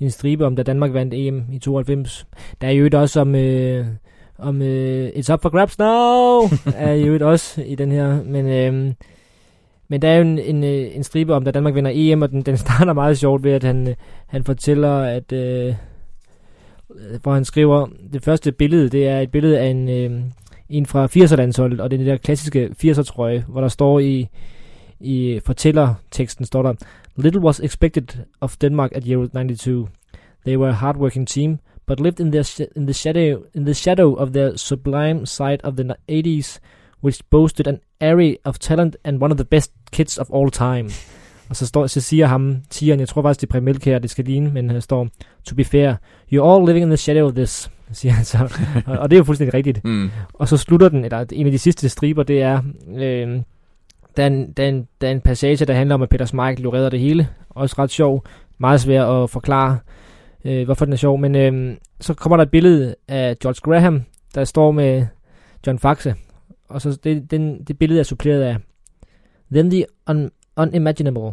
[0.00, 2.26] en stribe om, da Danmark vandt EM i 92.
[2.60, 3.86] Der er jo også om, øh,
[4.38, 6.48] om øh, It's Up for Grabs Now,
[6.86, 8.46] er jo også i den her, men...
[8.46, 8.92] Øh,
[9.88, 12.30] men der er jo en, en, øh, en stribe om, da Danmark vinder EM, og
[12.30, 13.94] den, den starter meget sjovt ved, at han, øh,
[14.26, 15.32] han fortæller, at...
[15.32, 15.74] Øh,
[16.96, 20.20] øh, hvor han skriver, det første billede, det er et billede af en, øh,
[20.68, 24.28] en fra 80'er-landsholdet, og det er den der klassiske 80'er-trøje, hvor der står i,
[25.00, 26.74] i fortællerteksten, står der,
[27.16, 29.88] Little was expected of Denmark at Euro 92.
[30.46, 32.44] They were a hardworking team, but lived in, their
[32.76, 36.60] in, the shadow, in the shadow of their sublime side of the 80s,
[37.04, 40.90] which boasted an array of talent and one of the best kids of all time.
[41.48, 44.10] Og så, står, så siger ham, tigeren, jeg tror faktisk, det er Præm her, det
[44.10, 45.08] skal ligne, men her står,
[45.44, 45.94] to be fair,
[46.32, 48.38] you're all living in the shadow of this, siger han så.
[48.86, 49.84] og, og det er jo fuldstændig rigtigt.
[49.84, 50.10] Mm.
[50.34, 52.62] Og så slutter den, eller en af de sidste striber, det er,
[52.96, 53.42] øh,
[54.16, 56.24] der, er en, der, er en, der er en passage, der handler om, at Peter
[56.24, 57.28] Schmeichel jo redder det hele.
[57.50, 58.24] Også ret sjov.
[58.58, 59.78] Meget svært at forklare,
[60.44, 61.18] øh, hvorfor den er sjov.
[61.18, 64.02] Men øh, så kommer der et billede af George Graham,
[64.34, 65.06] der står med
[65.66, 66.14] John Faxe,
[66.68, 68.56] og så det, den, det billede er suppleret af
[69.52, 71.32] Then the un, unimaginable.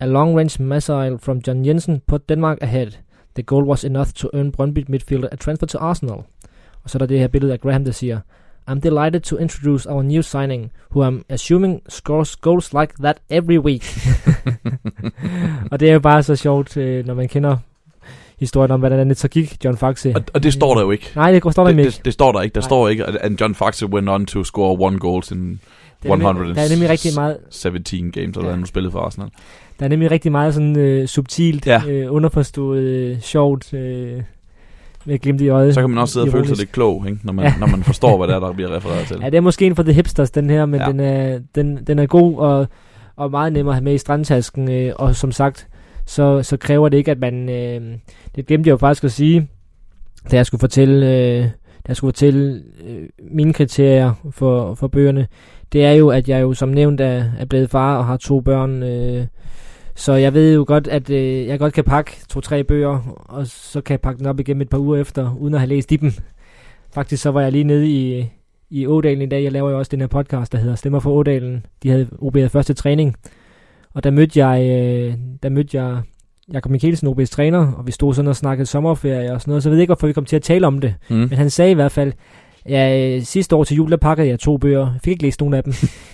[0.00, 2.86] A long-range missile from John Jensen put Denmark ahead.
[3.34, 6.22] The goal was enough to earn Brøndby midfielder a transfer to Arsenal.
[6.82, 8.20] Og så er der det her billede af Graham, der siger,
[8.70, 13.58] I'm delighted to introduce our new signing, who I'm assuming scores goals like that every
[13.58, 13.84] week.
[15.70, 17.56] og det er jo bare så sjovt, øh, når man kender
[18.38, 20.12] historien om, hvordan det så gik John Faxe.
[20.16, 21.12] Og, og det står der jo ikke.
[21.16, 21.90] Nej, det står der det, ikke.
[21.90, 22.54] Det, det står der ikke.
[22.54, 22.68] Der Nej.
[22.68, 25.60] står ikke, at John Faxe went on to score one goals in
[26.04, 28.56] 117 der er nemlig rigtig meget, 17 games, eller ja.
[28.56, 29.28] han spillet for Arsenal.
[29.78, 31.82] Der er nemlig rigtig meget sådan øh, subtilt, ja.
[31.88, 34.22] øh, underforstået, øh, sjovt, øh,
[35.04, 35.74] med glimt i øjet.
[35.74, 37.20] Så kan man også sidde og føle sig lidt klog, ikke?
[37.22, 37.54] Når, man, ja.
[37.60, 39.18] når man forstår, hvad der, er, der bliver refereret til.
[39.22, 40.86] Ja, det er måske en for the hipsters, den her, men ja.
[40.86, 42.66] den, er, den, den er god og,
[43.16, 44.70] og meget nemmere at have med i strandtasken.
[44.70, 45.68] Øh, og som sagt,
[46.06, 47.48] så, så kræver det ikke, at man...
[47.48, 47.98] Øh,
[48.36, 49.48] det glemte jeg jo faktisk at sige,
[50.30, 55.26] da jeg skulle fortælle, øh, da jeg skulle fortælle øh, mine kriterier for, for bøgerne.
[55.72, 58.40] Det er jo, at jeg jo som nævnt er, er blevet far og har to
[58.40, 58.82] børn.
[58.82, 59.26] Øh,
[59.94, 63.80] så jeg ved jo godt, at øh, jeg godt kan pakke to-tre bøger, og så
[63.80, 65.96] kan jeg pakke den op igen et par uger efter, uden at have læst i
[65.96, 66.12] dem.
[66.94, 68.26] Faktisk så var jeg lige nede i,
[68.70, 69.42] i Ådalen i dag.
[69.42, 71.66] Jeg laver jo også den her podcast, der hedder Stemmer for Ådalen.
[71.82, 73.16] De havde OB'et første træning.
[73.96, 76.00] Og der mødte jeg, øh, der mødte jeg
[76.52, 79.68] Jakob Mikkelsen, OB's træner, og vi stod sådan og snakkede sommerferie og sådan noget, så
[79.68, 80.94] jeg ved ikke, hvorfor vi kom til at tale om det.
[81.08, 81.16] Mm.
[81.16, 82.12] Men han sagde i hvert fald,
[82.68, 85.64] ja, sidste år til jul, der pakkede jeg to bøger, fik ikke læst nogen af
[85.64, 85.72] dem.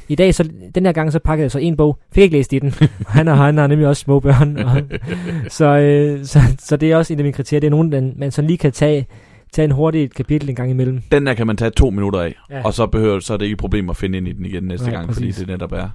[0.09, 2.53] I dag, så, den her gang, så pakkede jeg så en bog, fik ikke læst
[2.53, 2.71] i den.
[3.09, 4.57] han, har, han har nemlig også små børn.
[4.57, 4.83] Og,
[5.59, 8.15] så, øh, så, så, det er også en af mine kriterier, det er nogen, den,
[8.17, 9.07] man sådan lige kan tage,
[9.53, 11.03] tage en hurtig et kapitel en gang imellem.
[11.13, 12.63] Den der kan man tage to minutter af, ja.
[12.65, 14.63] og så, behøver, så er det ikke et problem at finde ind i den igen
[14.63, 15.37] næste Nej, gang, præcis.
[15.37, 15.89] fordi det netop er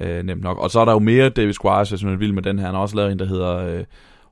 [0.00, 0.58] øh, nemt nok.
[0.58, 2.66] Og så er der jo mere David Squires, hvis man vil med den her.
[2.66, 3.84] Han har også lavet en, der hedder øh,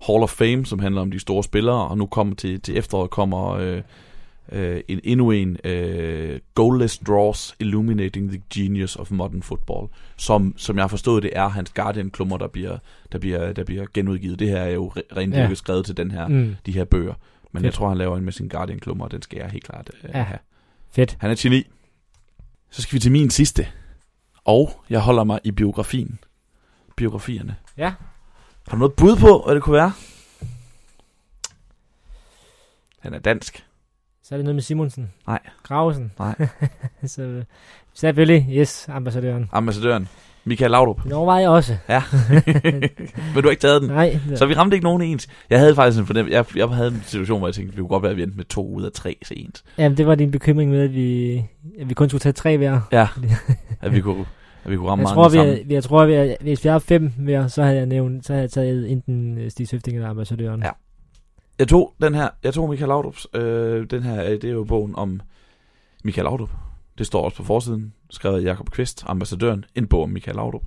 [0.07, 3.11] Hall of Fame, som handler om de store spillere, og nu kommer til, til efteråret
[3.11, 3.83] kommer øh,
[4.53, 10.79] øh, en, endnu en øh, Goalless Draws Illuminating the Genius of Modern Football, som, som
[10.79, 12.79] jeg forstået, det er hans Guardian-klummer, der bliver,
[13.13, 14.39] der, bliver, der bliver genudgivet.
[14.39, 15.55] Det her er jo rent ja.
[15.55, 16.57] skrevet til den her, mm.
[16.67, 17.15] de her bøger.
[17.53, 17.65] Men Fedt.
[17.65, 20.11] jeg tror, han laver en med sin Guardian-klummer, og den skal jeg helt klart øh,
[20.15, 20.23] ja.
[20.23, 20.39] have.
[20.93, 21.17] Fedt.
[21.21, 21.63] Han er geni.
[22.71, 23.67] Så skal vi til min sidste.
[24.45, 26.19] Og jeg holder mig i biografien.
[26.97, 27.57] Biografierne.
[27.77, 27.95] Ja.
[28.69, 29.93] Har du noget bud på, hvad det kunne være?
[32.99, 33.67] Han er dansk.
[34.23, 35.13] Så er det noget med Simonsen.
[35.27, 35.39] Nej.
[35.63, 36.13] Gravesen.
[36.19, 36.49] Nej.
[37.07, 37.45] så
[37.95, 39.49] selvfølgelig, yes, ambassadøren.
[39.53, 40.09] Ambassadøren.
[40.47, 41.03] Michael Laudrup.
[41.03, 41.77] Den overvejer jeg også.
[41.89, 42.03] Ja.
[43.35, 43.91] Men du har ikke taget den.
[43.91, 44.19] Nej.
[44.35, 45.29] Så vi ramte ikke nogen ens.
[45.51, 47.89] Jeg havde faktisk en fornemmelse, jeg, jeg havde en situation, hvor jeg tænkte, vi kunne
[47.89, 49.65] godt være, at vi endte med to ud af tre til ens.
[49.79, 51.35] Jamen, det var din bekymring med, at vi,
[51.81, 52.81] at vi kun skulle tage tre hver.
[52.93, 53.09] Ja,
[53.83, 54.25] at vi kunne,
[54.65, 55.55] at vi kunne ramme Jeg mange tror, vi, sammen.
[55.71, 58.33] er, jeg tror, vi er, hvis vi har fem mere, så har jeg nævnt, så
[58.33, 60.63] har jeg taget enten øh, Stig Søfting eller ambassadøren.
[60.63, 60.71] Ja.
[61.59, 64.95] Jeg tog den her, jeg tog Michael Laudrups, øh, den her, det er jo bogen
[64.97, 65.21] om
[66.05, 66.51] Michael Laudrup.
[66.99, 70.65] Det står også på forsiden, skrevet af Jakob Kvist, ambassadøren, en bog om Michael Laudrup.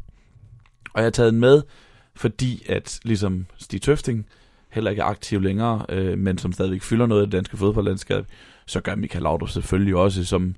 [0.93, 1.61] Og jeg har taget den med,
[2.15, 4.25] fordi at ligesom Stig Tøfting
[4.69, 8.25] heller ikke er aktiv længere, øh, men som stadigvæk fylder noget i det danske fodboldlandskab,
[8.65, 10.55] så gør Michael Laudrup selvfølgelig også som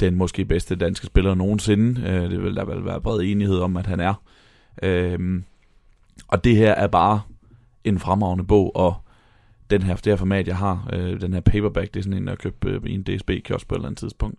[0.00, 2.00] den måske bedste danske spiller nogensinde.
[2.00, 4.14] Øh, det vil der vel være bred enighed om, at han er.
[4.82, 5.42] Øh,
[6.28, 7.20] og det her er bare
[7.84, 8.94] en fremragende bog, og
[9.72, 12.28] den her, det her format, jeg har, øh, den her paperback, det er sådan en,
[12.28, 14.38] jeg købte øh, i en DSB-kiosk på et eller andet tidspunkt,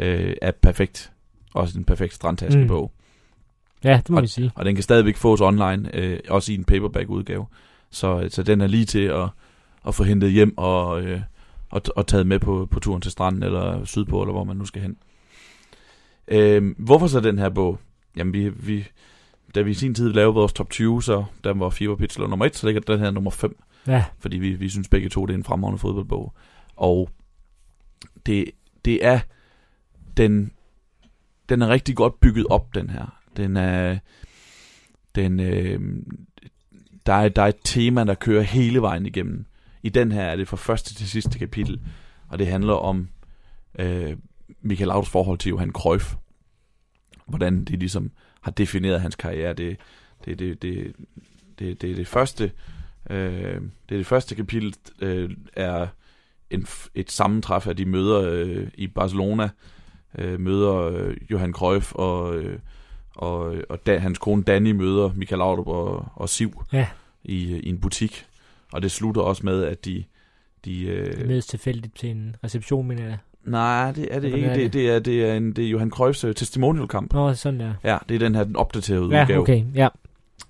[0.00, 1.12] øh, er perfekt.
[1.54, 2.92] Også en perfekt strandtaskebog.
[2.94, 3.88] Mm.
[3.88, 4.50] Ja, det må vi sige.
[4.54, 7.46] Og den kan stadigvæk fås online, øh, også i en paperback-udgave.
[7.90, 9.28] Så, så den er lige til at,
[9.86, 11.20] at få hentet hjem og, øh,
[11.70, 14.64] og, og taget med på, på turen til stranden, eller sydpå, eller hvor man nu
[14.64, 14.96] skal hen.
[16.28, 17.78] Øh, hvorfor så den her bog?
[18.16, 18.84] Jamen, vi, vi,
[19.54, 22.46] da vi i sin tid lavede vores top 20, så der var Fever Pitch nummer
[22.46, 23.56] 1, så ligger den her nummer 5
[23.86, 26.34] Ja, fordi vi, vi synes begge to, det er en fremragende fodboldbog.
[26.76, 27.10] Og
[28.26, 28.50] det,
[28.84, 29.20] det er,
[30.16, 30.52] den,
[31.48, 33.20] den er rigtig godt bygget op, den her.
[33.36, 33.98] Den er,
[35.14, 35.80] den, øh,
[37.06, 39.46] der, er, der er et tema, der kører hele vejen igennem.
[39.82, 41.80] I den her er det fra første til sidste kapitel,
[42.28, 43.08] og det handler om
[43.78, 44.16] øh,
[44.60, 46.14] Michael Laudrups forhold til Johan Cruyff.
[47.26, 48.10] Hvordan det ligesom
[48.40, 49.52] har defineret hans karriere.
[49.52, 49.76] Det,
[50.24, 50.92] det, det, det,
[51.58, 52.52] det, det, det første
[53.10, 55.86] Øh, det er det første kapitel, øh, er
[56.50, 59.48] en, et sammentræf af de møder øh, i Barcelona,
[60.18, 62.58] øh, møder øh, Johan Cruyff og, øh,
[63.14, 66.86] og, og da, hans kone Danny møder Michael Laudrup og, og Siv ja.
[67.24, 68.26] i, i en butik.
[68.72, 70.04] Og det slutter også med, at de...
[70.64, 73.18] de øh, mødes tilfældigt til en reception, mener jeg.
[73.44, 74.50] nej, det er det Hvordan ikke.
[74.50, 77.12] er Det, det, er, det, er en, det er Johan Cruyffs øh, testimonial-kamp.
[77.12, 77.74] Nå, sådan der.
[77.84, 79.40] Ja, det er den her den opdaterede Ja, udgave.
[79.40, 79.88] okay, ja.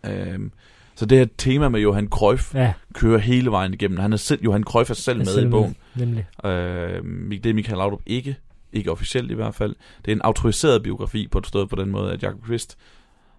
[0.07, 0.53] Øhm,
[0.97, 3.99] så det her tema med Johan Cruyff Ja, kører hele vejen igennem.
[3.99, 5.77] Han er selv, Johan Cruyff er selv jeg med selv i bogen.
[5.95, 6.27] Nemlig.
[6.45, 8.37] Øh, det er Michael Laudrup ikke.
[8.73, 9.75] Ikke officielt i hvert fald.
[10.05, 12.79] Det er en autoriseret biografi på et sted på den måde, at Jacob Kvist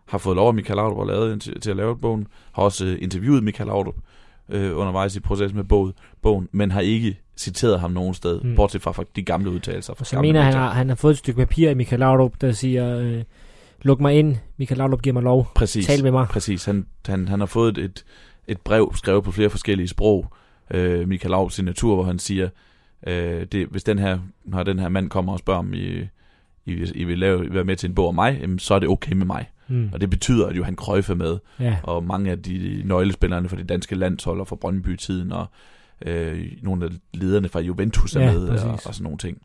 [0.05, 2.27] har fået lov af Michael Laudrup at lave, til, til at lave bogen.
[2.51, 3.95] Har også øh, interviewet Michael Laudrup
[4.49, 8.55] øh, undervejs i processen med bogen, bogen, men har ikke citeret ham nogen sted, Mm.
[8.55, 9.93] bortset fra, de gamle udtalelser.
[9.93, 12.41] Fra Og så gamle mener han, han har fået et stykke papir af Michael Laudrup,
[12.41, 13.23] der siger, øh,
[13.85, 15.85] luk mig ind, Michael Laudrup giver mig lov, Præcis.
[15.85, 16.27] tal med mig.
[16.27, 16.65] Præcis.
[16.65, 18.05] Han, han, han har fået et,
[18.47, 20.33] et brev skrevet på flere forskellige sprog.
[20.71, 22.49] Øh, Michael Laudrup signatur, hvor han siger,
[23.07, 26.07] øh, det, hvis den her, når den her mand kommer og spørger, om I,
[26.65, 28.89] I, I vil lave, være med til en bog om mig, jamen, så er det
[28.89, 29.49] okay med mig.
[29.67, 29.89] Mm.
[29.93, 33.57] Og det betyder, at Johan Cruyff er med, Ja, og mange af de nøglespillerne fra
[33.57, 35.45] de danske landshold og fra Brøndby-tiden, og
[36.05, 38.85] øh, nogle af lederne fra Juventus er Ja, med, og, præcis.
[38.85, 39.41] og sådan nogle ting.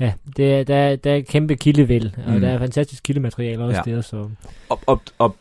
[0.00, 0.12] Ja.
[0.36, 2.40] Det er, der, er- der er et kæmpe kildevæld, og Mm.
[2.40, 3.94] der er fantastisk kildemateriale også Ja.
[3.94, 4.30] der, så...
[4.68, 5.36] Og, og, og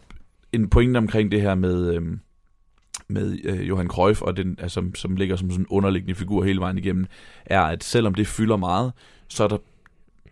[0.53, 2.19] en pointe omkring det her med, øhm,
[3.07, 6.43] med øh, Johan Cruyff, og den, altså, som, som ligger som sådan en underliggende figur
[6.43, 7.05] hele vejen igennem,
[7.45, 8.91] er, at selvom det fylder meget,
[9.27, 9.57] så, er der,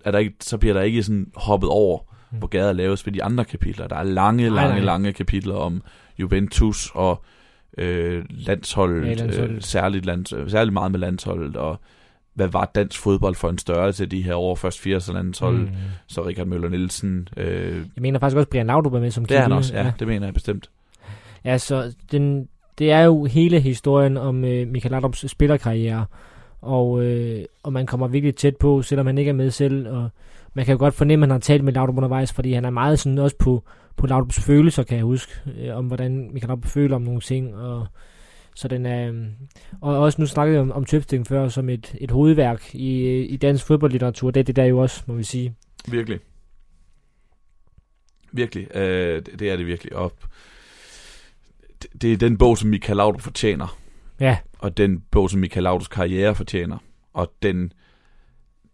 [0.05, 1.99] er der ikke, så bliver der ikke sådan hoppet over,
[2.31, 2.37] Mm.
[2.37, 3.87] hvor gader laves ved de andre kapitler.
[3.87, 4.79] Der er lange, lange, nej.
[4.83, 5.81] lange kapitler om
[6.19, 7.23] Juventus og
[7.77, 9.55] øh, landsholdet, Ja, landsholdet.
[9.55, 11.79] Øh, særligt, lands, særligt meget med landsholdet, og
[12.37, 15.69] hvad var dansk fodbold for en størrelse de her år, først 80'er landshold, mm.
[16.07, 19.37] Så Richard Møller Nielsen, øh, Jeg mener faktisk også, Brian Laudrup er med som det
[19.37, 19.57] er han kilde.
[19.57, 20.69] også, ja, det mener jeg bestemt.
[21.45, 22.47] Ja, så den,
[22.79, 26.05] det er jo hele historien om øh, Michael Laudrups spillerkarriere,
[26.61, 30.09] og, øh, og man kommer virkelig tæt på, selvom han ikke er med selv, og
[30.53, 32.69] man kan jo godt fornemme, at han har talt med Laudrup undervejs, fordi han er
[32.69, 33.63] meget sådan også på,
[33.95, 35.31] på Laudrups følelser, kan jeg huske,
[35.61, 37.87] øh, om hvordan Michael Laudrup føler om nogle ting, og
[38.57, 39.25] så den er, øh,
[39.81, 43.37] og også nu snakkede jeg om, om Tøfting før, som et, et hovedværk i, i
[43.37, 45.55] dansk fodboldlitteratur, det er det der jo også, må vi sige.
[45.87, 46.19] Virkelig.
[48.31, 48.75] Virkelig.
[48.75, 49.95] Øh, det, det er det virkelig.
[49.95, 50.13] Og
[51.81, 53.77] det, det er den bog, som Michael Laudrup fortjener.
[54.19, 56.77] Ja, Og den bog, som Michael Laudrups karriere fortjener.
[57.13, 57.73] Og den,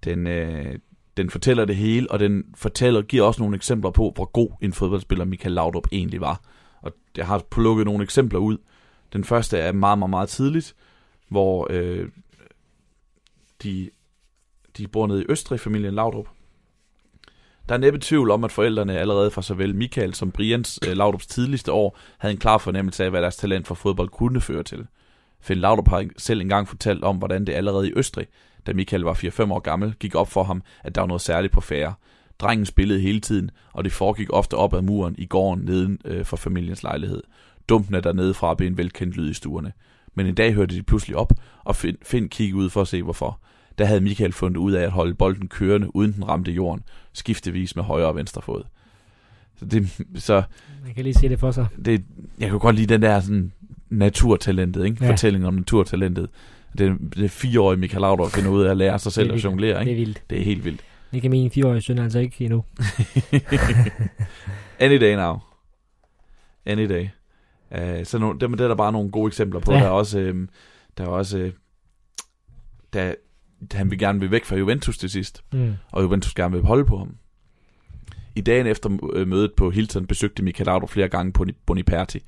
[0.04, 0.80] den, øh,
[1.18, 4.74] den fortæller det hele, og den fortæller, giver også nogle eksempler på, hvor god en
[4.74, 6.42] fodboldspiller Michael Laudrup egentlig var.
[6.82, 8.58] Og jeg har plukket nogle eksempler ud.
[9.14, 10.76] Den første er meget, meget, meget tidligt,
[11.30, 12.10] hvor øh,
[13.64, 13.90] de,
[14.78, 16.28] de bor nede i Østrig, familien Laudrup.
[17.70, 21.28] Der er næppe tvivl om, at forældrene allerede fra såvel Michael som Brians øh, Laudrups
[21.28, 24.88] tidligste år havde en klar fornemmelse af, hvad deres talent for fodbold kunne føre til.
[25.42, 28.28] Finn Laudrup har selv engang fortalt om, hvordan det allerede i Østrig,
[28.68, 31.54] da Michael var 4-5 år gammel, gik op for ham, at der var noget særligt
[31.54, 31.94] på færre.
[32.40, 36.26] Drengen spillede hele tiden, og det foregik ofte op ad muren i gården neden øh,
[36.26, 37.24] for familiens lejlighed.
[37.70, 39.72] Dumpene dernede fra blev en velkendt lyd i stuerne.
[40.16, 41.34] Men en dag hørte de pludselig op,
[41.64, 43.40] og Finn, Finn kiggede ud for at se hvorfor.
[43.78, 46.84] Der havde Michael fundet ud af at holde bolden kørende, uden den ramte jorden,
[47.14, 48.64] skiftevis med højre og venstre fod.
[49.60, 50.44] Så det, så
[50.86, 51.68] Man kan lige se det for sig.
[51.86, 52.04] det,
[52.40, 53.52] jeg kan godt lide den der sådan
[53.90, 55.06] naturtalentet, ikke?
[55.06, 55.12] Ja.
[55.12, 56.30] Fortællingen om naturtalentet.
[56.78, 59.74] Det, det fireårige Michael Laudrup finder ud af at lære sig selv Det at jonglere,
[59.80, 59.92] Det ikke?
[59.92, 60.24] er vildt.
[60.30, 60.82] Det er helt vildt.
[61.14, 62.64] Det kan min fireårige søn altså ikke endnu.
[64.80, 65.38] Any day now.
[66.66, 67.08] Any day.
[67.78, 69.72] Uh, så no, det, det er der bare nogle gode eksempler på.
[69.72, 69.78] Ja.
[69.80, 70.48] Der er også, øh,
[70.98, 71.54] der er også øh,
[72.94, 73.14] der,
[73.72, 75.74] han vil gerne vil væk fra Juventus til sidst, Mm.
[75.92, 77.16] og Juventus gerne vil holde på ham.
[78.36, 82.20] I dagen efter øh, mødet på Hilton besøgte Laudrup flere gange på Boniperti,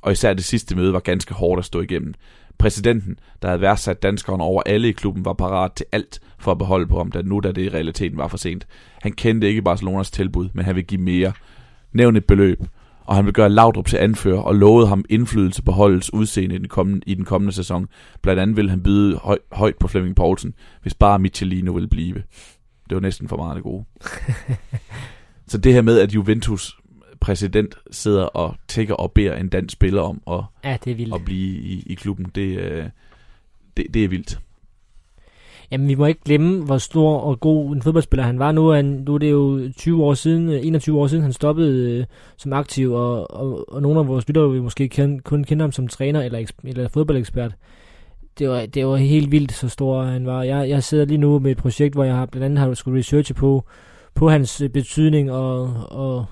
[0.00, 2.14] og især det sidste møde var ganske hårdt at stå igennem.
[2.58, 6.58] Præsidenten, der havde værdsat danskeren over alle i klubben, var parat til alt for at
[6.58, 8.66] beholde på ham, da nu da det i realiteten var for sent.
[9.02, 11.32] Han kendte ikke Barcelonas tilbud, men han ville give mere.
[11.92, 12.62] Nævn et beløb,
[13.04, 16.58] og han vil gøre Laudrup til anfører og lovede ham indflydelse på holdets udseende i
[16.58, 17.86] den kommende, i den kommende sæson.
[18.22, 22.14] Blandt andet vil han byde høj, højt på Flemming Poulsen, hvis bare Michelino vil blive.
[22.88, 23.84] Det var næsten for meget det gode.
[25.46, 26.76] Så det her med, at Juventus
[27.20, 31.14] præsident sidder og tækker og beder en dansk spiller om at, Ja, det er vildt.
[31.14, 32.84] at blive i, i klubben, det, øh,
[33.76, 34.38] det, det er vildt.
[35.70, 38.52] Jamen, vi må ikke glemme, hvor stor og god en fodboldspiller han var.
[38.52, 41.32] Nu er, han, nu er det jo 20 år siden, øh, 21 år siden, han
[41.32, 42.04] stoppede øh,
[42.36, 45.72] som aktiv, og, og, og nogle af vores lyttere vil måske kende, kun kende ham
[45.72, 47.54] som træner eller, eller fodboldekspert.
[48.38, 50.42] Det var, det var helt vildt, så stor han var.
[50.42, 52.98] Jeg, jeg sidder lige nu med et projekt, hvor jeg har, blandt andet har skulle
[52.98, 53.64] researche på,
[54.14, 56.26] på hans øh, betydning og, og,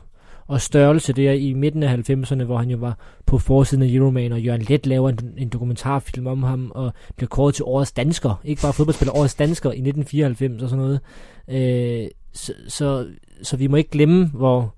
[0.53, 4.33] og størrelse der i midten af 90'erne, hvor han jo var på forsiden af Euroman,
[4.33, 8.41] og Jørgen Let laver en, en dokumentarfilm om ham, og bliver kåret til årets dansker.
[8.45, 11.01] Ikke bare fodboldspiller, årets dansker i 1994 og sådan noget.
[11.49, 13.07] Øh, så, så,
[13.43, 14.75] så vi må ikke glemme, hvor,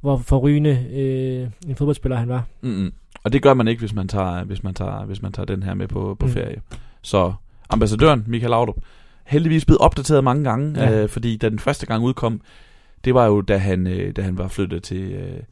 [0.00, 2.44] hvor forrygende øh, en fodboldspiller han var.
[2.62, 2.92] Mm-mm.
[3.24, 5.62] Og det gør man ikke, hvis man tager, hvis man tager, hvis man tager den
[5.62, 6.32] her med på, på Mm.
[6.32, 6.60] ferie.
[7.02, 7.32] Så
[7.70, 8.76] ambassadøren, Michael Laudrup,
[9.24, 11.02] heldigvis blevet opdateret mange gange, ja.
[11.02, 12.40] øh, fordi da den første gang udkom,
[13.04, 15.42] det var jo, da han, øh, da han var flyttet til, øh,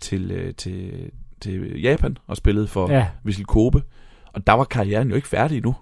[0.00, 1.10] til, øh, til,
[1.40, 3.06] til Japan og spillede for ja.
[3.24, 3.82] Vissel Kobe.
[4.32, 5.74] Og der var karrieren jo ikke færdig endnu.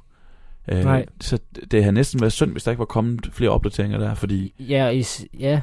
[0.69, 1.07] Øh, Nej.
[1.20, 1.39] Så
[1.70, 4.89] det havde næsten været synd, hvis der ikke var kommet flere opdateringer der, fordi ja,
[4.89, 5.61] is, ja.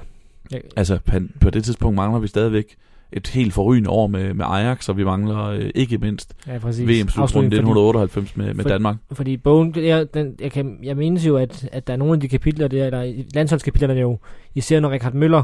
[0.52, 0.58] ja.
[0.76, 2.76] altså, han, på det tidspunkt mangler vi stadigvæk
[3.14, 6.84] et helt forrygende år med, med Ajax, og vi mangler øh, ikke mindst ja præcis.
[6.88, 8.96] VM slutrunden Afslutning, 1998 med, med for- Danmark.
[9.12, 12.20] Fordi, bogen, jeg, den, jeg, kan, jeg mindes jo, at, at der er nogle af
[12.20, 14.20] de kapitler, der, eller landsholdskapitlerne jo,
[14.56, 15.44] især når Richard Møller,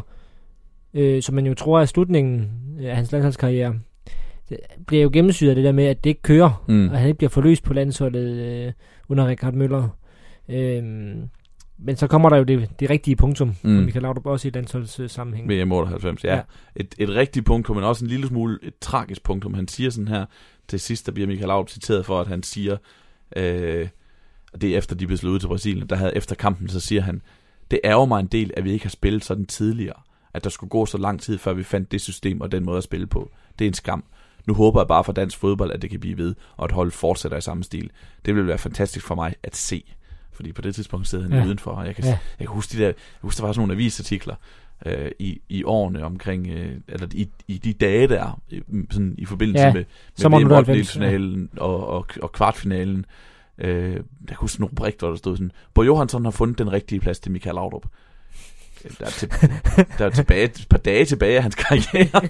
[0.93, 2.49] øh, som man jo tror er slutningen
[2.81, 3.73] af hans landsholdskarriere,
[4.87, 6.89] bliver jo gennemsyret af det der med, at det ikke kører, Mm.
[6.89, 8.71] og han ikke bliver forløst på landsholdet øh,
[9.09, 9.87] under Richard Møller.
[10.49, 11.21] Øhm,
[11.81, 13.69] men så kommer der jo det, det rigtige punktum, mm.
[13.69, 15.49] Michael Laudrup også i landsholds sammenhæng.
[15.49, 16.35] VM 98, ja.
[16.35, 16.41] Ja.
[16.75, 19.53] Et, et rigtigt punktum, men også en lille smule et tragisk punktum.
[19.53, 20.25] Han siger sådan her,
[20.67, 22.77] til sidst, der bliver Michael Laudrup citeret for, at han siger,
[23.35, 23.87] øh,
[24.61, 27.01] det er efter de blev slået ud til Brasilien, der havde efter kampen, så siger
[27.01, 27.21] han,
[27.71, 30.01] det ærger mig en del, at vi ikke har spillet sådan tidligere.
[30.33, 32.77] At der skulle gå så lang tid, før vi fandt det system og den måde
[32.77, 33.31] at spille på.
[33.59, 34.03] Det er en skam.
[34.47, 36.93] Nu håber jeg bare for dansk fodbold, at det kan blive ved, og at holdet
[36.93, 37.91] fortsætter i samme stil.
[38.25, 39.93] Det vil være fantastisk for mig at se.
[40.39, 41.39] Fordi på det tidspunkt sidder han Ja.
[41.39, 41.45] ja.
[41.45, 42.09] udenfor, og jeg kan, Ja.
[42.09, 42.17] ja.
[42.39, 44.35] jeg kan huske, de der, jeg husker, der var sådan nogle avisartikler
[44.85, 48.61] øh, i, i årene omkring, øh, eller i, i de dage der, øh,
[48.91, 49.67] sådan i forbindelse Ja.
[49.67, 49.73] ja.
[49.73, 49.85] med,
[50.29, 53.05] med 98, VM-finalen og, og, og kvartfinalen.
[53.57, 56.99] Øh, jeg kan huske nogle rubrikker, der stod sådan, Bo Johansson har fundet den rigtige
[56.99, 57.85] plads til Michael Laudrup.
[58.99, 59.29] Der er, til,
[59.97, 62.21] der er tilbage, et par dage tilbage af hans karriere.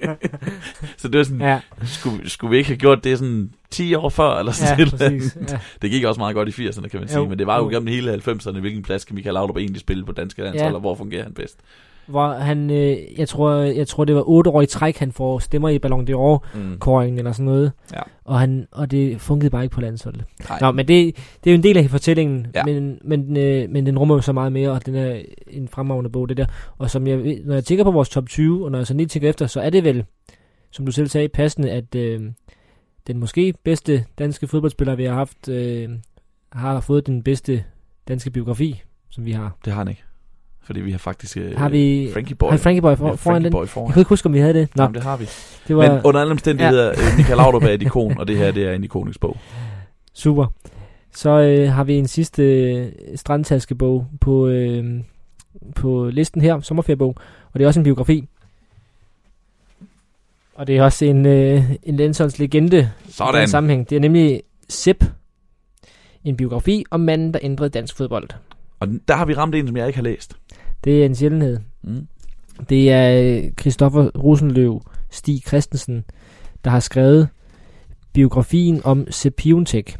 [0.96, 4.08] så det var sådan, Ja, skulle, skulle vi ikke have gjort det sådan 10 år
[4.08, 5.36] før, eller sådan ja præcis.
[5.50, 5.58] Ja.
[5.82, 7.62] Det gik også meget godt i 80'erne, kan man sige, Jo, men det var jo
[7.64, 7.68] jo.
[7.70, 10.74] gennem hele 90'erne, hvilken plads kan Michael Laudrup egentlig spille på danske landshold, Ja.
[10.74, 11.58] og hvor fungerer han bedst?
[12.06, 15.38] Hvor han, øh, jeg, tror, jeg tror, det var otte år i træk, han får
[15.38, 17.16] stemmer i Ballon d'Or, Mm.
[17.18, 17.72] eller sådan noget.
[17.92, 18.00] Ja.
[18.24, 20.24] Og, han, og det fungerede bare ikke på landsholdet.
[20.48, 20.58] Nej.
[20.60, 22.64] Nå, men det, det er jo en del af fortællingen, Ja.
[22.64, 26.10] men, men, øh, men den rummer jo så meget mere, og den er en fremragende
[26.10, 26.46] bog, det der.
[26.78, 29.06] Og som jeg, når jeg tænker på vores top 20, og når jeg så lige
[29.06, 30.04] tænker efter, så er det vel,
[30.70, 32.20] som du selv sagde, passende, at øh,
[33.06, 35.88] den måske bedste danske fodboldspiller, vi har haft, øh,
[36.52, 37.64] har fået den bedste
[38.08, 39.56] danske biografi, som vi har.
[39.64, 40.02] Det har han ikke.
[40.64, 42.50] Fordi vi har faktisk øh, Har vi- Frankie Boy.
[42.50, 43.52] Har Frankie Boy for, ja, foran Frankie den?
[43.52, 43.92] Boy Jeg foran.
[43.92, 44.68] kunne ikke huske, om vi havde det.
[44.76, 45.24] Nå, Jamen, det har vi.
[45.68, 47.16] det var Men under alle omstændigheder, ja.
[47.16, 49.36] Michael Laudrup er et ikon, og det her det er en ikonisk bog.
[50.14, 50.46] super.
[51.14, 55.00] Så øh, har vi en sidste øh, strandtaskebog på, øh,
[55.76, 57.16] på listen her, sommerferiebog,
[57.52, 58.28] og det er også en biografi.
[60.54, 63.40] Og det er også en, øh, en Lensons legende i Sådan.
[63.40, 63.90] den sammenhæng.
[63.90, 65.04] Det er nemlig Zip,
[66.24, 68.28] en biografi om manden, der ændrede dansk fodbold.
[68.80, 70.36] Og der har vi ramt en, som jeg ikke har læst.
[70.84, 71.58] Det er en sjældenhed.
[71.82, 72.06] Mm.
[72.68, 76.04] Det er øh, Christoffer Rosenløv Stig Christensen,
[76.64, 77.28] der har skrevet
[78.12, 79.96] biografien om Sepp Piontek.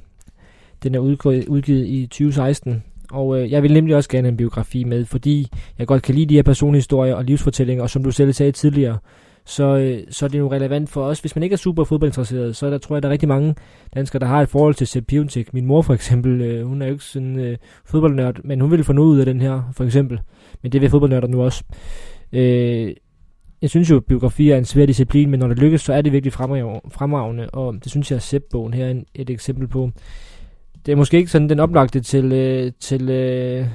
[0.82, 4.84] Den er udgivet, i 2016, og øh, jeg vil nemlig også gerne have en biografi
[4.84, 5.48] med, fordi
[5.78, 8.98] jeg godt kan lide de her personhistorier og livsfortællinger, og som du selv sagde tidligere,
[9.44, 11.20] så, øh, så er det jo relevant for os.
[11.20, 13.54] Hvis man ikke er super fodboldinteresseret, så der tror jeg, der er rigtig mange
[13.94, 15.54] danskere, der har et forhold til Sepp Piontek.
[15.54, 18.84] Min mor for eksempel, øh, hun er jo ikke sådan øh, fodboldnørd, men hun vil
[18.84, 20.20] få noget ud af den her, for eksempel.
[20.62, 21.64] Men det vil fodboldnørder nu også.
[22.32, 22.92] Øh,
[23.62, 26.02] jeg synes jo, at biografier er en svær disciplin, men når det lykkes, så er
[26.02, 29.90] det virkelig fremragende, og det synes jeg, at Sepp-bogen her er en, et eksempel på.
[30.86, 33.66] Det er måske ikke sådan den oplagte til, øh, til, øh,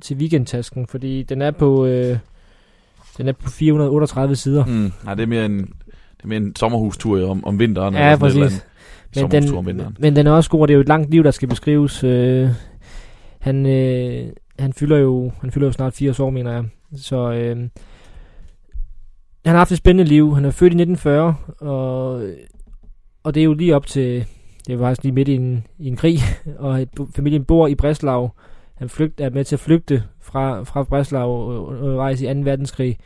[0.00, 2.18] til weekendtasken, fordi den er på, øh,
[3.18, 4.64] den er på 438 sider.
[4.64, 7.94] Mm, nej, det er mere en, det er mere en sommerhustur om, om vinteren.
[7.94, 8.64] Ja, præcis.
[9.16, 9.96] Men den, om vinteren.
[10.00, 12.04] men den er også god, og det er jo et langt liv, der skal beskrives.
[12.04, 12.48] Øh,
[13.38, 14.26] han, øh,
[14.58, 16.64] han, fylder jo, han fylder jo snart 80 år, mener jeg.
[16.96, 17.56] Så øh,
[19.44, 20.34] han har haft et spændende liv.
[20.34, 22.22] Han er født i 1940, og,
[23.22, 24.26] og det er jo lige op til,
[24.66, 26.18] det var faktisk lige midt i en, i en krig,
[26.58, 28.30] og familien bor i Breslau.
[28.74, 31.30] Han flygt, er med til at flygte fra, fra Breslau
[31.82, 32.30] undervejs i 2.
[32.40, 32.98] verdenskrig.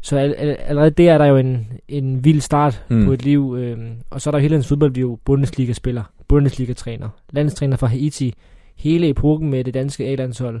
[0.00, 3.04] Så all, all, allerede der er der jo en, en vild start mm.
[3.04, 3.56] på et liv.
[3.58, 3.78] Øh,
[4.10, 8.34] og så er der jo hele hans fodboldliv, Bundesliga-spiller, Bundesliga-træner, landstræner fra Haiti,
[8.76, 10.60] hele epoken med det danske A-landshold.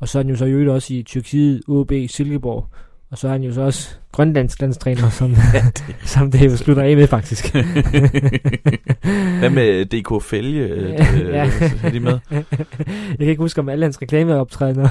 [0.00, 2.66] Og så er han jo så jo også i Tyrkiet, OB, Silkeborg.
[3.10, 5.96] Og så er han jo så også grønlandsk landstræner, som, ja, det.
[6.04, 7.54] som det slutter af med faktisk.
[9.38, 10.64] Hvad med DK Fælge?
[10.64, 10.90] Øh,
[11.28, 11.50] ja.
[11.84, 12.18] Er de med?
[12.30, 14.88] Jeg kan ikke huske, om alle hans reklameoptrædener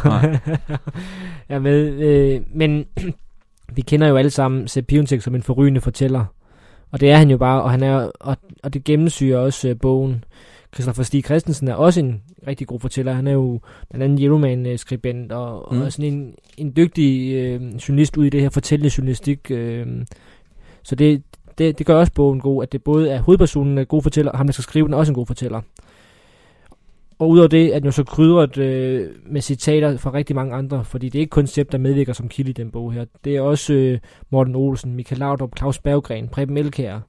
[1.50, 1.94] er med.
[1.94, 2.86] Øh, men
[3.76, 6.26] vi kender jo alle sammen Sepp Piontek som en forrygende fortæller.
[6.92, 10.24] Og det er han jo bare, og, han er, og, og det gennemsyrer også bogen.
[10.74, 13.14] Christoffer Stig Christensen er også en rigtig god fortæller.
[13.14, 13.60] Han er jo
[13.90, 15.82] blandt andet Yellowman-skribent og, mm.
[15.82, 19.52] og sådan en, en dygtig øh, journalist ud i det her fortællende journalistik.
[19.52, 19.88] Øh,
[20.84, 21.24] så det,
[21.58, 24.38] det, det gør også bogen god, at det både er hovedpersonen en god fortæller, og
[24.38, 25.62] ham, der skal skrive den, er også en god fortæller.
[27.20, 30.86] Og udover det er den jo så krydret øh, med citater fra rigtig mange andre,
[30.86, 33.06] fordi det er ikke kun Sepp, der medvirker som kilde i den bog her.
[33.24, 34.00] Det er også øh,
[34.30, 37.00] Morten Olsen, Michael Laudrup, Claus Berggren, Preben Elkær,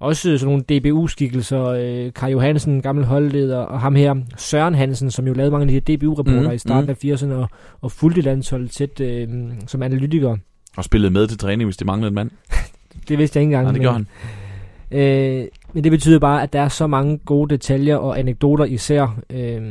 [0.00, 5.26] også sådan nogle DBU-skikkelser, øh, Kai Johansen, gammel holdleder, og ham her, Søren Hansen, som
[5.26, 7.08] jo lavede mange af de her DBU-rapporter mm, i starten mm.
[7.08, 7.48] af 80'erne, og,
[7.80, 9.28] og fulgte landsholdet tæt øh,
[9.66, 10.36] som analytiker.
[10.76, 12.30] Og spillede med til træning, hvis det manglede en mand.
[13.08, 13.64] det vidste jeg ikke engang.
[13.64, 14.06] Nej, det gjorde han.
[14.90, 19.18] Øh, men det betyder bare, at der er så mange gode detaljer og anekdoter især.
[19.30, 19.62] Øh,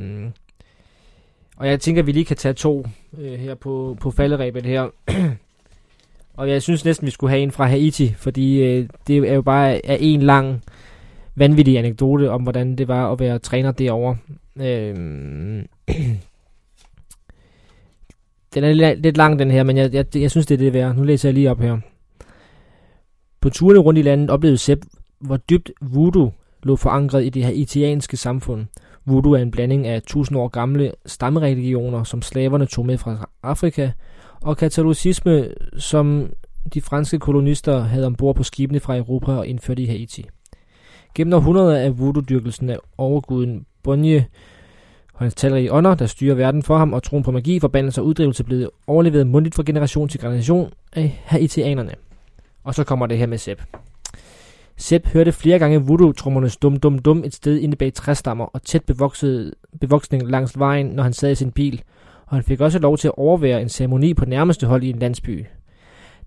[1.58, 2.86] og jeg tænker, at vi lige kan tage to
[3.18, 4.88] øh, her på, på falderæbet her.
[6.40, 9.42] Og jeg synes næsten, vi skulle have en fra Haiti, fordi øh, det er jo
[9.42, 10.64] bare er en lang,
[11.36, 14.18] vanvittig anekdote om, hvordan det var at være træner derovre.
[14.58, 14.96] Øh,
[18.54, 20.96] den er lidt, lang, den her, men jeg, jeg, jeg synes, det er det værd.
[20.96, 21.78] Nu læser jeg lige op her.
[23.42, 24.82] På turene rundt i landet oplevede Sepp,
[25.20, 26.32] hvor dybt voodoo
[26.64, 28.66] lå forankret i det haitianske samfund.
[29.06, 33.92] Voodoo er en blanding af tusind år gamle stammereligioner, som slaverne tog med fra Afrika,
[34.42, 36.30] og katolicisme, som
[36.74, 40.26] de franske kolonister havde ombord på skibene fra Europa og indførte i Haiti.
[41.16, 44.28] Gennem århundreder af voodoo-dyrkelsen af overguden Bonje
[45.14, 48.06] og hans talrige ånder, der styrer verden for ham, og troen på magi, forbandelse og
[48.06, 51.92] uddrivelse blevet overleveret mundtligt fra generation til generation af haitianerne.
[52.64, 53.62] Og så kommer det her med Sepp.
[54.78, 58.84] Sepp hørte flere gange voodoo-trommernes dum dum dum et sted inde bag træstammer og tæt
[58.84, 61.82] bevokset, bevoksning langs vejen, når han sad i sin bil,
[62.30, 65.00] og han fik også lov til at overvære en ceremoni på nærmeste hold i en
[65.00, 65.46] landsby.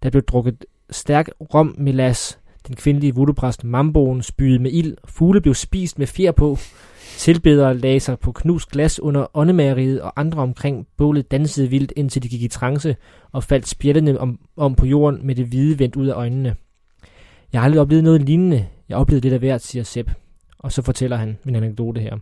[0.03, 2.39] Der blev drukket stærk rom melas.
[2.69, 4.97] Den kvindelige vudupræst Mamboen spyede med ild.
[5.05, 6.59] Fugle blev spist med fjer på.
[7.17, 12.23] Tilbedere lagde sig på knust glas under åndemageriet, og andre omkring bålet dansede vildt, indtil
[12.23, 12.97] de gik i trance
[13.33, 16.57] og faldt spjættende om, om på jorden med det hvide vendt ud af øjnene.
[17.53, 18.67] Jeg har aldrig oplevet noget lignende.
[18.89, 20.11] Jeg oplevede det der værd, siger Sepp.
[20.59, 22.17] Og så fortæller han min anekdote her.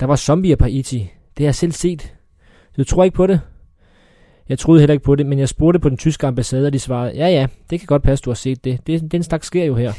[0.00, 1.10] Der var zombier på Haiti.
[1.38, 2.14] Det har jeg selv set.
[2.76, 3.40] Du tror ikke på det?
[4.48, 6.78] Jeg troede heller ikke på det, men jeg spurgte på den tyske ambassade, og de
[6.78, 8.86] svarede, ja ja, det kan godt passe, du har set det.
[8.86, 9.92] det den slags sker jo her.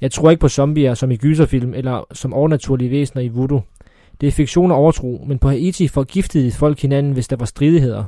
[0.00, 3.60] Jeg tror ikke på zombier som i gyserfilm, eller som overnaturlige væsener i voodoo.
[4.20, 8.04] Det er fiktion og overtro, men på Haiti forgiftede folk hinanden, hvis der var stridigheder.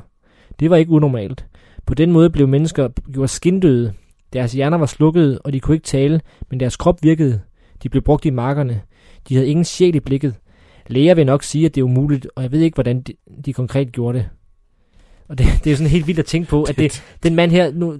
[0.59, 1.45] Det var ikke unormalt.
[1.85, 3.93] På den måde blev mennesker gjort skindøde.
[4.33, 7.41] Deres hjerner var slukket, og de kunne ikke tale, men deres krop virkede.
[7.83, 8.81] De blev brugt i markerne.
[9.29, 10.35] De havde ingen sjæl i blikket.
[10.89, 13.13] Læger vil nok sige, at det er umuligt, og jeg ved ikke, hvordan de,
[13.45, 14.29] de konkret gjorde det.
[15.27, 17.71] Og det, det er sådan helt vildt at tænke på, at det, den mand her,
[17.71, 17.97] nu,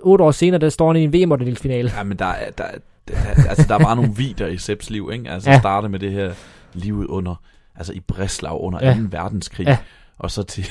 [0.00, 1.92] otte år senere, der står han i en VM finale.
[1.96, 2.64] Ja, men der er, der,
[3.08, 3.14] der,
[3.48, 5.30] altså, der er bare nogle vider i Sepps liv, ikke?
[5.30, 5.58] Altså ja.
[5.58, 6.34] starte med det her
[6.72, 7.42] livet under,
[7.76, 8.94] altså i Breslau under ja.
[8.94, 9.00] 2.
[9.10, 9.76] verdenskrig, ja.
[10.18, 10.66] og så til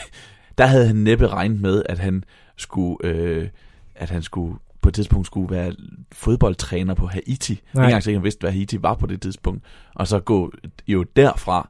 [0.58, 2.24] der havde han næppe regnet med, at han
[2.58, 3.48] skulle, øh,
[3.96, 5.76] at han skulle på et tidspunkt skulle være
[6.12, 7.62] fodboldtræner på Haiti.
[7.74, 7.86] Nej.
[7.86, 9.64] Ikke engang vidste, hvad Haiti var på det tidspunkt.
[9.96, 10.52] Og så gå
[10.88, 11.70] jo derfra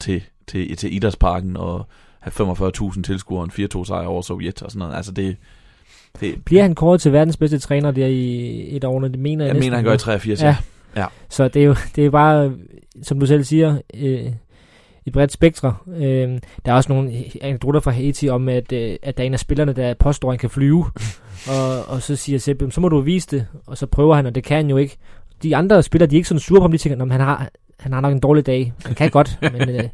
[0.00, 1.86] til, til, til idrætsparken og
[2.20, 4.96] have 45.000 tilskuere, en 4-2 sejr over Sovjet og sådan noget.
[4.96, 5.36] Altså det,
[6.20, 9.54] det, Bliver han kåret til verdens bedste træner der i et år, det mener jeg
[9.54, 10.56] Jeg mener, han gør i 83, ja.
[10.96, 11.06] ja.
[11.28, 12.52] Så det er jo det er bare,
[13.02, 14.32] som du selv siger, øh,
[15.06, 15.74] et bredt spektre.
[15.96, 19.32] Øh, der er også nogle anekdoter fra Haiti om, at, øh, at der er en
[19.32, 20.84] af spillerne, der påstår, at han kan flyve.
[21.52, 23.46] og, og så siger Sepp, så må du vise det.
[23.66, 24.96] Og så prøver han, og det kan han jo ikke.
[25.42, 27.50] De andre spillere, de er ikke sådan sure på ham, de tænker, han har,
[27.80, 28.72] han har nok en dårlig dag.
[28.84, 29.68] Han kan godt, men...
[29.70, 29.84] Øh,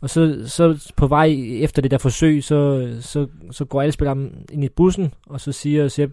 [0.00, 4.16] og så, så på vej efter det der forsøg, så, så, så går alle spillere
[4.52, 6.12] ind i bussen, og så siger Sepp,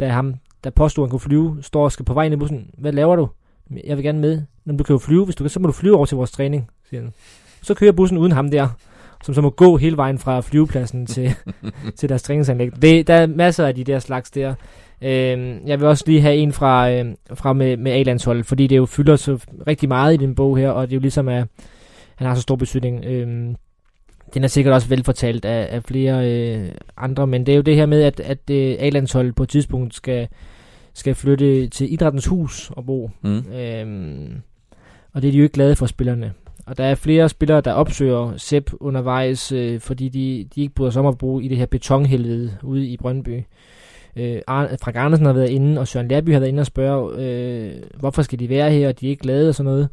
[0.00, 2.70] da ham, der påstod, han kunne flyve, står og skal på vej ind i bussen.
[2.78, 3.28] Hvad laver du?
[3.84, 4.42] Jeg vil gerne med.
[4.64, 6.30] Når du kan jo flyve, hvis du kan, så må du flyve over til vores
[6.30, 7.12] træning, siger han.
[7.62, 8.68] Så kører bussen uden ham der,
[9.24, 11.34] som så må gå hele vejen fra flyvepladsen til,
[11.98, 12.82] til deres træningsanlæg.
[12.82, 14.54] Det, der er masser af de der slags der.
[15.02, 18.76] Øh, jeg vil også lige have en fra, øh, fra med, med A-landsholdet, fordi det
[18.76, 21.46] jo fylder så rigtig meget i den bog her, og det er jo ligesom, at
[22.16, 23.04] han har så stor betydning.
[23.04, 23.54] Øh,
[24.34, 27.76] den er sikkert også velfortalt af, af flere øh, andre, men det er jo det
[27.76, 30.28] her med, at, at øh, A-landsholdet på et tidspunkt skal,
[30.94, 33.10] skal flytte til Idrættens Hus og bo.
[33.22, 33.52] Mm.
[33.52, 34.32] Øhm,
[35.12, 36.32] og det er de jo ikke glade for spillerne.
[36.68, 40.90] Og der er flere spillere, der opsøger Sepp undervejs, øh, fordi de, de ikke bryder
[40.90, 43.42] sig om at bruge i det her betonhelvede ude i Brøndby.
[44.16, 44.40] Øh,
[44.82, 48.22] Frank Andersen har været inde, og Søren Lærby har været inde og spørge, øh, hvorfor
[48.22, 49.88] skal de være her, og de er ikke glade og sådan noget.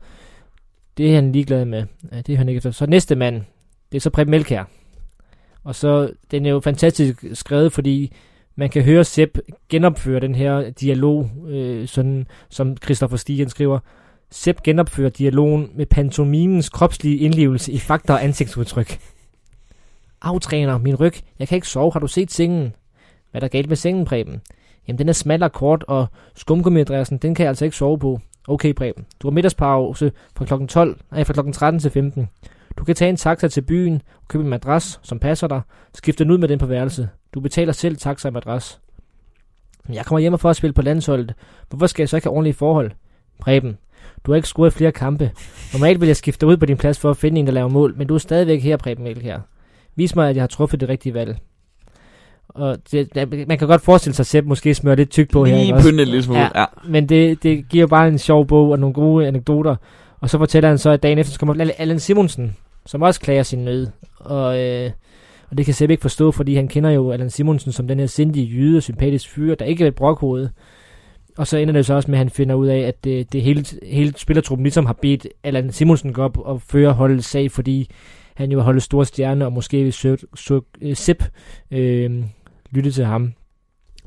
[0.97, 1.83] Det er han ligeglad med.
[2.11, 2.71] Ja, det er han ikke efter.
[2.71, 3.41] Så næste mand,
[3.91, 4.63] det er så Preben Melkær.
[5.63, 8.13] Og så, den er jo fantastisk skrevet, fordi
[8.55, 9.37] man kan høre Sepp
[9.69, 13.79] genopføre den her dialog, øh, sådan som Christopher Stigen skriver.
[14.35, 18.99] Sepp genopfører dialogen med pantomimens kropslige indlevelse i fakta og ansigtsudtryk.
[20.21, 21.13] Aftræner, min ryg.
[21.39, 21.93] Jeg kan ikke sove.
[21.93, 22.75] Har du set sengen?
[23.31, 24.41] Hvad er der galt med sengen, Preben?
[24.87, 28.19] Jamen, den er smal og kort, og skumgummiadressen, den kan jeg altså ikke sove på.
[28.47, 29.05] Okay, Preben.
[29.19, 30.65] Du har middagspause fra kl.
[30.65, 31.51] 12, nej, fra kl.
[31.51, 32.29] 13 til 15.
[32.77, 35.61] Du kan tage en taxa til byen, købe en madras, som passer dig,
[35.93, 37.09] skifte den ud med den på værelset.
[37.33, 38.79] Du betaler selv taxa og madras.
[39.93, 41.33] Jeg kommer hjem for at spille på landsholdet.
[41.69, 42.91] Hvorfor skal jeg så ikke have ordentlige forhold?
[43.39, 43.77] Preben,
[44.25, 45.31] du har ikke scoret flere kampe.
[45.73, 47.93] Normalt vil jeg skifte ud på din plads for at finde en, der laver mål,
[47.97, 49.39] men du er stadigvæk her, Preben her.
[49.95, 51.37] Vis mig, at jeg har truffet det rigtige valg.
[52.49, 55.63] Og det, man kan godt forestille sig selv måske smøre lidt tyk på Lige her.
[55.63, 56.49] Lige pynte lidt smule, ja.
[56.55, 56.65] ja.
[56.87, 59.75] Men det, det giver bare en sjov bog og nogle gode anekdoter.
[60.19, 63.43] Og så fortæller han så, at dagen efter så kommer Allan Simonsen, som også klager
[63.43, 63.87] sin nød.
[64.19, 64.91] Og, øh,
[65.49, 68.07] og det kan Sepp ikke forstå, fordi han kender jo Allan Simonsen som den her
[68.07, 70.49] sindige jyde og sympatisk fyr, der ikke er et brokhoved.
[71.37, 73.41] Og så ender det så også med, at han finder ud af, at det, det
[73.41, 77.89] hele, hele spillertruppen ligesom har bedt Allan Simonsen gå op og føre holdet sag, fordi
[78.33, 80.95] han jo har holdt store stjerne, og måske vil sø, sø, øh,
[81.71, 82.23] øh,
[82.71, 83.33] lytte til ham.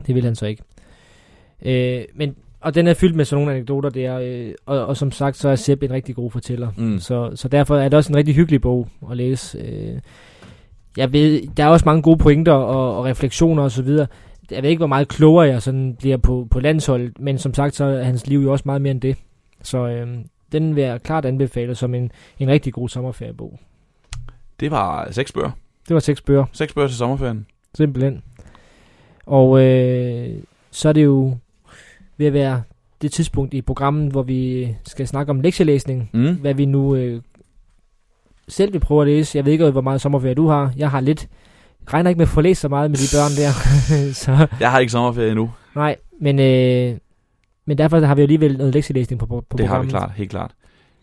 [0.06, 0.62] Det vil han så ikke.
[1.62, 5.10] Øh, men, og den er fyldt med sådan nogle anekdoter der, øh, og, og som
[5.10, 6.70] sagt, så er Sepp en rigtig god fortæller.
[6.76, 6.98] Mm.
[6.98, 9.59] Så, så derfor er det også en rigtig hyggelig bog at læse.
[9.59, 10.00] Øh,
[10.96, 14.06] jeg ved, der er også mange gode pointer og, og refleksioner og så videre.
[14.50, 17.74] Jeg ved ikke, hvor meget klogere jeg sådan bliver på, på landsholdet, men som sagt,
[17.74, 19.16] så er hans liv jo også meget mere end det.
[19.62, 20.18] Så øh,
[20.52, 23.58] den vil jeg klart anbefale som en, en rigtig god sommerferiebog.
[24.60, 25.50] Det var seks bøger.
[25.88, 26.44] Det var seks bøger.
[26.52, 27.46] Seks bøger til sommerferien.
[27.74, 28.22] Simpelthen.
[29.26, 31.36] Og øh, så er det jo
[32.16, 32.62] ved at være
[33.02, 36.10] det tidspunkt i programmet, hvor vi skal snakke om lektielæsning.
[36.12, 36.34] Mm.
[36.34, 37.22] Hvad vi nu øh,
[38.48, 39.38] selv vil prøve at læse.
[39.38, 40.72] Jeg ved ikke, hvor meget sommerferie du har.
[40.76, 41.28] Jeg har lidt.
[41.93, 43.52] Regner ikke med at få læst så meget med de børn der.
[44.24, 44.47] så.
[44.60, 45.52] Jeg har ikke sommerferie endnu.
[45.74, 46.98] Nej, men, øh,
[47.66, 49.70] men derfor har vi alligevel noget lektielæsning på, på Det programmet.
[49.70, 50.55] har vi klart, helt klart.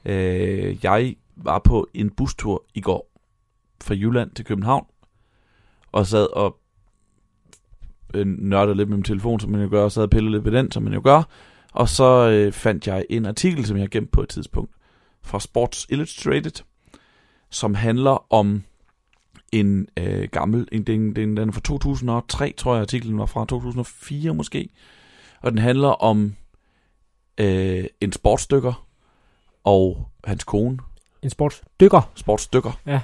[0.05, 3.11] Øh, jeg var på en bustur i går
[3.83, 4.85] fra Jylland til København,
[5.91, 6.57] og sad og
[8.13, 10.45] øh, nørdede lidt med min telefon, som man jo gør, og sad og pillede lidt
[10.45, 11.23] ved den, som man jo gør.
[11.71, 14.71] Og så øh, fandt jeg en artikel, som jeg har gemt på et tidspunkt,
[15.23, 16.63] fra Sports Illustrated,
[17.49, 18.63] som handler om
[19.51, 23.45] en øh, gammel, en, den, den, den er fra 2003, tror jeg, artiklen var fra
[23.45, 24.69] 2004 måske,
[25.41, 26.35] og den handler om
[27.37, 28.87] øh, en sportsdykker
[29.63, 30.77] og hans kone.
[31.21, 32.11] En sportsdykker?
[32.15, 32.79] Sportsdykker.
[32.85, 33.01] Ja.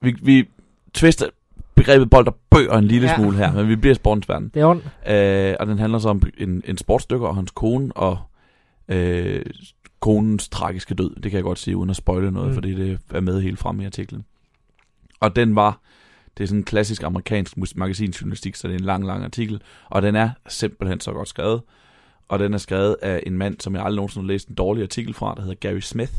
[0.00, 0.48] Vi, vi
[0.94, 1.28] twister
[1.74, 3.16] begrebet bold og bøger en lille ja.
[3.16, 4.50] smule her, men vi bliver sportsverden.
[4.54, 4.84] Det er ondt.
[5.08, 8.18] Øh, og den handler så om en, en sportsdykker og hans kone, og
[8.88, 9.42] øh,
[10.00, 11.14] konens tragiske død.
[11.14, 12.54] Det kan jeg godt sige, uden at spoile noget, mm.
[12.54, 14.24] fordi det er med helt frem i artiklen.
[15.20, 15.80] Og den var,
[16.38, 20.02] det er sådan en klassisk amerikansk magasinjournalistik, så det er en lang, lang artikel, og
[20.02, 21.62] den er simpelthen så godt skrevet.
[22.28, 24.82] Og den er skrevet af en mand, som jeg aldrig nogensinde har læst en dårlig
[24.82, 26.12] artikel fra, der hedder Gary Smith,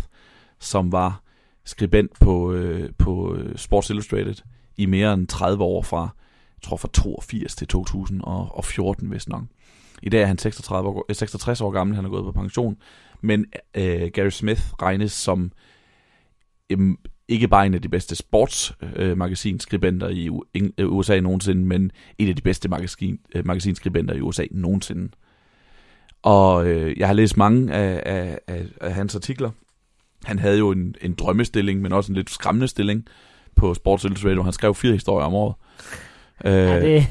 [0.60, 1.22] som var
[1.66, 4.36] skribent på, øh, på øh, Sports Illustrated
[4.78, 6.02] i mere end 30 år fra,
[6.58, 9.44] jeg tror fra 82 til 2014, hvis nok.
[10.02, 12.78] I dag er han 36 år, øh, 66 år gammel, han er gået på pension,
[13.22, 13.46] men
[13.76, 15.52] øh, Gary Smith regnes som
[16.70, 16.96] øh,
[17.32, 20.30] ikke bare en af de bedste sportsmagasinskribenter øh, i
[20.84, 25.10] USA nogensinde, men en af de bedste magasin, øh, magasinskribenter i USA nogensinde.
[26.22, 29.50] Og øh, jeg har læst mange af, af, af, af hans artikler.
[30.24, 33.06] Han havde jo en, en drømmestilling, men også en lidt skræmmende stilling
[33.56, 35.56] på Sports Illustrated, han skrev fire historier om året.
[36.44, 37.08] Ja, øh, det,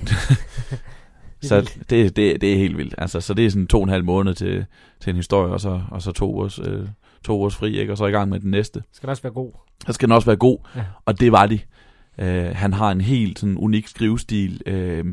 [1.48, 1.60] så
[1.90, 2.94] det, det, det er helt vildt.
[2.98, 4.64] Altså, så det er sådan to og en halv måned til,
[5.00, 6.88] til en historie, og så, og så to, ugers, øh,
[7.24, 7.92] to ugers fri, ikke?
[7.92, 8.82] og så i gang med den næste.
[8.92, 9.52] skal også være god.
[9.86, 10.84] Så skal den også være god, Ja.
[11.06, 11.58] og det var de.
[12.18, 15.04] Øh, han har en helt sådan unik skrivestil, øh,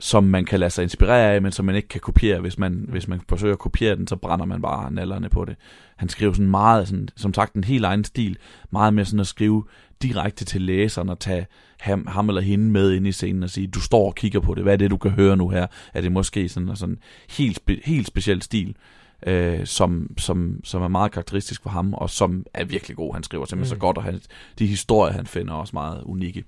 [0.00, 2.40] som man kan lade sig inspirere af, men som man ikke kan kopiere.
[2.40, 5.56] Hvis man, hvis man forsøger at kopiere den, så brænder man bare nallerne på det.
[5.96, 8.36] Han skriver sådan meget, sådan, som sagt, en helt egen stil.
[8.70, 9.64] Meget med sådan at skrive
[10.02, 11.46] direkte til læseren og tage
[11.80, 14.54] ham, ham eller hende med ind i scenen og sige, du står og kigger på
[14.54, 15.66] det, hvad er det, du kan høre nu her?
[15.94, 16.98] Er det måske sådan en sådan
[17.30, 18.76] helt, spe, helt speciel stil,
[19.26, 23.14] øh, som, som, som er meget karakteristisk for ham, og som er virkelig god.
[23.14, 23.78] Han skriver simpelthen mm.
[23.78, 24.20] Så godt, og han,
[24.58, 26.44] de historier, han finder, er også meget unikke.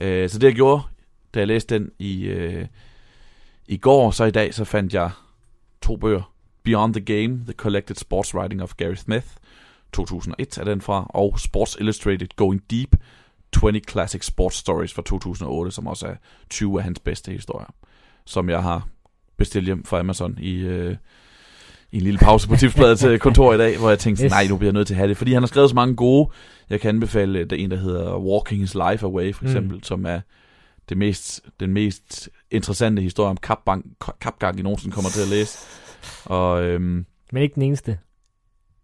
[0.00, 0.82] Øh, så det jeg gjorde,
[1.34, 2.66] da jeg læste den i, øh,
[3.66, 5.10] i går, så i dag, så fandt jeg
[5.82, 6.32] to bøger.
[6.62, 9.26] Beyond the Game, The Collected Sports Writing of Gary Smith,
[9.92, 12.96] 2001 er den fra, og Sports Illustrated Going Deep,
[13.52, 16.14] 20 Classic Sports Stories fra 2008, som også er
[16.50, 17.74] 20 af hans bedste historier,
[18.24, 18.88] som jeg har
[19.36, 20.96] bestilt hjem fra Amazon i, øh,
[21.92, 24.30] i en lille pause på tipsbladet til kontor i dag, hvor jeg tænkte, Yes.
[24.30, 25.96] nej, nu bliver jeg nødt til at have det, fordi han har skrevet så mange
[25.96, 26.30] gode.
[26.70, 29.48] Jeg kan anbefale øh, der er en, der hedder Walking His Life Away, for Mm.
[29.50, 29.82] eksempel, mm.
[29.82, 30.20] som er
[30.88, 33.84] det mest, den mest interessante historie om kapgang,
[34.20, 35.58] kapgang, I nogensinde kommer til at læse.
[36.24, 37.98] Og øhm, Men ikke den eneste.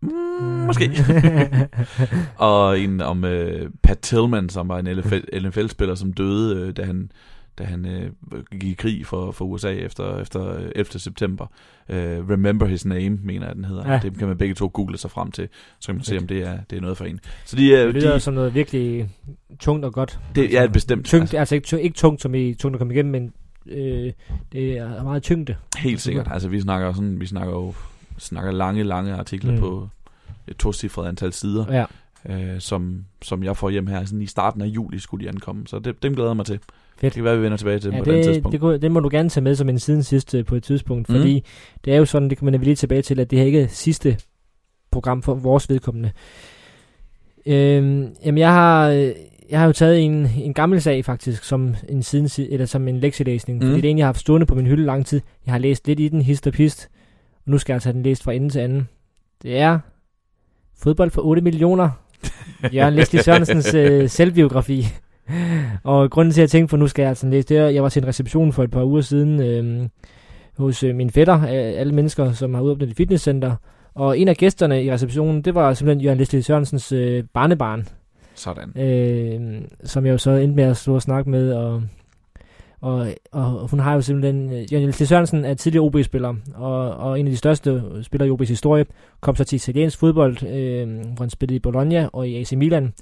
[0.03, 0.13] mm,
[0.45, 0.91] måske.
[2.37, 6.85] og en om øh, Pat Tillman, som var en NFL NFL-spiller, som døde, øh, da
[6.85, 7.11] han,
[7.59, 8.11] da han øh,
[8.51, 10.99] gik i krig for, for USA efter, efter øh, 11.
[10.99, 11.47] september.
[11.89, 13.93] Øh, Remember His Name, mener jeg, den hedder.
[13.93, 14.01] Ja.
[14.03, 15.49] Det kan man begge to google sig frem til,
[15.81, 17.21] så kan man se, om det er, det er noget for en.
[17.45, 19.11] Så de, er- Det lyder de, som noget virkelig
[19.61, 20.21] tungt og godt.
[20.35, 23.13] det er bestemt Tungt, altså ikke, tu- ikke tungt, som i tungt at komme igennem,
[23.13, 23.33] men
[23.67, 24.13] øh,
[24.53, 25.57] det er meget tyngde.
[25.79, 26.29] Helt sikkert.
[26.31, 27.75] Altså, vi snakker, sådan, vi snakker jo
[28.19, 29.57] snakker lange, lange artikler Mm.
[29.57, 29.63] mm.
[29.63, 29.89] på
[30.49, 31.85] et tocifret antal sider, Ja,
[32.55, 34.05] øh, som, som jeg får hjem her.
[34.05, 36.61] Sådan I starten af juli skulle de ankomme, så det, dem glæder jeg mig til.
[36.99, 37.03] Fedt.
[37.03, 38.53] Det kan være, vi vender tilbage til ja på et det, tidspunkt.
[38.53, 41.09] det, kunne, det må du gerne tage med som en siden sidste på et tidspunkt,
[41.09, 41.15] Mm.
[41.17, 41.45] fordi
[41.85, 43.67] det er jo sådan, det kommer vi lige tilbage til, at det her ikke er
[43.69, 44.17] sidste
[44.91, 46.11] program for vores vedkommende.
[47.47, 49.13] Øhm, jamen, jeg har, øh,
[49.51, 52.89] jeg har jo taget en, en gammel sag faktisk, som en, siden, si- eller som
[52.89, 53.65] en lektielæsning, mm.
[53.65, 53.71] Mm.
[53.71, 55.21] fordi det er en, jeg har haft stående på min hylde lang tid.
[55.47, 56.89] Jeg har læst lidt i den, hist og pist,
[57.45, 58.89] og nu skal jeg altså have den læst fra ende til anden.
[59.43, 59.79] Det er
[60.79, 61.91] fodbold for 8 millioner.
[62.75, 64.87] Jørgen Leslie Sørensens øh, selvbiografi.
[65.83, 67.89] Og grunden til, at jeg tænkte på, nu skal jeg altså læse det, jeg var
[67.89, 69.89] til en reception for et par uger siden øh,
[70.59, 73.57] hos øh, mine fætter, øh, alle mennesker, som har udåbnet et fitnesscenter.
[73.95, 77.89] Og en af gæsterne i receptionen, det var simpelthen Jørgen Leslie Sørensens øh, barnebarn,
[78.35, 78.83] Sådan.
[78.83, 81.83] øh, som jeg jo så endte med at slå og snakke med, og,
[82.81, 87.21] og, og hun har jo simpelthen, øh, Jørgen Leslie Sørensen er tidligere OB-spiller, og, og
[87.21, 88.87] en af de største spillere i OB's historie,
[89.21, 92.93] kom så til italiensk fodbold, øh, hvor han spillede i Bologna og i AC Milan,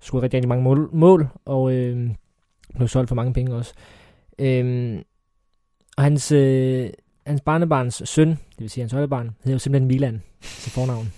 [0.00, 2.10] scorede rigtig, rigtig mange mål, mål og øh,
[2.76, 3.72] blev solgt for mange penge også.
[4.38, 4.98] Øh,
[5.96, 6.90] og hans, øh,
[7.26, 11.12] hans barnebarns søn, det vil sige hans oldebarn, hedder jo simpelthen Milan til fornavn.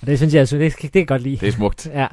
[0.00, 1.36] Og det synes jeg, altså, det, det kan jeg godt lide.
[1.36, 1.86] Det er smukt.
[1.86, 2.06] Ja.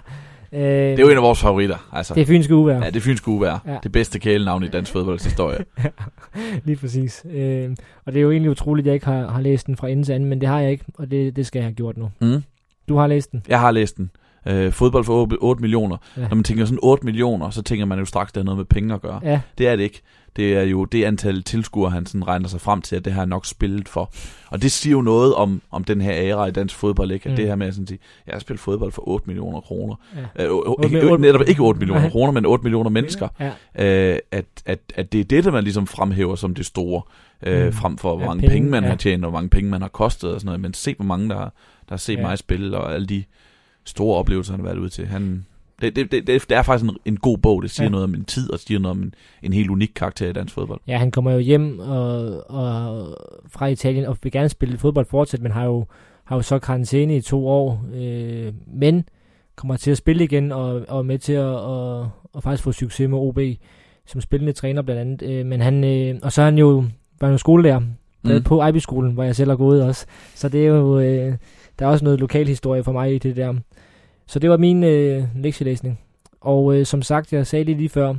[0.51, 1.89] Øh, Det er jo en af vores favoritter.
[1.93, 2.13] Altså.
[2.13, 2.83] det er fynske uvær.
[2.83, 3.63] Ja, det fynske uvær.
[3.67, 3.77] Ja.
[3.83, 5.65] Det bedste kælenavn i dansk fodbolds historie.
[6.65, 7.25] Lige præcis.
[7.31, 7.75] Øh,
[8.05, 10.03] og det er jo egentlig utroligt, at jeg ikke har, har læst den fra ende
[10.03, 12.11] til anden, men det har jeg ikke, og det, det skal jeg have gjort nu.
[12.21, 12.43] Mm.
[12.89, 13.43] Du har læst den.
[13.47, 14.11] Jeg har læst den.
[14.45, 15.97] Øh, fodbold for 8, 8 millioner.
[16.17, 16.21] Ja.
[16.27, 18.65] Når man tænker sådan 8 millioner, så tænker man jo straks, det har noget med
[18.65, 19.19] penge at gøre.
[19.23, 20.01] Ja, Det er det ikke.
[20.35, 23.25] Det er jo det antal tilskuere, han sådan regner sig frem til, at det har
[23.25, 24.11] nok spillet for.
[24.47, 27.25] Og det siger jo noget om, om den her æra i dansk fodbold, ikke?
[27.25, 27.35] At Mm.
[27.35, 29.95] det her med at sådan sige, jeg har spillet fodbold for 8 millioner kroner.
[30.15, 30.43] ja.
[30.45, 32.09] Øh, øh, Otte ikke, mi- øh, otte- netop ikke 8 millioner Nej.
[32.09, 33.27] kroner, men 8 millioner mennesker.
[33.75, 34.11] Ja.
[34.13, 37.01] Øh, at, at, at det er det, der man ligesom fremhæver som det store,
[37.43, 37.73] øh, Mm.
[37.73, 38.89] frem for hvor Ja, mange penge, penge, man ja.
[38.89, 40.61] har tjent, og hvor mange penge man har kostet og sådan noget.
[40.61, 41.49] Men se, hvor mange, der, der
[41.89, 42.21] har set ja.
[42.21, 43.23] mig spille, og alle de
[43.89, 45.05] store oplevelser, han har været ude til.
[45.07, 45.45] Han,
[45.81, 47.61] det, det, det, det, er faktisk en, en god bog.
[47.61, 47.89] Det siger Ja.
[47.89, 49.13] noget om en tid, og siger noget om en,
[49.43, 50.79] en helt unik karakter i dansk fodbold.
[50.87, 53.07] ja, han kommer jo hjem og, og
[53.49, 55.85] fra Italien og vil gerne spille fodbold fortsat, men har jo,
[56.23, 57.85] har jo så karantæne i to år.
[57.95, 59.03] Øh, men
[59.55, 62.71] kommer til at spille igen og, og er med til at og, og faktisk få
[62.71, 63.39] succes med OB
[64.05, 65.21] som spillende træner blandt andet.
[65.39, 66.85] Øh, men han, øh, og så er han jo,
[67.21, 67.79] var han jo skolelærer
[68.23, 68.43] mm.
[68.43, 70.05] på Ejby-skolen, hvor jeg selv har gået også.
[70.35, 71.33] Så det er jo, øh,
[71.79, 73.53] der er også noget lokal historie for mig i det der.
[74.27, 75.99] Så det var min øh, lektielæsning.
[76.41, 78.13] Og øh, som sagt, jeg sagde lige lige før,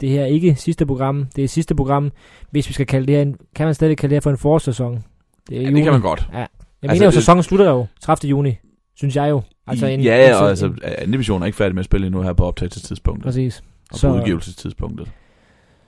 [0.00, 1.26] det her er ikke sidste program.
[1.36, 2.12] Det er sidste program,
[2.50, 4.38] hvis vi skal kalde det her, en, kan man stadig kalde det her for en
[4.38, 5.04] forårssæson.
[5.48, 6.28] Det, er ja, det kan man godt.
[6.32, 6.38] Ja.
[6.38, 6.48] Jeg
[6.82, 8.30] altså, mener jo, sæsonen slutter jo 30.
[8.30, 8.56] juni,
[8.94, 9.42] synes jeg jo.
[9.66, 12.22] Altså en, ja, en, og altså, anden division er ikke færdig med at spille endnu
[12.22, 13.24] her på optagelsestidspunktet.
[13.24, 13.62] Præcis.
[13.92, 15.10] Og så, på udgivelsestidspunktet.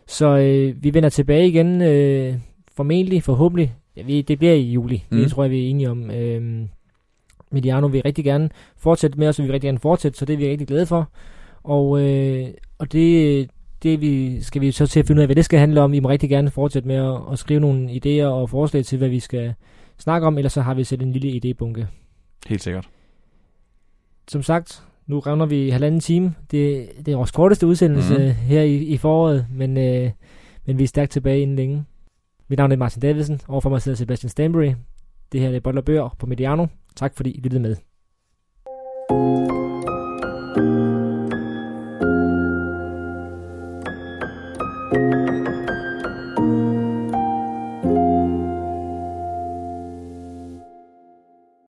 [0.06, 2.34] Så øh, vi vender tilbage igen, øh,
[2.76, 3.74] formentlig, forhåbentlig.
[3.96, 5.18] Ja, vi, det bliver i juli, mm.
[5.18, 6.10] det tror jeg, vi er enige om.
[6.10, 6.66] Øh,
[7.56, 10.32] Mediano vil rigtig gerne fortsætte med os, og vi vil rigtig gerne fortsætte, så det
[10.32, 11.10] er vi rigtig glade for.
[11.64, 13.50] Og, øh, og det,
[13.82, 15.94] det vi, skal vi så til at finde ud af, hvad det skal handle om.
[15.94, 19.08] I må rigtig gerne fortsætte med at, at skrive nogle idéer og forslag til, hvad
[19.08, 19.54] vi skal
[19.98, 21.84] snakke om, ellers så har vi set en lille idébunke.
[22.46, 22.88] Helt sikkert.
[24.28, 26.34] Som sagt, nu revner vi halvanden time.
[26.50, 28.32] Det, det er vores korteste udsendelse mm-hmm.
[28.32, 30.10] her i, i foråret, men, øh,
[30.66, 31.84] men vi er stærkt tilbage inden længe.
[32.48, 34.72] Mit navn er Martin Davidsen, overfor mig sidder Sebastian Stanbury.
[35.32, 36.66] Det her er Bottler Bøger på Mediano.
[36.96, 37.76] Tak fordi I lyttede med.